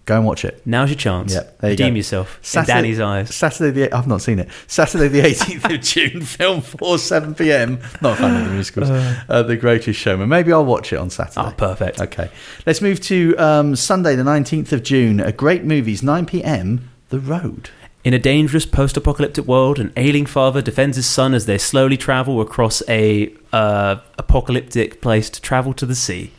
Go 0.06 0.18
and 0.18 0.26
watch 0.26 0.44
it. 0.46 0.62
Now's 0.66 0.90
your 0.90 0.98
chance. 0.98 1.34
Yeah, 1.34 1.42
there 1.60 1.70
you 1.70 1.74
Redeem 1.74 1.94
go. 1.94 1.98
yourself 1.98 2.40
in 2.56 2.66
Danny's 2.66 3.00
eyes. 3.00 3.34
Saturday 3.34 3.70
the 3.88 3.96
I've 3.96 4.08
not 4.08 4.22
seen 4.22 4.40
it. 4.40 4.50
Saturday 4.68 5.08
the 5.08 5.22
18th 5.22 5.76
of 5.76 5.82
June, 5.82 6.22
film 6.22 6.62
4 6.62 6.98
7 6.98 7.36
p.m. 7.36 7.80
Not 8.02 8.14
a 8.14 8.16
fan 8.16 8.42
of 8.42 8.48
the 8.48 8.54
musicals. 8.54 8.90
Uh, 8.90 9.44
the 9.44 9.56
Greatest 9.56 10.00
Showman. 10.00 10.28
Maybe 10.28 10.52
I'll 10.52 10.66
watch 10.66 10.92
it 10.92 10.98
on 10.98 11.10
Saturday. 11.12 11.48
Oh, 11.48 11.54
perfect. 11.56 12.02
Okay. 12.02 12.30
Let's 12.66 12.82
move 12.82 13.00
to 13.02 13.36
um, 13.38 13.76
Sunday 13.76 14.16
the 14.16 14.24
19th 14.24 14.72
of 14.72 14.82
June. 14.84 15.20
A 15.20 15.32
great 15.32 15.64
movies 15.64 16.02
9 16.02 16.26
p.m. 16.26 16.90
The 17.10 17.20
Road. 17.20 17.70
In 18.04 18.16
a 18.16 18.20
dangerous 18.20 18.66
post-apocalyptic 18.66 19.46
world, 19.46 19.78
an 19.78 19.94
ailing 19.96 20.26
father 20.26 20.60
defends 20.64 20.96
his 20.96 21.06
son 21.06 21.36
as 21.36 21.46
they 21.46 21.60
slowly 21.60 21.98
travel 21.98 22.42
across 22.42 22.82
a 22.90 23.32
uh, 23.54 23.98
apocalyptic 24.18 25.02
place 25.02 25.30
to 25.30 25.40
travel 25.40 25.72
to 25.76 25.86
the 25.86 25.94
sea. 25.94 26.32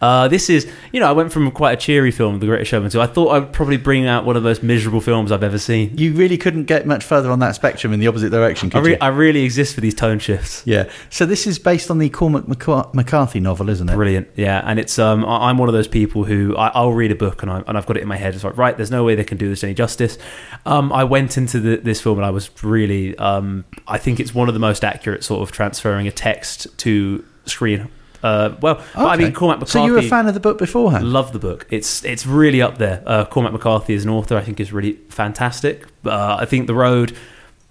Uh, 0.00 0.28
this 0.28 0.48
is, 0.48 0.70
you 0.92 1.00
know, 1.00 1.08
I 1.08 1.12
went 1.12 1.32
from 1.32 1.50
quite 1.50 1.72
a 1.72 1.76
cheery 1.76 2.10
film, 2.10 2.38
The 2.40 2.46
Greatest 2.46 2.70
Showman, 2.70 2.90
to 2.90 3.00
I 3.00 3.06
thought 3.06 3.30
I'd 3.30 3.52
probably 3.52 3.76
bring 3.76 4.06
out 4.06 4.24
one 4.24 4.36
of 4.36 4.42
the 4.42 4.48
most 4.48 4.62
miserable 4.62 5.00
films 5.00 5.30
I've 5.32 5.42
ever 5.42 5.58
seen. 5.58 5.96
You 5.98 6.14
really 6.14 6.38
couldn't 6.38 6.64
get 6.64 6.86
much 6.86 7.04
further 7.04 7.30
on 7.30 7.38
that 7.40 7.54
spectrum 7.54 7.92
in 7.92 8.00
the 8.00 8.06
opposite 8.06 8.30
direction, 8.30 8.70
I, 8.74 8.78
re- 8.78 8.90
you? 8.92 8.98
I 9.00 9.08
really 9.08 9.42
exist 9.44 9.74
for 9.74 9.80
these 9.80 9.94
tone 9.94 10.18
shifts. 10.18 10.62
yeah. 10.64 10.90
So 11.10 11.26
this 11.26 11.46
is 11.46 11.58
based 11.58 11.90
on 11.90 11.98
the 11.98 12.08
Cormac 12.08 12.44
McCar- 12.44 12.92
McCarthy 12.94 13.40
novel, 13.40 13.68
isn't 13.68 13.88
it? 13.88 13.94
Brilliant, 13.94 14.28
yeah, 14.36 14.62
and 14.64 14.78
it's 14.78 14.98
um, 14.98 15.24
I- 15.24 15.48
I'm 15.50 15.58
one 15.58 15.68
of 15.68 15.74
those 15.74 15.88
people 15.88 16.24
who 16.24 16.56
I, 16.56 16.68
I'll 16.68 16.92
read 16.92 17.10
a 17.12 17.16
book 17.16 17.42
and, 17.42 17.50
I, 17.50 17.62
and 17.66 17.76
I've 17.76 17.86
got 17.86 17.96
it 17.96 18.02
in 18.02 18.08
my 18.08 18.16
head. 18.16 18.34
It's 18.34 18.44
like, 18.44 18.56
right, 18.56 18.76
there's 18.76 18.90
no 18.90 19.04
way 19.04 19.14
they 19.14 19.24
can 19.24 19.38
do 19.38 19.48
this 19.48 19.62
any 19.64 19.74
justice. 19.74 20.18
Um, 20.66 20.92
I 20.92 21.04
went 21.04 21.36
into 21.36 21.60
the, 21.60 21.76
this 21.76 22.00
film 22.00 22.18
and 22.18 22.24
I 22.26 22.30
was 22.30 22.50
really, 22.62 23.16
um, 23.18 23.64
I 23.86 23.98
think 23.98 24.18
it's 24.20 24.34
one 24.34 24.48
of 24.48 24.54
the 24.54 24.60
most 24.60 24.84
accurate 24.84 25.24
sort 25.24 25.42
of 25.42 25.52
transferring 25.52 26.06
a 26.06 26.12
text 26.12 26.66
to 26.78 27.24
screen. 27.46 27.88
Uh, 28.22 28.54
well, 28.60 28.82
but 28.94 29.06
I 29.06 29.16
mean, 29.16 29.32
Cormac 29.32 29.58
McCarthy. 29.60 29.72
So 29.78 29.86
you 29.86 29.92
were 29.92 29.98
a 29.98 30.02
fan 30.02 30.26
of 30.28 30.34
the 30.34 30.40
book 30.40 30.58
beforehand? 30.58 31.10
Love 31.10 31.32
the 31.32 31.38
book. 31.38 31.66
It's 31.70 32.04
it's 32.04 32.26
really 32.26 32.60
up 32.60 32.78
there. 32.78 33.02
Uh, 33.06 33.24
Cormac 33.24 33.52
McCarthy 33.52 33.94
as 33.94 34.04
an 34.04 34.10
author, 34.10 34.36
I 34.36 34.42
think, 34.42 34.60
is 34.60 34.72
really 34.72 34.94
fantastic. 35.08 35.86
Uh, 36.04 36.36
I 36.38 36.44
think 36.44 36.66
The 36.66 36.74
Road 36.74 37.16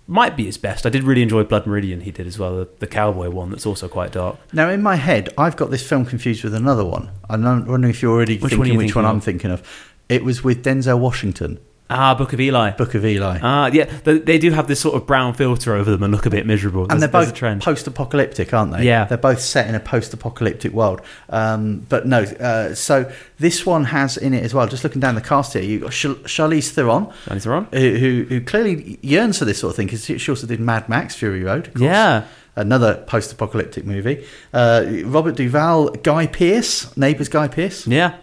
might 0.07 0.35
be 0.35 0.45
his 0.45 0.57
best. 0.57 0.87
I 0.87 0.89
did 0.89 1.03
really 1.03 1.21
enjoy 1.21 1.43
Blood 1.43 1.67
Meridian. 1.67 2.01
He 2.01 2.09
did 2.09 2.25
as 2.25 2.39
well, 2.39 2.57
the, 2.57 2.69
the 2.79 2.87
cowboy 2.87 3.29
one. 3.29 3.51
That's 3.51 3.67
also 3.67 3.87
quite 3.87 4.11
dark. 4.11 4.37
Now, 4.51 4.69
in 4.71 4.81
my 4.81 4.95
head, 4.95 5.29
I've 5.37 5.55
got 5.55 5.69
this 5.69 5.87
film 5.87 6.03
confused 6.03 6.43
with 6.43 6.55
another 6.55 6.83
one. 6.83 7.11
I'm 7.29 7.43
wondering 7.43 7.91
if 7.91 8.01
you're 8.01 8.11
already 8.11 8.39
Which 8.39 8.41
one 8.41 8.49
thinking 8.49 8.63
are 8.63 8.73
you 8.73 8.77
which 8.79 8.85
thinking 8.87 9.03
one 9.03 9.05
I'm 9.11 9.17
of? 9.17 9.23
thinking 9.23 9.51
of. 9.51 9.85
It 10.09 10.23
was 10.23 10.43
with 10.43 10.63
Denzel 10.65 10.97
Washington, 10.99 11.59
Ah, 11.91 12.13
Book 12.13 12.33
of 12.33 12.39
Eli. 12.39 12.69
Book 12.71 12.93
of 12.93 13.03
Eli. 13.03 13.39
Ah, 13.41 13.67
yeah, 13.73 13.85
they, 14.03 14.19
they 14.19 14.37
do 14.37 14.51
have 14.51 14.67
this 14.67 14.79
sort 14.79 14.95
of 14.95 15.07
brown 15.07 15.33
filter 15.33 15.73
over 15.73 15.89
them 15.89 16.03
and 16.03 16.13
look 16.13 16.25
a 16.27 16.29
bit 16.29 16.45
miserable. 16.45 16.81
and 16.83 16.91
There's- 16.91 17.01
they're 17.01 17.07
there's 17.21 17.25
both 17.29 17.35
a 17.35 17.37
trend. 17.39 17.61
post-apocalyptic, 17.63 18.53
aren't 18.53 18.73
they? 18.73 18.83
Yeah. 18.85 19.05
they're 19.05 19.17
both 19.17 19.39
set 19.41 19.67
in 19.67 19.73
a 19.73 19.79
post-apocalyptic 19.79 20.71
world. 20.71 21.01
Um, 21.29 21.85
but 21.89 22.05
no, 22.05 22.21
uh, 22.23 22.75
so 22.75 23.11
this 23.39 23.65
one 23.65 23.85
has 23.85 24.17
in 24.17 24.33
it 24.35 24.43
as 24.43 24.53
well. 24.53 24.67
Just 24.67 24.83
looking 24.83 24.99
down 25.01 25.15
the 25.15 25.21
cast 25.21 25.53
here, 25.53 25.63
you've 25.63 25.81
got 25.81 25.91
Char- 25.91 26.13
Charlize 26.25 26.69
Theron, 26.69 27.11
Danny 27.27 27.39
Theron? 27.39 27.67
who, 27.73 27.79
who, 27.95 28.25
who 28.29 28.41
clearly 28.41 28.99
yearns 29.01 29.39
for 29.39 29.45
this 29.45 29.57
sort 29.59 29.71
of 29.71 29.75
thing 29.77 29.87
because 29.87 30.05
she 30.05 30.31
also 30.31 30.45
did 30.45 30.59
Mad 30.59 30.89
Max: 30.89 31.15
Fury 31.15 31.43
Road. 31.43 31.67
Of 31.69 31.73
course. 31.73 31.83
Yeah. 31.83 32.23
another 32.55 33.03
post-apocalyptic 33.07 33.85
movie. 33.85 34.25
Uh, 34.53 34.85
Robert 35.05 35.35
Duvall, 35.35 35.89
Guy 36.03 36.27
Pearce, 36.27 36.95
Neighbours 36.97 37.29
Guy 37.29 37.47
Pearce. 37.47 37.87
Yeah. 37.87 38.17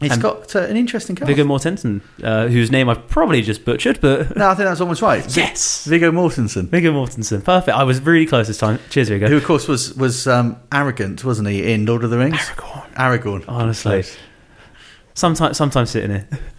It's 0.00 0.14
And 0.14 0.22
got 0.22 0.56
uh, 0.56 0.60
an 0.60 0.76
interesting 0.76 1.14
cast. 1.14 1.28
Viggo 1.28 1.44
Mortensen, 1.44 2.00
uh, 2.22 2.48
whose 2.48 2.70
name 2.70 2.88
I've 2.88 3.06
probably 3.06 3.42
just 3.42 3.64
butchered, 3.64 4.00
but 4.00 4.36
no, 4.36 4.48
I 4.48 4.54
think 4.54 4.68
that's 4.68 4.80
almost 4.80 5.02
right. 5.02 5.24
Yes! 5.36 5.86
Viggo 5.86 6.10
Mortensen. 6.10 6.68
Viggo 6.68 6.92
Mortensen. 6.92 7.44
Perfect. 7.44 7.76
I 7.76 7.84
was 7.84 8.00
really 8.00 8.26
close 8.26 8.48
this 8.48 8.58
time. 8.58 8.80
Cheers, 8.90 9.08
Viggo. 9.08 9.28
Who, 9.28 9.36
of 9.36 9.44
course, 9.44 9.68
was 9.68 9.94
was 9.94 10.26
um, 10.26 10.56
arrogant, 10.72 11.24
wasn't 11.24 11.48
he, 11.48 11.72
in 11.72 11.86
Lord 11.86 12.02
of 12.02 12.10
the 12.10 12.18
Rings? 12.18 12.36
Aragorn. 12.36 12.94
Aragorn. 12.94 13.44
Honestly. 13.46 14.04
Sometimes, 15.16 15.56
sometimes 15.56 15.90
sitting 15.90 16.10
here. 16.10 16.28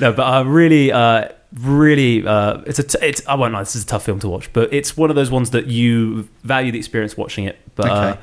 no, 0.00 0.12
but 0.12 0.20
I 0.20 0.42
really, 0.42 0.92
uh, 0.92 1.28
really, 1.62 2.26
uh, 2.26 2.60
it's 2.66 2.78
a, 2.78 2.82
t- 2.82 2.98
it's. 3.00 3.26
I 3.26 3.36
won't 3.36 3.54
lie, 3.54 3.60
this 3.60 3.74
is 3.74 3.84
a 3.84 3.86
tough 3.86 4.04
film 4.04 4.18
to 4.20 4.28
watch, 4.28 4.52
but 4.52 4.70
it's 4.70 4.98
one 4.98 5.08
of 5.08 5.16
those 5.16 5.30
ones 5.30 5.50
that 5.52 5.66
you 5.68 6.28
value 6.42 6.72
the 6.72 6.78
experience 6.78 7.16
watching 7.16 7.44
it. 7.44 7.58
But 7.76 7.88
uh, 7.90 8.16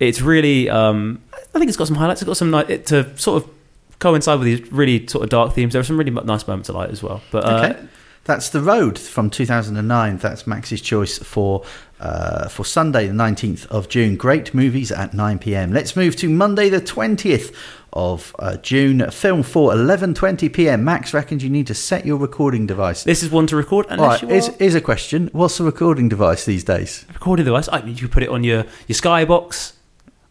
it's 0.00 0.20
really, 0.20 0.68
um, 0.68 1.22
I 1.54 1.58
think 1.60 1.68
it's 1.68 1.76
got 1.76 1.86
some 1.86 1.94
highlights. 1.96 2.20
It's 2.20 2.26
got 2.26 2.36
some 2.36 2.50
ni- 2.50 2.64
it, 2.68 2.86
to 2.86 3.16
sort 3.16 3.44
of 3.44 3.50
coincide 3.98 4.38
with 4.38 4.46
these 4.46 4.72
really 4.72 5.06
sort 5.06 5.24
of 5.24 5.30
dark 5.30 5.54
themes. 5.54 5.72
There 5.72 5.80
are 5.80 5.84
some 5.84 5.98
really 5.98 6.10
nice 6.10 6.46
moments 6.46 6.68
of 6.68 6.74
light 6.74 6.90
as 6.90 7.02
well. 7.02 7.22
But 7.30 7.44
uh, 7.44 7.70
Okay. 7.70 7.88
That's 8.24 8.48
The 8.48 8.60
Road 8.60 8.98
from 8.98 9.30
2009. 9.30 10.16
That's 10.18 10.48
Max's 10.48 10.80
choice 10.80 11.16
for 11.18 11.62
uh, 12.00 12.48
for 12.48 12.64
Sunday, 12.64 13.06
the 13.06 13.14
19th 13.14 13.66
of 13.68 13.88
June. 13.88 14.16
Great 14.16 14.52
movies 14.52 14.90
at 14.90 15.14
9 15.14 15.38
pm. 15.38 15.72
Let's 15.72 15.94
move 15.94 16.16
to 16.16 16.28
Monday, 16.28 16.68
the 16.68 16.80
20th 16.80 17.54
of 17.92 18.34
uh, 18.40 18.56
June. 18.56 19.08
Film 19.12 19.44
for 19.44 19.70
11:20 19.72 20.52
pm. 20.52 20.82
Max 20.84 21.14
reckons 21.14 21.44
you 21.44 21.50
need 21.50 21.68
to 21.68 21.74
set 21.74 22.04
your 22.04 22.16
recording 22.18 22.66
device. 22.66 23.04
this 23.04 23.22
is 23.22 23.30
one 23.30 23.46
to 23.46 23.54
record 23.56 23.86
unless 23.88 24.22
right, 24.24 24.32
are 24.32 24.52
here's 24.58 24.74
a 24.74 24.80
question. 24.80 25.30
What's 25.32 25.56
the 25.58 25.64
recording 25.64 26.08
device 26.08 26.44
these 26.44 26.64
days? 26.64 27.06
recording 27.14 27.44
device. 27.44 27.68
I 27.70 27.80
mean, 27.82 27.94
you 27.94 28.02
could 28.02 28.12
put 28.12 28.22
it 28.24 28.28
on 28.28 28.42
your 28.42 28.64
your 28.88 28.96
Skybox, 28.96 29.74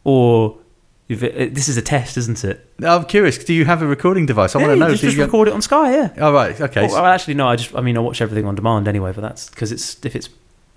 or 0.03 0.57
it, 1.09 1.35
uh, 1.51 1.53
this 1.53 1.67
is 1.69 1.77
a 1.77 1.81
test, 1.81 2.17
isn't 2.17 2.43
it? 2.43 2.67
I'm 2.83 3.05
curious. 3.05 3.37
Do 3.37 3.53
you 3.53 3.65
have 3.65 3.81
a 3.81 3.87
recording 3.87 4.25
device? 4.25 4.55
I 4.55 4.59
Yeah, 4.59 4.67
want 4.67 4.75
to 4.77 4.85
know. 4.85 4.89
Just, 4.91 5.01
do 5.01 5.07
just 5.07 5.17
you- 5.17 5.23
record 5.23 5.47
it 5.47 5.53
on 5.53 5.61
Sky. 5.61 5.91
Yeah. 5.93 6.13
All 6.25 6.33
right. 6.33 6.59
Okay. 6.59 6.87
Well, 6.87 6.95
well, 7.03 7.05
actually, 7.05 7.35
no. 7.35 7.47
I 7.47 7.55
just, 7.57 7.75
I 7.75 7.81
mean, 7.81 7.95
I 7.97 7.99
watch 7.99 8.21
everything 8.21 8.45
on 8.47 8.55
demand 8.55 8.87
anyway. 8.87 9.11
But 9.13 9.21
that's 9.21 9.49
because 9.49 9.71
it's 9.71 9.97
if 10.05 10.15
it's 10.15 10.29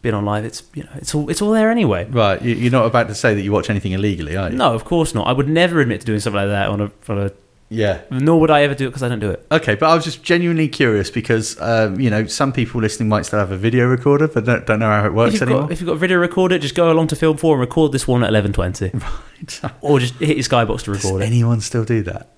been 0.03 0.15
on 0.15 0.25
live, 0.25 0.45
it's 0.45 0.63
you 0.75 0.83
know, 0.85 0.91
it's 0.97 1.15
all 1.15 1.29
it's 1.31 1.41
all 1.43 1.51
there 1.53 1.71
anyway. 1.71 2.05
right. 2.11 2.41
you- 2.43 2.55
You're 2.55 2.73
not 2.73 2.87
about 2.87 3.09
to 3.09 3.15
say 3.15 3.35
that 3.35 3.41
you 3.43 3.53
watch 3.53 3.71
anything 3.71 3.93
illegally, 3.93 4.37
are 4.37 4.51
you? 4.51 4.57
No, 4.57 4.75
of 4.75 4.85
course 4.85 5.15
not. 5.15 5.27
I 5.27 5.33
would 5.33 5.49
never 5.49 5.81
admit 5.81 6.01
to 6.01 6.07
doing 6.07 6.21
something 6.21 6.41
like 6.41 6.49
that 6.49 6.69
on 6.69 6.81
a, 6.83 6.93
on 7.09 7.19
a 7.19 7.33
Yeah. 7.71 8.01
nor 8.11 8.41
would 8.41 8.51
I 8.51 8.63
ever 8.63 8.75
do 8.75 8.87
it 8.87 8.89
because 8.91 9.03
I 9.03 9.09
don't 9.09 9.19
do 9.19 9.31
it. 9.31 9.47
Okay, 9.53 9.75
but 9.75 9.91
I 9.91 9.95
was 9.95 10.03
just 10.05 10.23
genuinely 10.23 10.69
curious 10.69 11.11
because 11.11 11.61
um, 11.61 12.01
you 12.01 12.09
know 12.09 12.25
some 12.27 12.53
people 12.53 12.81
listening 12.81 13.09
might 13.11 13.27
still 13.27 13.39
have 13.39 13.53
a 13.53 13.57
video 13.59 13.87
recorder, 13.87 14.27
but 14.29 14.45
don't, 14.47 14.67
don't 14.67 14.79
know 14.79 14.87
how 14.91 15.05
it 15.05 15.09
If 15.09 15.13
works 15.13 15.33
you've, 15.35 15.43
anymore. 15.43 15.63
got, 15.63 15.73
if 15.73 15.81
you've 15.81 15.87
got 15.89 15.93
a 15.95 15.99
video 15.99 16.17
recorder, 16.19 16.59
just 16.59 16.75
go 16.75 16.91
along 16.91 17.09
to 17.09 17.17
Film 17.17 17.37
Four 17.37 17.55
and 17.57 17.61
record 17.61 17.93
this 17.93 18.09
one 18.09 18.23
at 18.25 18.31
eleven 18.31 18.53
twenty, 18.55 18.91
right? 18.95 19.61
or 19.83 19.99
just 20.01 20.15
hit 20.15 20.37
your 20.39 20.45
Skybox 20.45 20.85
to 20.85 20.93
Does 20.95 21.05
record 21.05 21.23
it. 21.23 21.27
anyone 21.27 21.61
still 21.61 21.85
do 21.85 22.03
that? 22.05 22.31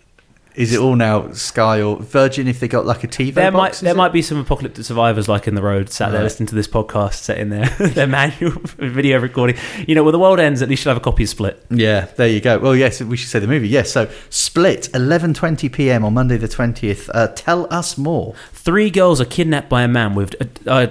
Is 0.61 0.73
it 0.75 0.79
all 0.81 0.95
now 0.95 1.33
Sky 1.33 1.81
or 1.81 1.97
Virgin 2.01 2.47
if 2.47 2.61
they 2.61 2.69
got 2.69 2.85
like 2.87 3.03
a 3.03 3.09
TV 3.09 3.33
There 3.35 3.51
might 3.51 3.59
box? 3.69 3.77
is 3.79 3.81
there 3.83 3.95
it? 3.95 3.97
might 3.97 4.13
be 4.13 4.23
some 4.23 4.39
apocalyptic 4.39 4.85
survivors 4.85 5.29
like 5.29 5.49
in 5.49 5.55
the 5.55 5.63
road 5.63 5.91
sat 5.91 6.11
there 6.11 6.19
Right. 6.21 6.25
listening 6.25 6.49
to 6.49 6.55
this 6.55 6.69
podcast, 6.69 7.15
setting 7.15 7.49
their 7.49 7.67
their 7.79 8.07
manual 8.07 8.53
video 8.79 9.19
recording. 9.19 9.57
You 9.89 9.95
know, 9.95 10.05
when 10.05 10.13
the 10.13 10.19
world 10.19 10.39
ends, 10.39 10.61
at 10.63 10.69
least 10.69 10.85
you'll 10.85 10.91
have 10.95 11.01
a 11.01 11.05
copy 11.05 11.23
of 11.23 11.29
Split. 11.31 11.65
Yeah, 11.71 12.07
there 12.17 12.29
you 12.29 12.41
go. 12.41 12.59
Well, 12.59 12.77
yes, 12.77 13.01
we 13.01 13.17
should 13.17 13.31
say 13.31 13.39
the 13.39 13.47
movie. 13.47 13.69
Yes, 13.69 13.91
so 13.91 14.09
Split, 14.29 14.89
11:20 14.93 15.73
p.m. 15.73 16.05
on 16.05 16.15
Monday 16.15 16.37
the 16.37 16.49
20th. 16.49 17.09
Uh, 17.15 17.29
tell 17.29 17.67
us 17.73 17.97
more. 17.97 18.35
Three 18.53 18.91
girls 18.91 19.21
are 19.21 19.25
kidnapped 19.25 19.69
by 19.69 19.83
a 19.83 19.89
man 19.89 20.15
with. 20.15 20.35
Uh, 20.67 20.71
uh, 20.71 20.87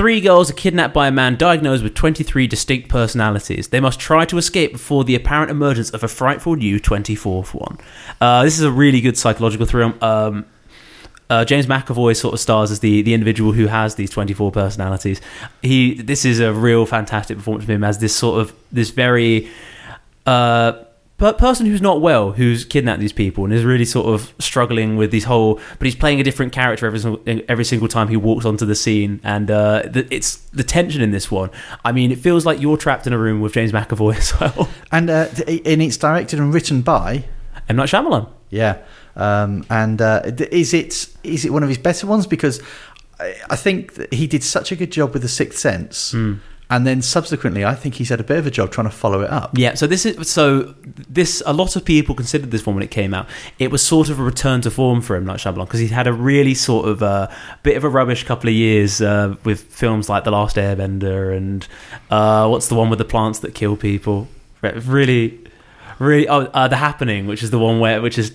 Three 0.00 0.22
girls 0.22 0.50
are 0.50 0.54
kidnapped 0.54 0.94
by 0.94 1.08
a 1.08 1.10
man 1.10 1.36
diagnosed 1.36 1.82
with 1.82 1.94
23 1.94 2.46
distinct 2.46 2.88
personalities. 2.88 3.68
They 3.68 3.80
must 3.80 4.00
try 4.00 4.24
to 4.24 4.38
escape 4.38 4.72
before 4.72 5.04
the 5.04 5.14
apparent 5.14 5.50
emergence 5.50 5.90
of 5.90 6.02
a 6.02 6.08
frightful 6.08 6.56
new 6.56 6.80
24th 6.80 7.52
one. 7.52 7.76
Uh, 8.18 8.42
this 8.42 8.58
is 8.58 8.64
a 8.64 8.72
really 8.72 9.02
good 9.02 9.18
psychological 9.18 9.66
thriller. 9.66 9.92
Um, 10.02 10.46
uh, 11.28 11.44
James 11.44 11.66
McAvoy 11.66 12.16
sort 12.16 12.32
of 12.32 12.40
stars 12.40 12.70
as 12.70 12.80
the, 12.80 13.02
the 13.02 13.12
individual 13.12 13.52
who 13.52 13.66
has 13.66 13.96
these 13.96 14.08
24 14.08 14.50
personalities. 14.52 15.20
He 15.60 15.92
this 15.92 16.24
is 16.24 16.40
a 16.40 16.50
real 16.50 16.86
fantastic 16.86 17.36
performance 17.36 17.66
from 17.66 17.74
him 17.74 17.84
as 17.84 17.98
this 17.98 18.16
sort 18.16 18.40
of 18.40 18.54
this 18.72 18.88
very 18.88 19.50
uh, 20.24 20.82
per- 21.20 21.34
person 21.34 21.66
who's 21.66 21.82
not 21.82 22.00
well, 22.00 22.32
who's 22.32 22.64
kidnapped 22.64 22.98
these 22.98 23.12
people 23.12 23.44
and 23.44 23.52
is 23.52 23.62
really 23.62 23.84
sort 23.84 24.06
of 24.06 24.34
struggling 24.38 24.96
with 24.96 25.10
this 25.12 25.24
whole. 25.24 25.60
But 25.78 25.84
he's 25.84 25.94
playing 25.94 26.18
a 26.18 26.24
different 26.24 26.52
character 26.52 26.86
every 26.86 26.98
single, 26.98 27.22
every 27.48 27.64
single 27.64 27.88
time 27.88 28.08
he 28.08 28.16
walks 28.16 28.44
onto 28.44 28.66
the 28.66 28.74
scene, 28.74 29.20
and 29.22 29.50
uh, 29.50 29.82
the, 29.84 30.08
it's 30.10 30.36
the 30.52 30.64
tension 30.64 31.02
in 31.02 31.12
this 31.12 31.30
one. 31.30 31.50
I 31.84 31.92
mean, 31.92 32.10
it 32.10 32.18
feels 32.18 32.44
like 32.44 32.60
you're 32.60 32.78
trapped 32.78 33.06
in 33.06 33.12
a 33.12 33.18
room 33.18 33.40
with 33.40 33.52
James 33.52 33.70
McAvoy 33.70 34.16
as 34.16 34.40
well. 34.40 34.68
And 34.90 35.10
uh, 35.10 35.28
and 35.46 35.82
it's 35.82 35.98
directed 35.98 36.40
and 36.40 36.52
written 36.52 36.82
by 36.82 37.24
M 37.68 37.76
Night 37.76 37.90
Shyamalan. 37.90 38.28
Yeah, 38.48 38.78
um, 39.14 39.64
and 39.70 40.00
uh, 40.00 40.22
is 40.50 40.74
it 40.74 41.06
is 41.22 41.44
it 41.44 41.52
one 41.52 41.62
of 41.62 41.68
his 41.68 41.78
better 41.78 42.06
ones? 42.06 42.26
Because 42.26 42.62
I, 43.20 43.36
I 43.50 43.56
think 43.56 43.94
that 43.94 44.12
he 44.14 44.26
did 44.26 44.42
such 44.42 44.72
a 44.72 44.76
good 44.76 44.90
job 44.90 45.12
with 45.12 45.22
the 45.22 45.28
Sixth 45.28 45.58
Sense, 45.58 46.14
and 46.70 46.86
then 46.86 47.02
subsequently, 47.02 47.64
I 47.64 47.74
think 47.74 47.96
he's 47.96 48.08
had 48.10 48.20
a 48.20 48.24
bit 48.24 48.38
of 48.38 48.46
a 48.46 48.50
job 48.50 48.70
trying 48.70 48.86
to 48.86 48.94
follow 48.94 49.22
it 49.22 49.30
up. 49.30 49.50
Yeah, 49.58 49.74
so 49.74 49.88
this 49.88 50.06
is 50.06 50.30
so 50.30 50.74
this 50.86 51.42
a 51.44 51.52
lot 51.52 51.74
of 51.74 51.84
people 51.84 52.14
considered 52.14 52.52
this 52.52 52.64
one 52.64 52.76
when 52.76 52.84
it 52.84 52.92
came 52.92 53.12
out. 53.12 53.28
It 53.58 53.72
was 53.72 53.82
sort 53.82 54.08
of 54.08 54.20
a 54.20 54.22
return 54.22 54.60
to 54.60 54.70
form 54.70 55.00
for 55.00 55.16
him, 55.16 55.26
like 55.26 55.38
Shyamalan, 55.38 55.66
because 55.66 55.80
he'd 55.80 55.90
had 55.90 56.06
a 56.06 56.12
really 56.12 56.54
sort 56.54 56.88
of 56.88 57.02
uh, 57.02 57.26
bit 57.64 57.76
of 57.76 57.82
a 57.82 57.88
rubbish 57.88 58.22
couple 58.22 58.48
of 58.48 58.54
years 58.54 59.00
uh, 59.00 59.34
with 59.44 59.62
films 59.62 60.08
like 60.08 60.22
The 60.22 60.30
Last 60.30 60.54
Airbender 60.56 61.36
and 61.36 61.66
uh, 62.08 62.46
what's 62.46 62.68
the 62.68 62.76
one 62.76 62.88
with 62.88 63.00
the 63.00 63.04
plants 63.04 63.40
that 63.40 63.52
kill 63.52 63.76
people? 63.76 64.28
Really, 64.62 65.40
really. 65.98 66.28
Oh, 66.28 66.42
uh, 66.42 66.68
The 66.68 66.76
Happening, 66.76 67.26
which 67.26 67.42
is 67.42 67.50
the 67.50 67.58
one 67.58 67.80
where 67.80 68.00
which 68.00 68.16
is. 68.16 68.32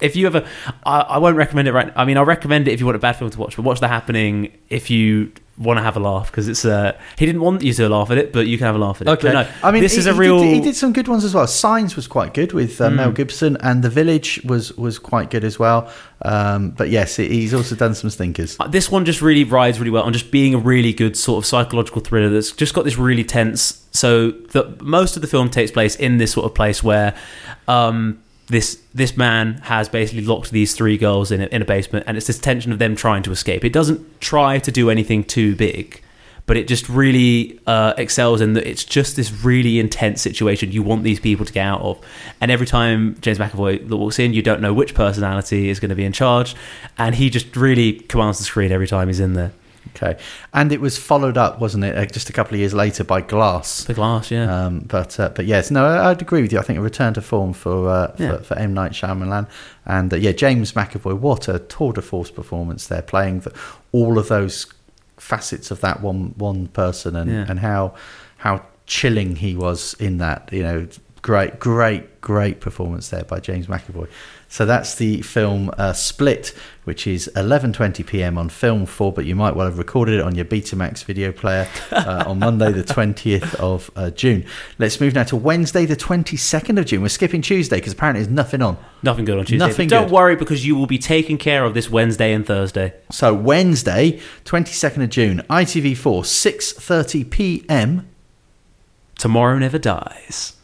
If 0.00 0.14
you 0.14 0.28
ever, 0.28 0.46
I, 0.86 1.00
I 1.00 1.18
won't 1.18 1.36
recommend 1.36 1.66
it 1.66 1.72
right. 1.72 1.92
I 1.96 2.04
mean, 2.04 2.16
I'll 2.16 2.24
recommend 2.24 2.68
it 2.68 2.74
if 2.74 2.80
you 2.80 2.86
want 2.86 2.94
a 2.94 3.00
bad 3.00 3.16
film 3.16 3.28
to 3.28 3.38
watch, 3.40 3.56
but 3.56 3.62
watch 3.62 3.80
The 3.80 3.88
Happening 3.88 4.56
if 4.68 4.88
you 4.88 5.32
want 5.58 5.78
to 5.78 5.82
have 5.82 5.96
a 5.96 6.00
laugh 6.00 6.30
because 6.30 6.48
it's 6.48 6.64
uh, 6.64 6.96
he 7.18 7.26
didn't 7.26 7.40
want 7.40 7.62
you 7.62 7.72
to 7.72 7.88
laugh 7.88 8.10
at 8.10 8.18
it, 8.18 8.32
but 8.32 8.46
you 8.46 8.56
can 8.58 8.66
have 8.66 8.76
a 8.76 8.78
laugh 8.78 9.00
at 9.00 9.08
it. 9.08 9.10
Okay, 9.10 9.28
But 9.28 9.32
no, 9.32 9.48
I 9.62 9.70
mean, 9.72 9.82
this 9.82 9.92
he, 9.94 9.98
is 9.98 10.06
a 10.06 10.12
he 10.12 10.18
real. 10.18 10.38
Did, 10.40 10.54
he 10.54 10.60
did 10.60 10.76
some 10.76 10.92
good 10.92 11.08
ones 11.08 11.24
as 11.24 11.34
well. 11.34 11.46
Signs 11.46 11.96
was 11.96 12.06
quite 12.06 12.32
good 12.34 12.52
with 12.52 12.80
uh, 12.80 12.88
Mm. 12.90 12.94
Mel 12.96 13.12
Gibson, 13.12 13.56
and 13.60 13.82
The 13.82 13.90
Village 13.90 14.40
was 14.44 14.72
was 14.76 14.98
quite 14.98 15.30
good 15.30 15.44
as 15.44 15.58
well. 15.58 15.90
Um, 16.22 16.70
but 16.70 16.90
yes, 16.90 17.16
he's 17.16 17.54
also 17.54 17.74
done 17.76 17.94
some 17.94 18.10
stinkers. 18.10 18.56
Uh, 18.58 18.66
This 18.68 18.90
one 18.90 19.04
just 19.04 19.20
really 19.22 19.44
rides 19.44 19.78
really 19.78 19.90
well 19.90 20.02
on 20.04 20.12
just 20.12 20.30
being 20.30 20.54
a 20.54 20.58
really 20.58 20.92
good 20.92 21.16
sort 21.16 21.38
of 21.38 21.46
psychological 21.46 22.00
thriller 22.02 22.28
that's 22.28 22.52
just 22.52 22.74
got 22.74 22.84
this 22.84 22.96
really 22.98 23.24
tense. 23.24 23.84
So 23.92 24.30
the 24.30 24.76
most 24.82 25.16
of 25.16 25.22
the 25.22 25.28
film 25.28 25.48
takes 25.50 25.70
place 25.70 25.96
in 25.96 26.18
this 26.18 26.32
sort 26.32 26.46
of 26.46 26.54
place 26.54 26.82
where 26.82 27.14
um, 27.66 28.20
this 28.48 28.80
this 28.94 29.16
man 29.16 29.54
has 29.64 29.88
basically 29.88 30.24
locked 30.24 30.50
these 30.50 30.74
three 30.74 30.96
girls 30.96 31.30
in 31.30 31.42
a, 31.42 31.46
in 31.46 31.62
a 31.62 31.64
basement, 31.64 32.04
and 32.06 32.16
it's 32.16 32.26
this 32.26 32.38
tension 32.38 32.72
of 32.72 32.78
them 32.78 32.96
trying 32.96 33.22
to 33.22 33.30
escape. 33.30 33.64
It 33.64 33.72
doesn't 33.72 34.20
try 34.20 34.58
to 34.58 34.72
do 34.72 34.90
anything 34.90 35.24
too 35.24 35.54
big. 35.54 36.02
But 36.46 36.56
it 36.56 36.66
just 36.66 36.88
really 36.88 37.60
uh, 37.66 37.92
excels 37.98 38.40
in 38.40 38.54
that 38.54 38.66
it's 38.66 38.82
just 38.82 39.16
this 39.16 39.44
really 39.44 39.78
intense 39.78 40.22
situation 40.22 40.72
you 40.72 40.82
want 40.82 41.02
these 41.02 41.20
people 41.20 41.44
to 41.44 41.52
get 41.52 41.66
out 41.66 41.82
of. 41.82 42.02
And 42.40 42.50
every 42.50 42.66
time 42.66 43.20
James 43.20 43.36
McAvoy 43.36 43.86
walks 43.90 44.18
in, 44.18 44.32
you 44.32 44.40
don't 44.40 44.62
know 44.62 44.72
which 44.72 44.94
personality 44.94 45.68
is 45.68 45.78
going 45.78 45.90
to 45.90 45.94
be 45.94 46.06
in 46.06 46.14
charge. 46.14 46.56
And 46.96 47.14
he 47.14 47.28
just 47.28 47.54
really 47.54 48.00
commands 48.00 48.38
the 48.38 48.44
screen 48.44 48.72
every 48.72 48.86
time 48.88 49.08
he's 49.08 49.20
in 49.20 49.34
there. 49.34 49.52
Okay, 49.96 50.18
and 50.54 50.70
it 50.72 50.80
was 50.80 50.96
followed 50.98 51.36
up, 51.36 51.60
wasn't 51.60 51.84
it, 51.84 51.96
uh, 51.96 52.06
just 52.06 52.28
a 52.30 52.32
couple 52.32 52.54
of 52.54 52.60
years 52.60 52.74
later 52.74 53.04
by 53.04 53.20
Glass. 53.20 53.84
The 53.84 53.94
glass, 53.94 54.30
yeah. 54.30 54.64
Um, 54.66 54.80
but 54.80 55.18
uh, 55.18 55.30
but 55.30 55.46
yes, 55.46 55.70
no, 55.70 55.84
I- 55.84 56.10
I'd 56.10 56.22
agree 56.22 56.42
with 56.42 56.52
you. 56.52 56.58
I 56.58 56.62
think 56.62 56.78
a 56.78 56.82
return 56.82 57.14
to 57.14 57.20
form 57.22 57.52
for 57.52 57.88
uh, 57.88 58.12
for, 58.16 58.22
Yeah. 58.22 58.36
for 58.38 58.56
M 58.58 58.74
Night 58.74 58.92
Shyamalan, 58.92 59.48
and 59.86 60.12
uh, 60.12 60.16
yeah, 60.16 60.32
James 60.32 60.72
McAvoy. 60.72 61.18
What 61.18 61.48
a 61.48 61.58
tour 61.58 61.92
de 61.92 62.02
force 62.02 62.30
performance 62.30 62.86
there, 62.86 63.02
playing 63.02 63.40
the, 63.40 63.52
all 63.92 64.18
of 64.18 64.28
those 64.28 64.66
facets 65.16 65.70
of 65.70 65.80
that 65.80 66.00
one 66.02 66.34
one 66.36 66.68
person, 66.68 67.16
and 67.16 67.30
Yeah. 67.30 67.46
and 67.48 67.58
how 67.60 67.94
how 68.38 68.62
chilling 68.86 69.36
he 69.36 69.54
was 69.56 69.94
in 69.98 70.18
that. 70.18 70.48
You 70.52 70.62
know, 70.62 70.86
great, 71.22 71.58
great, 71.58 72.20
great 72.20 72.60
performance 72.60 73.08
there 73.08 73.24
by 73.24 73.40
James 73.40 73.66
McAvoy. 73.66 74.08
So 74.50 74.64
that's 74.64 74.94
the 74.94 75.20
film 75.22 75.70
uh, 75.76 75.92
Split, 75.92 76.54
which 76.84 77.06
is 77.06 77.30
11:20 77.36 78.06
p.m. 78.06 78.38
on 78.38 78.48
Film 78.48 78.86
4, 78.86 79.12
but 79.12 79.26
you 79.26 79.36
might 79.36 79.54
well 79.54 79.66
have 79.66 79.76
recorded 79.76 80.14
it 80.14 80.22
on 80.22 80.34
your 80.34 80.46
Betamax 80.46 81.04
video 81.04 81.32
player 81.32 81.68
uh, 81.92 82.24
on 82.26 82.38
Monday, 82.38 82.72
the 82.72 82.82
20th 82.82 83.54
of 83.56 83.90
uh, 83.94 84.10
June. 84.10 84.46
Let's 84.78 85.00
move 85.00 85.14
now 85.14 85.24
to 85.24 85.36
Wednesday, 85.36 85.84
the 85.84 85.96
22nd 85.96 86.78
of 86.78 86.86
June. 86.86 87.02
We're 87.02 87.08
skipping 87.08 87.42
Tuesday 87.42 87.76
because 87.76 87.92
apparently 87.92 88.22
there's 88.24 88.34
nothing 88.34 88.62
on. 88.62 88.78
Nothing 89.02 89.26
good 89.26 89.38
on 89.38 89.44
Tuesday. 89.44 89.66
Nothing 89.66 89.88
don't 89.88 90.04
good. 90.04 90.12
worry 90.12 90.36
because 90.36 90.64
you 90.66 90.76
will 90.76 90.86
be 90.86 90.98
taken 90.98 91.36
care 91.36 91.64
of 91.64 91.74
this 91.74 91.90
Wednesday 91.90 92.32
and 92.32 92.46
Thursday. 92.46 92.94
So 93.10 93.34
Wednesday, 93.34 94.18
22nd 94.46 95.04
of 95.04 95.10
June, 95.10 95.42
ITV4, 95.50 96.22
6:30 96.22 97.30
p.m. 97.30 98.08
Tomorrow 99.18 99.58
Never 99.58 99.78
Dies. 99.78 100.57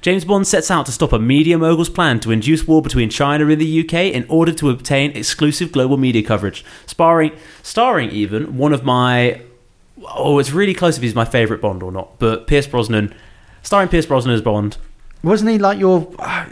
James 0.00 0.24
Bond 0.24 0.46
sets 0.46 0.70
out 0.70 0.86
to 0.86 0.92
stop 0.92 1.12
a 1.12 1.18
media 1.18 1.58
mogul's 1.58 1.88
plan 1.88 2.20
to 2.20 2.30
induce 2.30 2.66
war 2.66 2.82
between 2.82 3.10
China 3.10 3.46
and 3.48 3.60
the 3.60 3.80
UK 3.80 3.94
in 4.14 4.26
order 4.28 4.52
to 4.52 4.70
obtain 4.70 5.12
exclusive 5.12 5.72
global 5.72 5.96
media 5.96 6.22
coverage. 6.22 6.64
Sparring, 6.86 7.32
starring 7.62 8.10
even 8.10 8.56
one 8.56 8.72
of 8.72 8.84
my. 8.84 9.42
Oh, 10.14 10.38
it's 10.38 10.50
really 10.52 10.74
close 10.74 10.96
if 10.96 11.02
he's 11.02 11.14
my 11.14 11.24
favourite 11.24 11.60
Bond 11.60 11.82
or 11.82 11.92
not, 11.92 12.18
but 12.18 12.46
Pierce 12.46 12.66
Brosnan. 12.66 13.14
Starring 13.62 13.88
Pierce 13.88 14.06
Brosnan 14.06 14.34
as 14.34 14.40
Bond. 14.42 14.78
Wasn't 15.22 15.50
he 15.50 15.58
like 15.58 15.78
your? 15.78 16.00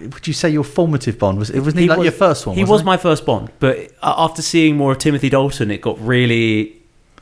Would 0.00 0.26
you 0.26 0.34
say 0.34 0.50
your 0.50 0.64
formative 0.64 1.18
Bond? 1.18 1.38
Was 1.38 1.48
it? 1.50 1.60
Wasn't 1.60 1.78
he, 1.78 1.88
like 1.88 1.98
was- 1.98 2.04
your 2.04 2.12
first 2.12 2.46
one? 2.46 2.56
He 2.56 2.64
wasn't 2.64 2.86
my 2.86 2.98
first 2.98 3.24
Bond, 3.24 3.50
but 3.60 3.90
uh, 4.02 4.14
after 4.18 4.42
seeing 4.42 4.76
more 4.76 4.92
of 4.92 4.98
Timothy 4.98 5.30
Dalton, 5.30 5.70
it 5.70 5.80
got 5.80 5.98
really, 6.04 6.76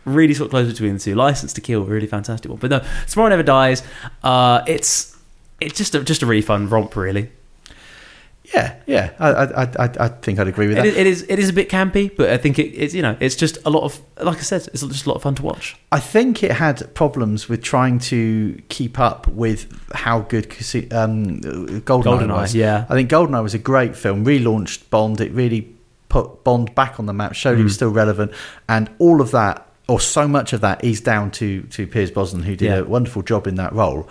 really 0.05 0.35
sort 0.35 0.47
of 0.47 0.51
close 0.51 0.67
between 0.67 0.95
the 0.95 0.99
two. 0.99 1.15
Licence 1.15 1.53
to 1.53 1.61
Kill, 1.61 1.85
really 1.85 2.09
fantastic 2.09 2.51
one. 2.51 2.59
But 2.59 2.71
no, 2.71 2.85
Tomorrow 3.07 3.29
Never 3.31 3.45
Dies. 3.45 3.85
Uh, 4.25 4.65
it's 4.67 5.16
it's 5.67 5.77
just 5.79 5.95
a, 5.95 6.03
just 6.03 6.23
a 6.23 6.27
really 6.27 6.43
fun 6.43 6.69
romp, 6.69 6.97
really. 6.97 7.31
Yeah, 8.55 8.77
yeah. 8.87 9.11
I, 9.19 9.29
I, 9.31 9.63
I, 9.65 9.91
I 10.05 10.09
think 10.09 10.39
I'd 10.39 10.47
agree 10.47 10.69
with 10.69 10.79
It 10.79 10.83
that. 10.83 10.87
is, 10.87 10.97
it 10.97 11.07
is 11.09 11.23
it 11.29 11.39
is 11.41 11.49
a 11.49 11.53
bit 11.53 11.69
campy, 11.69 12.15
but 12.17 12.31
I 12.31 12.37
think 12.39 12.61
it, 12.61 12.69
it's 12.69 12.95
you 12.95 13.03
know 13.03 13.17
it's 13.19 13.35
just 13.35 13.59
a 13.67 13.71
lot 13.71 13.83
of 13.83 14.01
like 14.23 14.37
I 14.39 14.43
said, 14.43 14.69
it's 14.73 14.83
just 14.83 15.05
a 15.05 15.09
lot 15.09 15.17
of 15.17 15.23
fun 15.23 15.35
to 15.35 15.43
watch. 15.43 15.77
I 15.91 15.99
think 15.99 16.45
it 16.45 16.53
had 16.53 16.95
problems 16.95 17.49
with 17.49 17.61
trying 17.61 17.99
to 18.01 18.63
keep 18.69 19.01
up 19.01 19.27
with 19.27 19.67
how 19.93 20.21
good 20.21 20.45
um, 20.93 21.41
Goldeneye, 21.41 21.83
GoldenEye, 21.83 22.29
was. 22.29 22.55
yeah. 22.55 22.87
I 22.89 22.95
think 22.95 23.11
Goldeneye 23.11 23.43
was 23.43 23.55
a 23.55 23.59
great 23.59 23.97
film, 23.97 24.25
relaunched 24.25 24.91
Bond. 24.91 25.21
It 25.21 25.33
really 25.33 25.75
put 26.09 26.45
Bond 26.45 26.73
back 26.77 27.01
on 27.01 27.07
the 27.07 27.13
map, 27.13 27.35
showed 27.35 27.59
he 27.59 27.65
was 27.65 27.73
Mm. 27.73 27.77
still 27.77 27.91
relevant, 27.91 28.31
and 28.69 28.89
all 29.01 29.21
of 29.21 29.33
that, 29.33 29.67
or 29.89 29.99
so 29.99 30.29
much 30.29 30.53
of 30.53 30.61
that, 30.61 30.85
is 30.85 31.01
down 31.01 31.33
to 31.33 31.63
to 31.63 31.85
Pierce 31.89 32.13
Brosnan, 32.13 32.45
who 32.45 32.55
did 32.55 32.67
Yeah. 32.67 32.77
a 32.77 32.85
wonderful 32.85 33.23
job 33.23 33.49
in 33.49 33.57
that 33.57 33.73
role. 33.73 34.09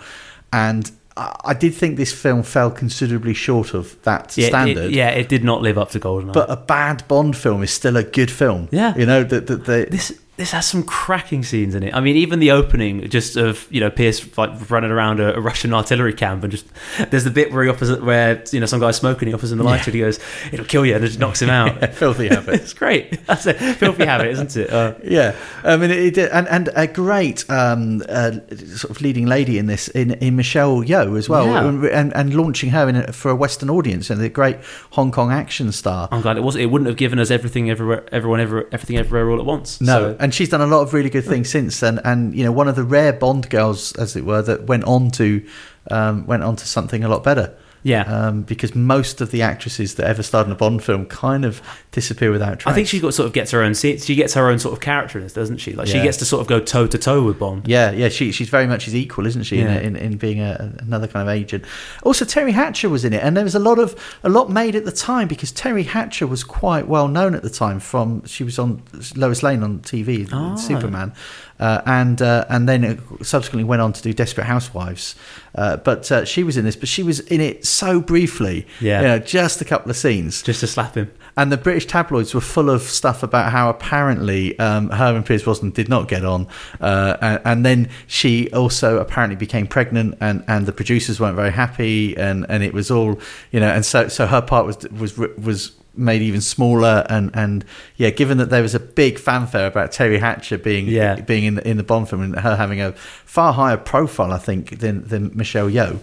And 0.52 0.90
I, 1.16 1.54
did 1.54 1.74
think 1.74 1.96
this 1.96 2.12
film 2.12 2.42
fell 2.42 2.70
considerably 2.70 3.32
short 3.34 3.72
of 3.74 3.96
that 4.02 4.36
Yeah, 4.36 4.46
it- 4.46 4.48
standard. 4.50 4.90
yeah, 4.92 5.08
it 5.10 5.28
did 5.28 5.42
not 5.44 5.62
live 5.62 5.78
up 5.78 5.90
to 5.92 6.00
Goldeneye. 6.00 6.32
But 6.34 6.50
a 6.50 6.56
bad 6.56 7.06
Bond 7.08 7.36
film 7.36 7.62
is 7.62 7.70
still 7.70 7.96
a 7.96 8.02
good 8.02 8.30
film. 8.30 8.68
Yeah. 8.70 8.94
you 8.96 9.06
know 9.06 9.24
that 9.24 9.46
the, 9.46 9.56
the, 9.56 9.86
this 9.90 10.12
this 10.36 10.50
has 10.52 10.66
some 10.66 10.82
cracking 10.82 11.42
scenes 11.42 11.74
in 11.74 11.82
it. 11.82 11.94
I 11.94 12.00
mean, 12.00 12.16
even 12.16 12.40
the 12.40 12.50
opening, 12.50 13.08
just 13.08 13.36
of 13.36 13.66
you 13.70 13.80
know 13.80 13.90
Pierce 13.90 14.36
like 14.36 14.70
running 14.70 14.90
around 14.90 15.18
a, 15.20 15.34
a 15.36 15.40
Russian 15.40 15.72
artillery 15.72 16.12
camp, 16.12 16.42
and 16.44 16.50
just 16.50 16.66
there's 17.10 17.24
the 17.24 17.30
bit 17.30 17.52
where 17.52 17.64
he 17.64 17.70
offers 17.70 17.98
where 18.00 18.42
you 18.52 18.60
know 18.60 18.66
some 18.66 18.80
guy's 18.80 18.96
smoking, 18.96 19.28
he 19.28 19.34
offers 19.34 19.50
him 19.52 19.58
the 19.58 19.64
lighter, 19.64 19.84
and 19.90 19.94
he 19.94 20.00
goes, 20.00 20.20
"It'll 20.52 20.66
kill 20.66 20.84
you," 20.84 20.94
and 20.94 21.02
it 21.04 21.08
just 21.08 21.18
knocks 21.20 21.40
him 21.40 21.50
out. 21.50 21.94
filthy 21.94 22.28
habit. 22.28 22.54
it's 22.60 22.74
great. 22.74 23.24
That's 23.26 23.46
a 23.46 23.54
filthy 23.54 24.04
habit, 24.04 24.28
isn't 24.32 24.56
it? 24.56 24.70
Uh, 24.70 24.94
Yeah, 25.02 25.34
I 25.64 25.76
mean, 25.76 25.90
it 25.90 26.14
did, 26.14 26.30
and 26.30 26.46
and 26.48 26.68
a 26.76 26.86
great 26.86 27.48
um, 27.50 28.02
uh, 28.08 28.32
sort 28.76 28.90
of 28.90 29.00
leading 29.00 29.26
lady 29.26 29.58
in 29.58 29.66
this 29.66 29.88
in, 29.88 30.12
in 30.14 30.36
Michelle 30.36 30.82
Yeoh 30.82 31.16
as 31.16 31.28
well, 31.28 31.46
Yeah. 31.46 31.98
and, 32.00 32.14
and 32.14 32.34
launching 32.34 32.70
her 32.70 32.88
in 32.88 32.96
a, 32.96 33.12
for 33.12 33.30
a 33.30 33.36
Western 33.36 33.70
audience 33.70 34.10
and 34.10 34.20
the 34.20 34.28
great 34.28 34.56
Hong 34.90 35.10
Kong 35.12 35.32
action 35.32 35.72
star. 35.72 36.08
I'm 36.12 36.20
glad 36.20 36.36
it 36.36 36.42
was. 36.42 36.56
It 36.56 36.66
wouldn't 36.66 36.88
have 36.88 36.96
given 36.98 37.18
us 37.18 37.30
everything, 37.30 37.70
everywhere, 37.70 38.04
everyone, 38.12 38.40
ever, 38.40 38.66
everything, 38.72 38.96
everywhere, 38.98 39.30
all 39.30 39.38
at 39.38 39.46
once. 39.46 39.80
No, 39.80 39.86
So- 40.10 40.16
and 40.26 40.34
she's 40.34 40.48
done 40.48 40.60
a 40.60 40.66
lot 40.66 40.80
of 40.82 40.92
really 40.92 41.08
good 41.08 41.24
things 41.24 41.48
since, 41.48 41.78
then. 41.78 42.00
and 42.02 42.34
you 42.34 42.42
know 42.42 42.50
one 42.50 42.66
of 42.66 42.74
the 42.74 42.82
rare 42.82 43.12
Bond 43.12 43.48
girls, 43.48 43.94
as 43.94 44.16
it 44.16 44.24
were, 44.24 44.42
that 44.42 44.66
went 44.66 44.82
on 44.82 45.12
to 45.12 45.46
um, 45.88 46.26
went 46.26 46.42
on 46.42 46.56
to 46.56 46.66
something 46.66 47.04
a 47.04 47.08
lot 47.08 47.22
better. 47.22 47.56
Yeah. 47.86 48.02
Um, 48.02 48.42
because 48.42 48.74
most 48.74 49.20
of 49.20 49.30
the 49.30 49.42
actresses 49.42 49.94
that 49.94 50.06
ever 50.08 50.22
starred 50.22 50.46
in 50.48 50.52
a 50.52 50.56
Bond 50.56 50.82
film 50.82 51.06
kind 51.06 51.44
of 51.44 51.62
disappear 51.92 52.30
without 52.32 52.58
trace. 52.58 52.72
I 52.72 52.74
think 52.74 52.88
she 52.88 52.98
got 52.98 53.14
sort 53.14 53.26
of 53.28 53.32
gets 53.32 53.52
her 53.52 53.62
own. 53.62 53.74
se- 53.74 53.98
She 53.98 54.16
gets 54.16 54.34
her 54.34 54.48
own 54.50 54.58
sort 54.58 54.72
of 54.72 54.80
character 54.80 55.18
in 55.18 55.24
this, 55.24 55.32
doesn't 55.34 55.58
she? 55.58 55.72
Like 55.72 55.86
she 55.86 56.00
gets 56.02 56.16
to 56.18 56.24
sort 56.24 56.40
of 56.40 56.48
go 56.48 56.58
toe 56.58 56.86
to 56.88 56.98
toe 56.98 57.22
with 57.22 57.38
Bond. 57.38 57.68
Yeah, 57.68 57.92
yeah, 57.92 58.08
she 58.08 58.32
she's 58.32 58.48
very 58.48 58.66
much 58.66 58.86
his 58.86 58.94
equal, 58.94 59.24
isn't 59.26 59.44
she? 59.44 59.58
Yeah. 59.58 59.76
In, 59.78 59.94
in 59.94 60.12
in 60.12 60.16
being 60.16 60.40
a, 60.40 60.74
another 60.80 61.06
kind 61.06 61.28
of 61.28 61.32
agent. 61.34 61.64
Also, 62.02 62.24
Teri 62.24 62.52
Hatcher 62.52 62.88
was 62.88 63.04
in 63.04 63.12
it, 63.12 63.22
and 63.22 63.36
there 63.36 63.44
was 63.44 63.54
a 63.54 63.60
lot 63.60 63.78
of 63.78 63.94
a 64.24 64.28
lot 64.28 64.50
made 64.50 64.74
at 64.74 64.84
the 64.84 64.92
time 64.92 65.28
because 65.28 65.52
Teri 65.52 65.86
Hatcher 65.86 66.26
was 66.26 66.42
quite 66.42 66.88
well 66.88 67.06
known 67.08 67.34
at 67.36 67.42
the 67.42 67.50
time. 67.50 67.78
From 67.78 68.24
she 68.26 68.42
was 68.44 68.58
on 68.58 68.82
Lois 69.14 69.42
Lane 69.44 69.62
on 69.62 69.78
TV, 69.80 70.28
Ah. 70.32 70.56
Superman, 70.56 71.12
uh, 71.58 71.82
and 71.86 72.20
uh, 72.22 72.44
and 72.48 72.68
then 72.68 73.02
subsequently 73.22 73.64
went 73.64 73.82
on 73.82 73.92
to 73.92 74.02
do 74.02 74.12
Desperate 74.12 74.44
Housewives. 74.44 75.14
Uh, 75.54 75.78
but 75.78 76.10
uh, 76.12 76.24
she 76.24 76.42
was 76.42 76.56
in 76.56 76.64
this, 76.64 76.76
but 76.76 76.88
she 76.88 77.02
was 77.02 77.20
in 77.20 77.40
it 77.40 77.64
so 77.64 78.00
briefly. 78.00 78.66
Yeah. 78.80 79.00
you 79.00 79.06
know, 79.06 79.18
just 79.18 79.60
a 79.60 79.64
couple 79.64 79.90
of 79.90 79.96
scenes. 79.96 80.42
Just 80.42 80.60
to 80.60 80.66
slap 80.66 80.94
him. 80.94 81.10
And 81.38 81.52
the 81.52 81.56
British 81.56 81.86
tabloids 81.86 82.34
were 82.34 82.40
full 82.40 82.70
of 82.70 82.82
stuff 82.82 83.22
about 83.22 83.52
how 83.52 83.68
apparently 83.68 84.58
um, 84.58 84.88
her 84.90 85.14
and 85.14 85.24
Pierce 85.24 85.42
Brosnan 85.42 85.70
did 85.70 85.88
not 85.88 86.08
get 86.08 86.24
on, 86.24 86.46
uh, 86.80 87.16
and, 87.20 87.40
and 87.44 87.66
then 87.66 87.88
she 88.06 88.50
also 88.52 88.98
apparently 88.98 89.36
became 89.36 89.66
pregnant, 89.66 90.16
and, 90.20 90.42
and 90.48 90.64
the 90.64 90.72
producers 90.72 91.20
weren't 91.20 91.36
very 91.36 91.52
happy, 91.52 92.16
and, 92.16 92.46
and 92.48 92.62
it 92.62 92.72
was 92.72 92.90
all 92.90 93.20
you 93.50 93.60
know, 93.60 93.68
and 93.68 93.84
so 93.84 94.08
so 94.08 94.26
her 94.26 94.40
part 94.40 94.66
was 94.66 94.78
was 94.90 95.18
was 95.18 95.72
made 95.96 96.22
even 96.22 96.40
smaller, 96.40 97.04
and, 97.08 97.30
and 97.34 97.64
yeah, 97.96 98.10
given 98.10 98.38
that 98.38 98.50
there 98.50 98.62
was 98.62 98.74
a 98.74 98.80
big 98.80 99.18
fanfare 99.18 99.66
about 99.66 99.90
Teri 99.92 100.18
Hatcher 100.20 100.58
being 100.58 100.86
Yeah. 100.86 101.20
being 101.20 101.44
in 101.44 101.54
the, 101.56 101.68
in 101.68 101.76
the 101.76 101.82
Bond 101.82 102.08
film 102.08 102.22
and 102.22 102.38
her 102.38 102.56
having 102.56 102.80
a 102.80 102.92
far 102.92 103.52
higher 103.52 103.76
profile, 103.76 104.32
I 104.32 104.38
think, 104.38 104.78
than 104.78 105.04
than 105.08 105.30
Michelle 105.34 105.68
Yeoh. 105.70 106.00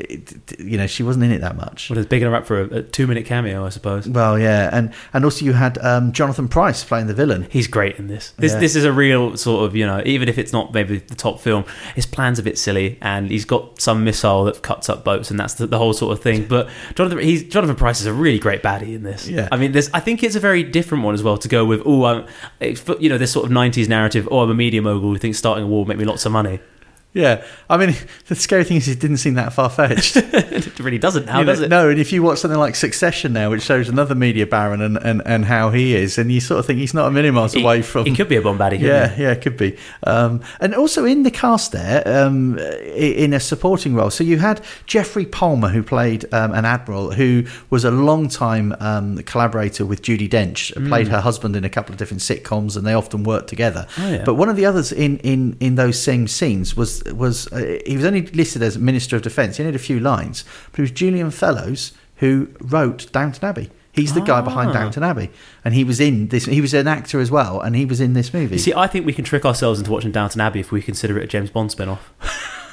It, 0.00 0.60
you 0.60 0.78
know, 0.78 0.86
she 0.86 1.02
wasn't 1.02 1.24
in 1.24 1.32
it 1.32 1.40
that 1.40 1.56
much. 1.56 1.90
Well, 1.90 1.98
it's 1.98 2.08
big 2.08 2.22
enough 2.22 2.34
up 2.42 2.46
for 2.46 2.60
a, 2.60 2.64
a 2.78 2.82
two 2.82 3.06
minute 3.06 3.26
cameo, 3.26 3.66
I 3.66 3.68
suppose. 3.70 4.08
Well, 4.08 4.38
yeah, 4.38 4.70
and 4.72 4.92
and 5.12 5.24
also 5.24 5.44
you 5.44 5.52
had 5.54 5.76
um, 5.78 6.12
Jonathan 6.12 6.46
Pryce 6.48 6.84
playing 6.84 7.08
the 7.08 7.14
villain. 7.14 7.46
He's 7.50 7.66
great 7.66 7.98
in 7.98 8.06
this. 8.06 8.32
This 8.38 8.52
Yeah. 8.52 8.60
this 8.60 8.76
is 8.76 8.84
a 8.84 8.92
real 8.92 9.36
sort 9.36 9.64
of 9.64 9.74
you 9.74 9.84
know 9.84 10.00
even 10.06 10.28
if 10.28 10.38
it's 10.38 10.52
not 10.52 10.72
maybe 10.72 10.98
the 10.98 11.14
top 11.16 11.40
film, 11.40 11.64
his 11.96 12.06
plan's 12.06 12.38
a 12.38 12.42
bit 12.42 12.58
silly, 12.58 12.96
and 13.02 13.30
he's 13.30 13.44
got 13.44 13.80
some 13.80 14.04
missile 14.04 14.44
that 14.44 14.62
cuts 14.62 14.88
up 14.88 15.04
boats, 15.04 15.30
and 15.30 15.38
that's 15.40 15.54
the, 15.54 15.66
the 15.66 15.78
whole 15.78 15.92
sort 15.92 16.12
of 16.16 16.22
thing. 16.22 16.46
But 16.46 16.68
Jonathan 16.94 17.18
he's 17.18 17.42
Jonathan 17.44 17.76
Pryce 17.76 18.00
is 18.00 18.06
a 18.06 18.12
really 18.12 18.38
great 18.38 18.62
baddie 18.62 18.94
in 18.94 19.02
this. 19.02 19.28
Yeah. 19.28 19.48
I 19.50 19.56
mean, 19.56 19.72
this 19.72 19.90
I 19.92 20.00
think 20.00 20.22
it's 20.22 20.36
a 20.36 20.40
very 20.40 20.62
different 20.62 21.04
one 21.04 21.14
as 21.14 21.22
well 21.22 21.36
to 21.38 21.48
go 21.48 21.64
with. 21.64 21.82
Oh, 21.84 22.24
you 22.60 23.08
know 23.08 23.18
this 23.18 23.32
sort 23.32 23.46
of 23.46 23.50
'90s 23.52 23.88
narrative. 23.88 24.28
Oh, 24.30 24.40
I'm 24.40 24.50
a 24.50 24.54
media 24.54 24.80
mogul 24.80 25.10
who 25.10 25.18
thinks 25.18 25.38
starting 25.38 25.64
a 25.64 25.66
war 25.66 25.80
will 25.80 25.86
make 25.88 25.98
me 25.98 26.04
lots 26.04 26.24
of 26.24 26.32
money. 26.32 26.60
Yeah, 27.18 27.42
I 27.68 27.76
mean, 27.78 27.96
the 28.28 28.36
scary 28.36 28.62
thing 28.62 28.76
is, 28.76 28.86
it 28.86 29.00
didn't 29.00 29.16
seem 29.16 29.34
that 29.34 29.52
far 29.52 29.68
fetched. 29.68 30.14
really 30.84 30.98
doesn't 30.98 31.26
now, 31.26 31.42
does 31.42 31.60
it? 31.60 31.68
No, 31.68 31.88
and 31.88 31.98
if 31.98 32.12
you 32.12 32.22
watch 32.22 32.38
something 32.38 32.58
like 32.58 32.74
Succession 32.74 33.32
now, 33.32 33.50
which 33.50 33.62
shows 33.62 33.88
another 33.88 34.14
media 34.14 34.46
baron 34.46 34.80
and, 34.80 34.96
and, 34.98 35.22
and 35.26 35.44
how 35.44 35.70
he 35.70 35.94
is, 35.94 36.18
and 36.18 36.30
you 36.30 36.40
sort 36.40 36.60
of 36.60 36.66
think 36.66 36.78
he's 36.78 36.94
not 36.94 37.08
a 37.08 37.10
million 37.10 37.34
miles 37.34 37.54
He- 37.54 37.62
away 37.62 37.82
from. 37.82 38.06
He 38.06 38.14
could 38.14 38.28
be 38.28 38.36
a 38.36 38.42
couldn't 38.42 38.80
yeah, 38.80 39.08
he? 39.08 39.22
yeah, 39.22 39.32
it 39.32 39.42
could 39.42 39.56
be. 39.56 39.76
Um, 40.04 40.40
and 40.60 40.74
also 40.74 41.04
in 41.04 41.22
the 41.22 41.30
cast 41.30 41.72
there, 41.72 42.02
um, 42.06 42.58
in 42.58 43.32
a 43.32 43.40
supporting 43.40 43.94
role. 43.94 44.10
So 44.10 44.24
you 44.24 44.38
had 44.38 44.60
Geoffrey 44.86 45.26
Palmer, 45.26 45.68
who 45.68 45.82
played 45.82 46.32
um, 46.32 46.52
an 46.52 46.64
admiral, 46.64 47.12
who 47.12 47.44
was 47.70 47.84
a 47.84 47.90
long-time 47.90 48.74
um, 48.80 49.18
collaborator 49.18 49.84
with 49.84 50.02
Judi 50.02 50.28
Dench, 50.28 50.72
played 50.88 51.08
her 51.08 51.20
husband 51.20 51.56
in 51.56 51.64
a 51.64 51.70
couple 51.70 51.92
of 51.92 51.98
different 51.98 52.22
sitcoms, 52.22 52.76
and 52.76 52.86
they 52.86 52.94
often 52.94 53.24
worked 53.24 53.48
together. 53.48 53.86
Oh, 53.98 54.10
yeah. 54.10 54.24
But 54.24 54.34
one 54.34 54.48
of 54.48 54.56
the 54.56 54.66
others 54.66 54.92
in, 54.92 55.18
in, 55.18 55.56
in 55.60 55.74
those 55.74 56.00
same 56.00 56.28
scenes 56.28 56.76
was 56.76 57.02
was 57.04 57.50
uh, 57.52 57.78
he 57.86 57.96
was 57.96 58.04
only 58.04 58.22
listed 58.22 58.62
as 58.62 58.78
Minister 58.78 59.16
of 59.16 59.22
Defence. 59.22 59.56
He 59.56 59.62
only 59.62 59.72
had 59.72 59.80
a 59.80 59.84
few 59.84 60.00
lines, 60.00 60.44
but 60.72 60.77
it 60.78 60.82
was 60.82 60.90
Julian 60.90 61.30
Fellowes 61.30 61.92
who 62.16 62.48
wrote 62.60 63.10
Downton 63.12 63.44
Abbey. 63.44 63.70
He's 63.92 64.12
the 64.14 64.20
guy 64.20 64.40
behind 64.42 64.70
Ah. 64.70 64.74
Downton 64.74 65.02
Abbey, 65.02 65.30
and 65.64 65.74
he 65.74 65.82
was 65.82 65.98
in 65.98 66.28
this. 66.28 66.44
He 66.44 66.60
was 66.60 66.72
an 66.72 66.86
actor 66.86 67.18
as 67.20 67.30
well, 67.32 67.60
and 67.60 67.74
he 67.74 67.84
was 67.84 68.00
in 68.00 68.12
this 68.12 68.32
movie. 68.32 68.54
You 68.54 68.60
see, 68.60 68.72
I 68.74 68.86
think 68.86 69.04
we 69.06 69.12
can 69.12 69.24
trick 69.24 69.44
ourselves 69.44 69.80
into 69.80 69.90
watching 69.90 70.12
Downton 70.12 70.40
Abbey 70.40 70.60
if 70.60 70.70
we 70.70 70.80
consider 70.80 71.18
it 71.18 71.24
a 71.24 71.26
James 71.26 71.50
Bond 71.50 71.72
spin-off. 71.72 72.12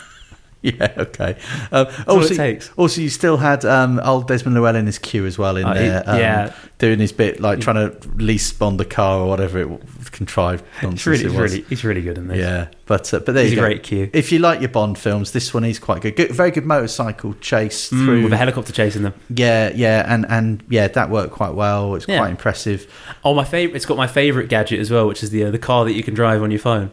Yeah, 0.79 0.91
okay. 0.97 1.37
Um, 1.71 1.87
also, 2.07 2.33
it 2.33 2.37
takes. 2.37 2.71
also, 2.75 2.99
you 3.01 3.09
still 3.09 3.37
had 3.37 3.63
um, 3.65 3.99
old 4.03 4.27
Desmond 4.27 4.55
Llewellyn 4.55 4.75
in 4.77 4.85
his 4.87 4.97
Q 4.97 5.25
as 5.27 5.37
well 5.37 5.57
in 5.57 5.65
Uh, 5.65 5.73
he- 5.73 5.79
there, 5.79 6.03
um, 6.07 6.19
yeah. 6.19 6.53
doing 6.79 6.99
his 6.99 7.11
bit, 7.11 7.39
like 7.39 7.59
trying 7.59 7.75
to 7.75 7.95
lease 8.15 8.51
bond 8.51 8.79
the 8.79 8.85
car 8.85 9.19
or 9.19 9.27
whatever 9.27 9.59
it 9.59 10.11
contrived 10.11 10.63
He's 10.75 10.83
nonsense 10.83 11.05
really, 11.05 11.25
it 11.35 11.39
really, 11.39 11.61
he's 11.69 11.83
really 11.83 12.01
good 12.01 12.17
in 12.17 12.27
this. 12.27 12.37
yeah, 12.39 12.67
but 12.87 13.13
uh, 13.13 13.19
but 13.19 13.33
there 13.35 13.43
He's 13.43 13.53
you 13.53 13.59
a 13.59 13.61
go. 13.61 13.67
great 13.67 13.83
Q. 13.83 14.09
If 14.13 14.31
you 14.31 14.39
like 14.39 14.59
your 14.59 14.69
Bond 14.69 14.97
films, 14.97 15.31
this 15.33 15.53
one 15.53 15.63
is 15.65 15.77
quite 15.77 16.01
good. 16.01 16.15
good 16.15 16.31
very 16.31 16.51
good 16.51 16.65
motorcycle 16.65 17.33
chase 17.41 17.89
Mm, 17.91 18.05
through. 18.05 18.23
with 18.23 18.33
a 18.33 18.37
helicopter 18.37 18.73
chasing 18.73 19.03
them. 19.03 19.13
yeah, 19.29 19.71
yeah, 19.75 20.03
and 20.11 20.25
and 20.29 20.63
yeah, 20.69 20.87
that 20.87 21.09
worked 21.11 21.31
quite 21.33 21.53
well. 21.53 21.93
It's 21.95 22.07
Yeah. 22.07 22.17
quite 22.17 22.31
impressive. 22.31 22.87
Oh, 23.23 23.33
my 23.35 23.43
favorite! 23.43 23.75
It's 23.75 23.85
got 23.85 23.97
my 23.97 24.07
favorite 24.07 24.49
gadget 24.49 24.79
as 24.79 24.89
well, 24.89 25.07
which 25.07 25.21
is 25.21 25.29
the 25.29 25.43
uh, 25.45 25.51
the 25.51 25.59
car 25.59 25.85
that 25.85 25.93
you 25.93 26.01
can 26.03 26.13
drive 26.15 26.41
on 26.41 26.49
your 26.49 26.59
phone. 26.59 26.89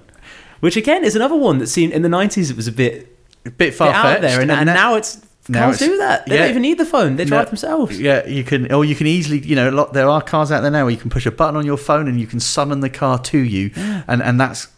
Which 0.61 0.77
again 0.77 1.03
is 1.05 1.17
another 1.17 1.35
one 1.37 1.59
that 1.59 1.67
seemed 1.67 1.93
in 1.93 2.03
the 2.03 2.09
nineties. 2.09 2.49
It 2.51 2.57
was 2.57 2.69
a 2.69 2.73
bit, 2.73 3.12
A 3.45 3.51
bit 3.51 3.75
far 3.75 3.89
out 3.93 4.05
fetched, 4.05 4.23
there, 4.23 4.41
and, 4.41 4.51
and 4.51 4.67
now 4.67 4.95
it's 4.95 5.21
now 5.49 5.65
cars 5.65 5.77
it's- 5.83 5.91
do 5.91 5.99
that. 5.99 6.27
They 6.27 6.35
yeah. 6.37 6.41
don't 6.43 6.51
even 6.51 6.63
need 6.63 6.79
the 6.79 6.87
phone; 6.87 7.17
they 7.17 7.25
drive 7.25 7.47
No. 7.47 7.51
themselves. 7.51 8.01
Yeah, 8.01 8.25
you 8.27 8.45
can, 8.45 8.73
or 8.73 8.85
you 8.85 8.95
can 8.95 9.07
easily, 9.09 9.41
you 9.41 9.57
know, 9.57 9.69
a 9.69 9.73
lot, 9.73 9.93
there 9.93 10.09
are 10.09 10.23
cars 10.23 10.53
out 10.53 10.61
there 10.61 10.71
now 10.71 10.85
where 10.85 10.93
you 10.93 10.97
can 10.97 11.11
push 11.11 11.27
a 11.27 11.33
button 11.33 11.57
on 11.57 11.67
your 11.67 11.77
phone 11.77 12.07
and 12.09 12.21
you 12.21 12.27
can 12.29 12.39
summon 12.39 12.81
the 12.81 12.91
car 12.91 13.19
to 13.19 13.39
you, 13.39 13.73
and 13.77 14.23
and 14.23 14.41
that's, 14.41 14.69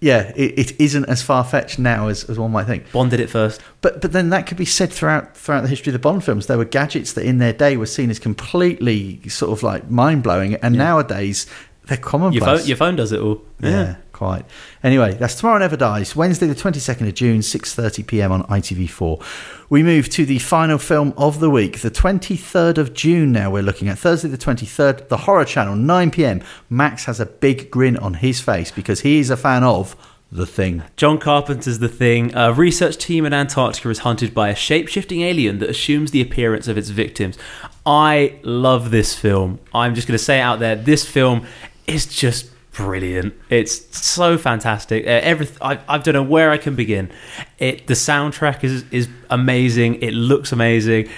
yeah, 0.00 0.32
it, 0.36 0.58
it 0.58 0.80
isn't 0.80 1.04
as 1.04 1.22
far 1.22 1.44
fetched 1.44 1.78
now 1.78 2.08
as, 2.08 2.24
as 2.30 2.38
one 2.38 2.50
might 2.52 2.64
think. 2.64 2.90
Bond 2.92 3.10
did 3.10 3.20
it 3.20 3.28
first. 3.28 3.60
But 3.82 4.00
but 4.00 4.12
then 4.12 4.30
that 4.30 4.46
could 4.46 4.56
be 4.56 4.64
said 4.64 4.90
throughout 4.90 5.36
throughout 5.36 5.60
the 5.60 5.68
history 5.68 5.90
of 5.90 5.92
the 5.94 5.98
Bond 5.98 6.24
films. 6.24 6.46
There 6.46 6.56
were 6.56 6.64
gadgets 6.64 7.12
that 7.12 7.26
in 7.26 7.36
their 7.38 7.52
day 7.52 7.76
were 7.76 7.84
seen 7.86 8.08
as 8.08 8.18
completely 8.18 9.20
sort 9.28 9.52
of 9.52 9.62
like 9.62 9.90
mind 9.90 10.22
blowing, 10.22 10.54
and 10.54 10.74
Yeah. 10.74 10.84
nowadays 10.84 11.46
they're 11.86 11.96
commonplace. 11.98 12.40
Your 12.40 12.56
phone, 12.58 12.66
your 12.68 12.76
phone 12.78 12.96
does 12.96 13.12
it 13.12 13.20
all. 13.20 13.42
Yeah, 13.60 13.96
quite. 14.12 14.44
Anyway, 14.82 15.12
that's 15.14 15.34
Tomorrow 15.34 15.58
Never 15.58 15.76
Dies, 15.76 16.14
Wednesday, 16.14 16.46
the 16.46 16.54
22nd 16.54 17.08
of 17.08 17.14
June, 17.14 17.40
6.30 17.40 18.06
pm 18.06 18.30
on 18.30 18.44
ITV4. 18.44 19.20
We 19.68 19.82
move 19.82 20.08
to 20.10 20.24
the 20.24 20.38
final 20.38 20.78
film 20.78 21.12
of 21.16 21.40
the 21.40 21.50
week, 21.50 21.80
the 21.80 21.90
23rd 21.90 22.78
of 22.78 22.94
June 22.94 23.32
now 23.32 23.50
we're 23.50 23.64
looking 23.64 23.88
at. 23.88 23.98
Thursday, 23.98 24.28
the 24.28 24.38
23rd, 24.38 25.08
the 25.08 25.16
Horror 25.16 25.44
Channel, 25.44 25.74
9 25.74 26.10
pm. 26.12 26.42
Max 26.70 27.06
has 27.06 27.18
a 27.18 27.26
big 27.26 27.72
grin 27.72 27.96
on 27.96 28.14
his 28.14 28.40
face 28.40 28.70
because 28.70 29.00
he 29.00 29.18
is 29.18 29.30
a 29.30 29.36
fan 29.36 29.64
of 29.64 29.96
The 30.30 30.46
Thing. 30.46 30.84
John 30.96 31.18
Carpenter's 31.18 31.80
The 31.80 31.88
Thing. 31.88 32.32
A 32.36 32.52
research 32.52 32.98
team 32.98 33.26
in 33.26 33.32
Antarctica 33.32 33.90
is 33.90 34.00
hunted 34.00 34.32
by 34.32 34.48
a 34.48 34.54
shape 34.54 34.86
shifting 34.86 35.22
alien 35.22 35.58
that 35.58 35.70
assumes 35.70 36.12
the 36.12 36.20
appearance 36.20 36.68
of 36.68 36.78
its 36.78 36.90
victims. 36.90 37.36
I 37.84 38.38
love 38.44 38.92
this 38.92 39.16
film. 39.16 39.58
I'm 39.74 39.96
just 39.96 40.06
going 40.06 40.16
to 40.18 40.22
say 40.22 40.38
it 40.38 40.42
out 40.42 40.60
there 40.60 40.76
this 40.76 41.04
film 41.04 41.46
is 41.88 42.06
just 42.06 42.50
brilliant. 42.72 43.34
It's 43.50 43.98
so 43.98 44.38
fantastic. 44.38 45.04
Uh, 45.04 45.10
every, 45.10 45.48
I, 45.60 45.80
I 45.88 45.98
don't 45.98 46.14
know 46.14 46.22
where 46.22 46.50
I 46.50 46.58
can 46.58 46.74
begin. 46.74 47.10
It 47.58 47.86
The 47.86 47.94
soundtrack 47.94 48.64
is, 48.64 48.84
is 48.90 49.08
amazing, 49.30 50.02
it 50.02 50.12
looks 50.12 50.52
amazing, 50.52 51.08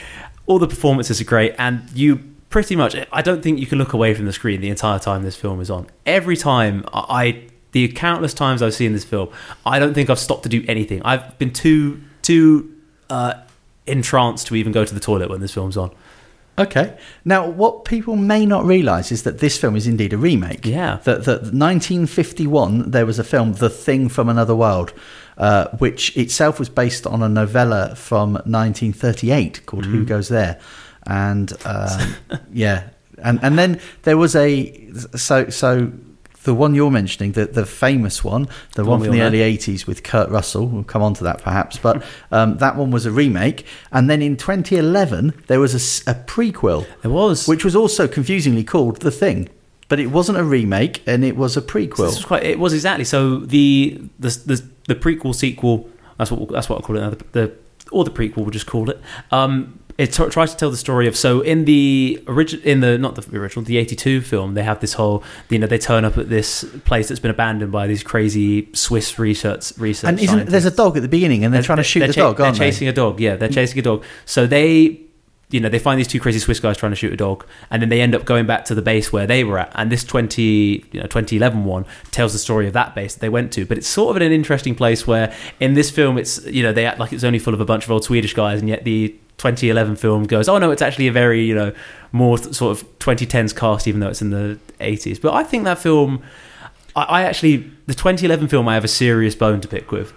all 0.46 0.58
the 0.58 0.68
performances 0.68 1.20
are 1.20 1.24
great, 1.24 1.54
and 1.58 1.82
you 1.94 2.20
pretty 2.50 2.74
much 2.74 2.96
i 3.12 3.22
don't 3.22 3.42
think 3.42 3.58
you 3.58 3.66
can 3.66 3.78
look 3.78 3.92
away 3.92 4.12
from 4.12 4.26
the 4.26 4.32
screen 4.32 4.60
the 4.60 4.68
entire 4.68 4.98
time 4.98 5.22
this 5.22 5.36
film 5.36 5.60
is 5.60 5.70
on 5.70 5.86
every 6.04 6.36
time 6.36 6.84
i 6.92 7.42
the 7.72 7.86
countless 7.92 8.34
times 8.34 8.60
i've 8.60 8.74
seen 8.74 8.92
this 8.92 9.04
film 9.04 9.28
i 9.64 9.78
don't 9.78 9.94
think 9.94 10.10
i've 10.10 10.18
stopped 10.18 10.42
to 10.42 10.48
do 10.48 10.64
anything 10.66 11.00
i've 11.04 11.38
been 11.38 11.52
too 11.52 12.00
too 12.22 12.76
uh 13.08 13.34
entranced 13.86 14.48
to 14.48 14.56
even 14.56 14.72
go 14.72 14.84
to 14.84 14.92
the 14.92 15.00
toilet 15.00 15.30
when 15.30 15.40
this 15.40 15.54
film's 15.54 15.76
on 15.76 15.92
Okay. 16.58 16.98
Now, 17.24 17.48
what 17.48 17.84
people 17.84 18.16
may 18.16 18.44
not 18.44 18.64
realise 18.64 19.10
is 19.12 19.22
that 19.22 19.38
this 19.38 19.56
film 19.56 19.76
is 19.76 19.86
indeed 19.86 20.12
a 20.12 20.18
remake. 20.18 20.66
Yeah. 20.66 20.96
That, 21.04 21.24
that 21.24 21.40
1951, 21.54 22.90
there 22.90 23.06
was 23.06 23.18
a 23.18 23.24
film, 23.24 23.54
The 23.54 23.70
Thing 23.70 24.08
from 24.08 24.28
Another 24.28 24.54
World, 24.54 24.92
uh, 25.38 25.68
which 25.78 26.16
itself 26.16 26.58
was 26.58 26.68
based 26.68 27.06
on 27.06 27.22
a 27.22 27.28
novella 27.28 27.94
from 27.96 28.32
1938 28.32 29.64
called 29.64 29.86
Who 29.86 30.04
Goes 30.04 30.28
There? 30.28 30.60
And 31.06 31.52
um, 31.64 32.14
yeah. 32.52 32.90
And, 33.22 33.38
and 33.42 33.58
then 33.58 33.80
there 34.02 34.16
was 34.16 34.36
a. 34.36 34.92
So, 35.16 35.48
so 35.48 35.92
the 36.44 36.54
one 36.54 36.74
you're 36.74 36.90
mentioning, 36.90 37.32
the, 37.32 37.46
the 37.46 37.66
famous 37.66 38.24
one, 38.24 38.48
the, 38.74 38.82
one 38.82 39.00
one 39.00 39.00
from 39.02 39.12
the 39.12 39.18
know. 39.18 39.26
early 39.26 39.38
80s 39.38 39.86
with 39.86 40.02
Kurt 40.02 40.28
Russell. 40.30 40.66
We'll 40.66 40.84
come 40.84 41.02
on 41.02 41.14
to 41.14 41.24
that 41.24 41.42
perhaps. 41.42 41.76
But 41.76 42.02
um, 42.30 42.58
that 42.58 42.76
one 42.76 42.90
was 42.90 43.06
a 43.06 43.12
remake. 43.12 43.66
And 43.92 44.08
then 44.08 44.22
in 44.22 44.36
2011, 44.36 45.44
there 45.48 45.60
was 45.60 45.74
a 46.06 46.14
prequel, 46.14 46.86
there 47.02 47.10
was 47.10 47.46
which 47.46 47.64
was 47.64 47.76
also 47.76 48.08
confusingly 48.08 48.64
called 48.64 49.00
The 49.00 49.10
Thing. 49.10 49.48
But 49.88 49.98
it 49.98 50.06
wasn't 50.06 50.38
a 50.38 50.44
remake 50.44 51.02
and 51.06 51.24
it 51.24 51.36
was 51.36 51.56
a 51.56 51.60
This 51.60 51.70
prequel. 51.70 51.98
was 51.98 52.24
quite. 52.24 52.44
It 52.44 52.60
was 52.60 52.72
exactly 52.72 53.04
so. 53.04 53.40
The 53.40 54.00
the 54.20 54.28
the, 54.46 54.64
the 54.86 54.94
prequel 54.94 55.34
sequel. 55.34 55.90
That's 56.16 56.30
what 56.30 56.48
that's 56.48 56.68
what 56.68 56.78
I 56.78 56.82
call 56.86 56.96
it 56.96 57.00
now. 57.00 57.10
The, 57.10 57.24
the 57.32 57.52
or 57.90 58.04
the 58.04 58.12
prequel, 58.12 58.36
we'll 58.36 58.50
just 58.50 58.66
call 58.66 58.88
it. 58.88 59.00
Um, 59.32 59.80
it 60.00 60.14
t- 60.14 60.28
tries 60.30 60.50
to 60.50 60.56
tell 60.56 60.70
the 60.70 60.78
story 60.78 61.06
of 61.06 61.14
so 61.14 61.42
in 61.42 61.66
the 61.66 62.22
original 62.26 62.64
in 62.64 62.80
the 62.80 62.96
not 62.96 63.14
the 63.14 63.36
original 63.36 63.62
the 63.62 63.76
82 63.76 64.22
film 64.22 64.54
they 64.54 64.62
have 64.62 64.80
this 64.80 64.94
whole 64.94 65.22
you 65.50 65.58
know 65.58 65.66
they 65.66 65.78
turn 65.78 66.06
up 66.06 66.16
at 66.16 66.30
this 66.30 66.64
place 66.86 67.08
that's 67.08 67.20
been 67.20 67.30
abandoned 67.30 67.70
by 67.70 67.86
these 67.86 68.02
crazy 68.02 68.72
swiss 68.72 69.18
research 69.18 69.76
research 69.76 70.08
And 70.08 70.18
isn't 70.18 70.48
there's 70.48 70.64
a 70.64 70.70
dog 70.70 70.96
at 70.96 71.02
the 71.02 71.08
beginning 71.08 71.44
and 71.44 71.52
they're 71.52 71.62
trying 71.62 71.76
to 71.76 71.82
shoot 71.82 72.06
the 72.06 72.14
cha- 72.14 72.22
dog, 72.22 72.40
aren't 72.40 72.56
they're 72.56 72.66
they? 72.66 72.70
chasing 72.72 72.88
a 72.88 72.92
dog 72.94 73.20
yeah 73.20 73.36
they're 73.36 73.48
hmm. 73.48 73.54
chasing 73.54 73.78
a 73.78 73.82
dog. 73.82 74.02
So 74.24 74.46
they 74.46 75.00
you 75.50 75.60
know 75.60 75.68
they 75.68 75.78
find 75.78 75.98
these 75.98 76.08
two 76.08 76.18
crazy 76.18 76.38
swiss 76.38 76.60
guys 76.60 76.78
trying 76.78 76.92
to 76.92 76.96
shoot 76.96 77.12
a 77.12 77.16
dog 77.16 77.44
and 77.70 77.82
then 77.82 77.90
they 77.90 78.00
end 78.00 78.14
up 78.14 78.24
going 78.24 78.46
back 78.46 78.64
to 78.66 78.74
the 78.74 78.82
base 78.82 79.12
where 79.12 79.26
they 79.26 79.44
were 79.44 79.58
at. 79.58 79.70
And 79.74 79.92
this 79.92 80.02
20 80.02 80.42
you 80.42 81.00
know 81.00 81.06
2011 81.06 81.64
one 81.64 81.84
tells 82.10 82.32
the 82.32 82.38
story 82.38 82.66
of 82.66 82.72
that 82.72 82.94
base 82.94 83.14
that 83.14 83.20
they 83.20 83.28
went 83.28 83.52
to. 83.52 83.66
But 83.66 83.76
it's 83.76 83.88
sort 83.88 84.16
of 84.16 84.22
in 84.22 84.26
an 84.26 84.32
interesting 84.32 84.74
place 84.74 85.06
where 85.06 85.34
in 85.58 85.74
this 85.74 85.90
film 85.90 86.16
it's 86.16 86.42
you 86.46 86.62
know 86.62 86.72
they 86.72 86.86
act 86.86 86.98
like 86.98 87.12
it's 87.12 87.24
only 87.24 87.38
full 87.38 87.52
of 87.52 87.60
a 87.60 87.66
bunch 87.66 87.84
of 87.84 87.90
old 87.90 88.04
swedish 88.04 88.32
guys 88.32 88.60
and 88.60 88.68
yet 88.68 88.84
the 88.84 89.14
2011 89.40 89.96
film 89.96 90.24
goes 90.24 90.48
oh 90.48 90.58
no 90.58 90.70
it's 90.70 90.82
actually 90.82 91.08
a 91.08 91.12
very 91.12 91.44
you 91.44 91.54
know 91.54 91.72
more 92.12 92.38
sort 92.38 92.70
of 92.76 92.98
2010s 92.98 93.56
cast 93.56 93.88
even 93.88 94.00
though 94.00 94.08
it's 94.08 94.22
in 94.22 94.30
the 94.30 94.58
80s 94.80 95.20
but 95.20 95.32
i 95.34 95.42
think 95.42 95.64
that 95.64 95.78
film 95.78 96.22
I, 96.96 97.02
I 97.02 97.22
actually 97.22 97.70
the 97.86 97.94
2011 97.94 98.48
film 98.48 98.68
I 98.68 98.74
have 98.74 98.84
a 98.84 98.88
serious 98.88 99.34
bone 99.34 99.60
to 99.60 99.68
pick 99.68 99.90
with. 99.92 100.12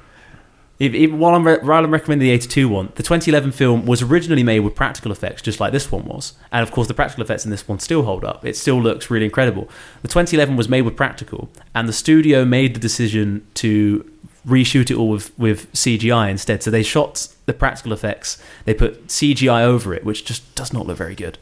If, 0.80 0.94
if, 0.94 1.12
while 1.12 1.36
I'm 1.36 1.46
re- 1.46 1.60
while 1.62 1.84
I'm 1.84 1.92
recommending 1.92 2.28
the 2.28 2.34
82 2.34 2.68
one, 2.68 2.88
the 2.96 3.04
2011 3.04 3.52
film 3.52 3.86
was 3.86 4.02
originally 4.02 4.44
made 4.44 4.62
with 4.62 4.76
practical 4.76 5.12
effects, 5.12 5.42
just 5.42 5.60
like 5.60 5.72
this 5.72 5.92
one 5.92 6.04
was, 6.06 6.34
and 6.52 6.64
of 6.64 6.72
course 6.72 6.88
the 6.88 6.94
practical 6.94 7.24
effects 7.24 7.46
in 7.46 7.52
this 7.52 7.68
one 7.68 7.80
still 7.80 8.04
hold 8.04 8.26
up. 8.26 8.44
It 8.44 8.58
still 8.58 8.82
looks 8.82 9.10
really 9.10 9.26
incredible. 9.26 9.70
The 10.02 10.08
2011 10.08 10.56
was 10.56 10.68
made 10.68 10.82
with 10.82 10.98
practical, 10.98 11.50
and 11.76 11.88
the 11.88 11.94
studio 11.94 12.44
made 12.44 12.74
the 12.74 12.80
decision 12.80 13.46
to 13.56 14.10
reshoot 14.46 14.92
it 14.92 14.98
all 14.98 15.10
with, 15.10 15.38
with 15.38 15.72
CGI 15.74 16.30
instead. 16.30 16.64
So 16.64 16.72
they 16.72 16.84
shot 16.84 17.28
the 17.46 17.54
practical 17.54 17.94
effects, 17.94 18.42
they 18.66 18.74
put 18.74 19.08
CGI 19.08 19.64
over 19.64 19.94
it, 19.94 20.04
which 20.04 20.26
just 20.26 20.56
does 20.56 20.74
not 20.74 20.86
look 20.86 20.98
very 20.98 21.16
good. 21.16 21.38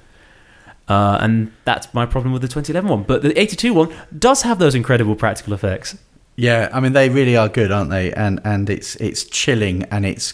Uh, 0.87 1.17
and 1.21 1.51
that's 1.63 1.93
my 1.93 2.05
problem 2.05 2.33
with 2.33 2.41
the 2.41 2.47
2011 2.47 2.89
one. 2.89 3.03
But 3.03 3.21
the 3.21 3.39
82 3.39 3.73
one 3.73 3.93
does 4.17 4.41
have 4.41 4.59
those 4.59 4.75
incredible 4.75 5.15
practical 5.15 5.53
effects. 5.53 5.97
Yeah, 6.35 6.69
I 6.73 6.79
mean 6.79 6.93
they 6.93 7.09
really 7.09 7.37
are 7.37 7.49
good, 7.49 7.71
aren't 7.71 7.91
they? 7.91 8.11
And 8.13 8.39
and 8.43 8.69
it's 8.69 8.95
it's 8.95 9.23
chilling 9.23 9.83
and 9.83 10.05
it's 10.05 10.33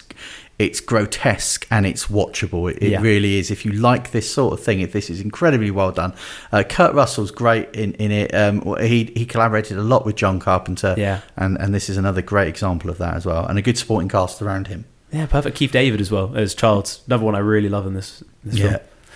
it's 0.60 0.80
grotesque 0.80 1.68
and 1.70 1.86
it's 1.86 2.08
watchable. 2.08 2.72
It, 2.72 2.82
it 2.82 2.90
Yeah. 2.92 3.02
really 3.02 3.38
is. 3.38 3.52
If 3.52 3.64
you 3.66 3.72
like 3.74 4.12
this 4.12 4.32
sort 4.32 4.54
of 4.54 4.64
thing, 4.64 4.80
if 4.82 4.92
this 4.92 5.10
is 5.10 5.22
incredibly 5.22 5.70
well 5.72 5.92
done. 5.92 6.14
Uh, 6.52 6.64
Kurt 6.64 6.94
Russell's 6.96 7.32
great 7.32 7.70
in 7.76 7.94
in 7.94 8.12
it. 8.12 8.34
Um, 8.34 8.62
he 8.80 9.12
he 9.16 9.26
collaborated 9.26 9.78
a 9.78 9.84
lot 9.84 10.06
with 10.06 10.16
John 10.16 10.40
Carpenter. 10.40 10.96
Yeah. 10.98 11.22
and 11.36 11.58
and 11.60 11.74
this 11.76 11.90
is 11.90 11.98
another 11.98 12.22
great 12.22 12.48
example 12.48 12.90
of 12.90 12.98
that 12.98 13.14
as 13.16 13.26
well, 13.26 13.46
and 13.46 13.60
a 13.60 13.62
good 13.62 13.78
supporting 13.78 14.10
cast 14.10 14.42
around 14.42 14.68
him. 14.68 14.86
Yeah, 15.12 15.26
perfect. 15.26 15.56
Keith 15.56 15.72
David 15.72 16.02
as 16.02 16.12
well 16.12 16.36
as 16.36 16.54
Childs. 16.56 17.02
Another 17.08 17.24
one 17.24 17.36
I 17.36 17.40
really 17.40 17.70
love 17.70 17.86
in 17.88 17.94
this. 17.94 18.24
this 18.44 18.60
film. 18.60 18.76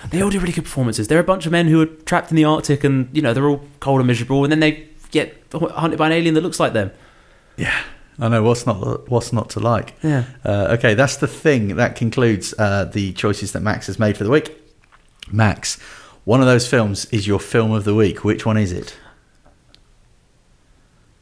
They 0.09 0.21
all 0.21 0.29
do 0.31 0.39
really 0.39 0.53
good 0.53 0.63
performances. 0.63 1.07
They're 1.09 1.19
a 1.19 1.23
bunch 1.23 1.45
of 1.45 1.51
men 1.51 1.67
who 1.67 1.79
are 1.81 1.85
trapped 1.85 2.31
in 2.31 2.35
the 2.37 2.43
Arctic 2.45 2.83
and, 2.83 3.07
you 3.13 3.21
know, 3.21 3.33
they're 3.35 3.47
all 3.47 3.61
cold 3.81 3.99
and 3.99 4.07
miserable 4.07 4.43
and 4.43 4.51
then 4.51 4.59
they 4.59 4.87
get 5.11 5.35
hunted 5.53 5.97
by 5.99 6.07
an 6.07 6.13
alien 6.13 6.33
that 6.33 6.41
looks 6.41 6.59
like 6.59 6.73
them. 6.73 6.89
Yeah, 7.57 7.77
I 8.21 8.27
know 8.27 8.43
what's 8.43 8.67
not 8.67 9.09
what's 9.09 9.33
not 9.33 9.49
to 9.51 9.59
like. 9.59 9.95
Yeah. 10.03 10.25
Uh, 10.45 10.75
okay, 10.77 10.93
that's 10.93 11.17
the 11.17 11.27
thing 11.27 11.75
that 11.75 11.95
concludes 11.95 12.53
uh, 12.59 12.85
the 12.85 13.13
choices 13.13 13.51
that 13.53 13.61
Max 13.61 13.87
has 13.87 13.97
made 13.97 14.15
for 14.15 14.23
the 14.23 14.29
week. 14.29 14.55
Max, 15.31 15.79
one 16.23 16.39
of 16.39 16.45
those 16.45 16.67
films 16.67 17.05
is 17.05 17.25
your 17.25 17.39
film 17.39 17.71
of 17.71 17.83
the 17.83 17.95
week. 17.95 18.23
Which 18.23 18.45
one 18.45 18.57
is 18.57 18.71
it? 18.71 18.95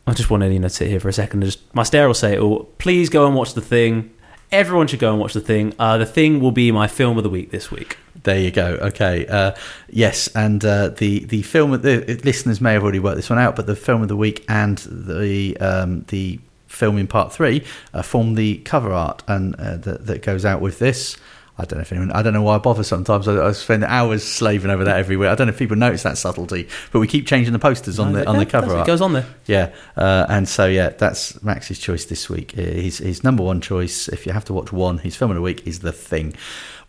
I 0.05 0.13
just 0.13 0.29
want 0.29 0.41
to 0.41 0.51
you 0.51 0.59
know 0.59 0.67
sit 0.67 0.89
here 0.89 0.99
for 0.99 1.07
a 1.07 1.13
second. 1.13 1.41
and 1.43 1.51
Just 1.51 1.73
my 1.73 1.83
stare 1.83 2.05
will 2.07 2.13
say 2.13 2.33
it 2.33 2.39
all. 2.39 2.65
Please 2.79 3.09
go 3.09 3.25
and 3.25 3.35
watch 3.35 3.53
the 3.53 3.61
thing. 3.61 4.11
Everyone 4.51 4.87
should 4.87 4.99
go 4.99 5.11
and 5.11 5.21
watch 5.21 5.33
the 5.33 5.41
thing. 5.41 5.73
Uh, 5.79 5.99
the 5.99 6.05
thing 6.07 6.41
will 6.41 6.51
be 6.51 6.71
my 6.71 6.87
film 6.87 7.17
of 7.17 7.23
the 7.23 7.29
week 7.29 7.51
this 7.51 7.71
week. 7.71 7.97
There 8.23 8.39
you 8.39 8.51
go. 8.51 8.77
Okay. 8.81 9.25
Uh, 9.27 9.53
yes, 9.87 10.27
and 10.35 10.65
uh, 10.65 10.89
the 10.89 11.23
the 11.25 11.43
film. 11.43 11.79
The 11.81 12.19
listeners 12.25 12.59
may 12.59 12.73
have 12.73 12.83
already 12.83 12.99
worked 12.99 13.15
this 13.15 13.29
one 13.29 13.39
out, 13.39 13.55
but 13.55 13.67
the 13.67 13.75
film 13.75 14.01
of 14.01 14.09
the 14.09 14.17
week 14.17 14.43
and 14.49 14.79
the 14.79 15.55
um, 15.59 16.03
the 16.09 16.39
film 16.79 16.97
in 16.97 17.07
part 17.07 17.31
three 17.33 17.63
uh, 17.93 18.01
form 18.01 18.35
the 18.35 18.57
cover 18.59 18.91
art, 18.91 19.21
and 19.27 19.55
uh, 19.55 19.77
that, 19.77 20.05
that 20.07 20.21
goes 20.23 20.45
out 20.45 20.61
with 20.61 20.79
this. 20.79 21.17
I 21.59 21.65
don't 21.65 21.79
know 21.79 21.81
if 21.81 21.91
anyone. 21.91 22.11
I 22.13 22.21
don't 22.21 22.31
know 22.31 22.41
why 22.41 22.55
I 22.55 22.57
bother. 22.59 22.83
Sometimes 22.83 23.27
I, 23.27 23.47
I 23.47 23.51
spend 23.51 23.83
hours 23.83 24.23
slaving 24.23 24.71
over 24.71 24.85
that 24.85 24.97
every 24.97 25.17
week. 25.17 25.27
I 25.27 25.35
don't 25.35 25.47
know 25.47 25.53
if 25.53 25.59
people 25.59 25.75
notice 25.75 26.03
that 26.03 26.17
subtlety, 26.17 26.69
but 26.93 26.99
we 27.01 27.07
keep 27.07 27.27
changing 27.27 27.51
the 27.51 27.59
posters 27.59 27.99
on 27.99 28.13
the 28.13 28.25
on 28.25 28.37
the 28.37 28.45
cover. 28.45 28.79
It 28.79 28.87
goes 28.87 29.01
on 29.01 29.11
there. 29.11 29.25
Yeah, 29.45 29.75
uh, 29.97 30.25
and 30.29 30.47
so 30.47 30.67
yeah, 30.67 30.89
that's 30.89 31.43
Max's 31.43 31.77
choice 31.77 32.05
this 32.05 32.29
week. 32.29 32.51
His 32.51 32.99
his 32.99 33.25
number 33.25 33.43
one 33.43 33.59
choice, 33.59 34.07
if 34.07 34.25
you 34.25 34.31
have 34.31 34.45
to 34.45 34.53
watch 34.53 34.71
one, 34.71 34.99
his 34.99 35.17
film 35.17 35.31
of 35.31 35.35
the 35.35 35.41
week 35.41 35.67
is 35.67 35.79
The 35.79 35.91
Thing. 35.91 36.33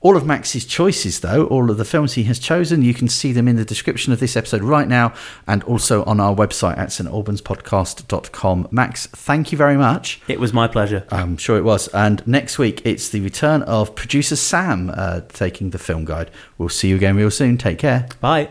All 0.03 0.17
of 0.17 0.25
Max's 0.25 0.65
choices, 0.65 1.21
though, 1.21 1.45
all 1.49 1.71
of 1.71 1.77
the 1.77 1.85
films 1.85 2.15
he 2.15 2.23
has 2.25 2.39
chosen, 2.39 2.81
you 2.81 2.95
can 2.95 3.07
see 3.07 3.33
them 3.33 3.47
in 3.47 3.57
the 3.57 3.67
description 3.67 4.15
of 4.15 4.21
this 4.21 4.35
episode 4.35 4.63
right 4.63 4.89
now, 4.89 5.13
and 5.47 5.63
also 5.65 6.05
on 6.05 6.21
our 6.21 6.35
website 6.35 6.79
at 6.79 6.89
stalbanspodcast.com. 6.89 8.69
Max, 8.71 9.07
thank 9.09 9.53
you 9.53 9.59
very 9.59 9.77
much. 9.77 10.23
It 10.27 10.41
was 10.41 10.55
my 10.55 10.69
pleasure. 10.69 11.05
I'm 11.11 11.37
sure 11.37 11.59
it 11.59 11.65
was. 11.65 11.89
And 11.89 12.27
next 12.27 12.59
week, 12.59 12.81
it's 12.87 13.11
the 13.11 13.21
return 13.21 13.63
of 13.65 13.95
producer 13.95 14.37
Sam 14.37 14.91
uh, 14.95 15.21
taking 15.29 15.71
the 15.71 15.79
film 15.79 16.07
guide. 16.07 16.31
We'll 16.57 16.71
see 16.71 16.89
you 16.89 16.97
again 16.97 17.17
real 17.17 17.31
soon. 17.31 17.59
Take 17.59 17.79
care. 17.79 18.09
Bye. 18.23 18.49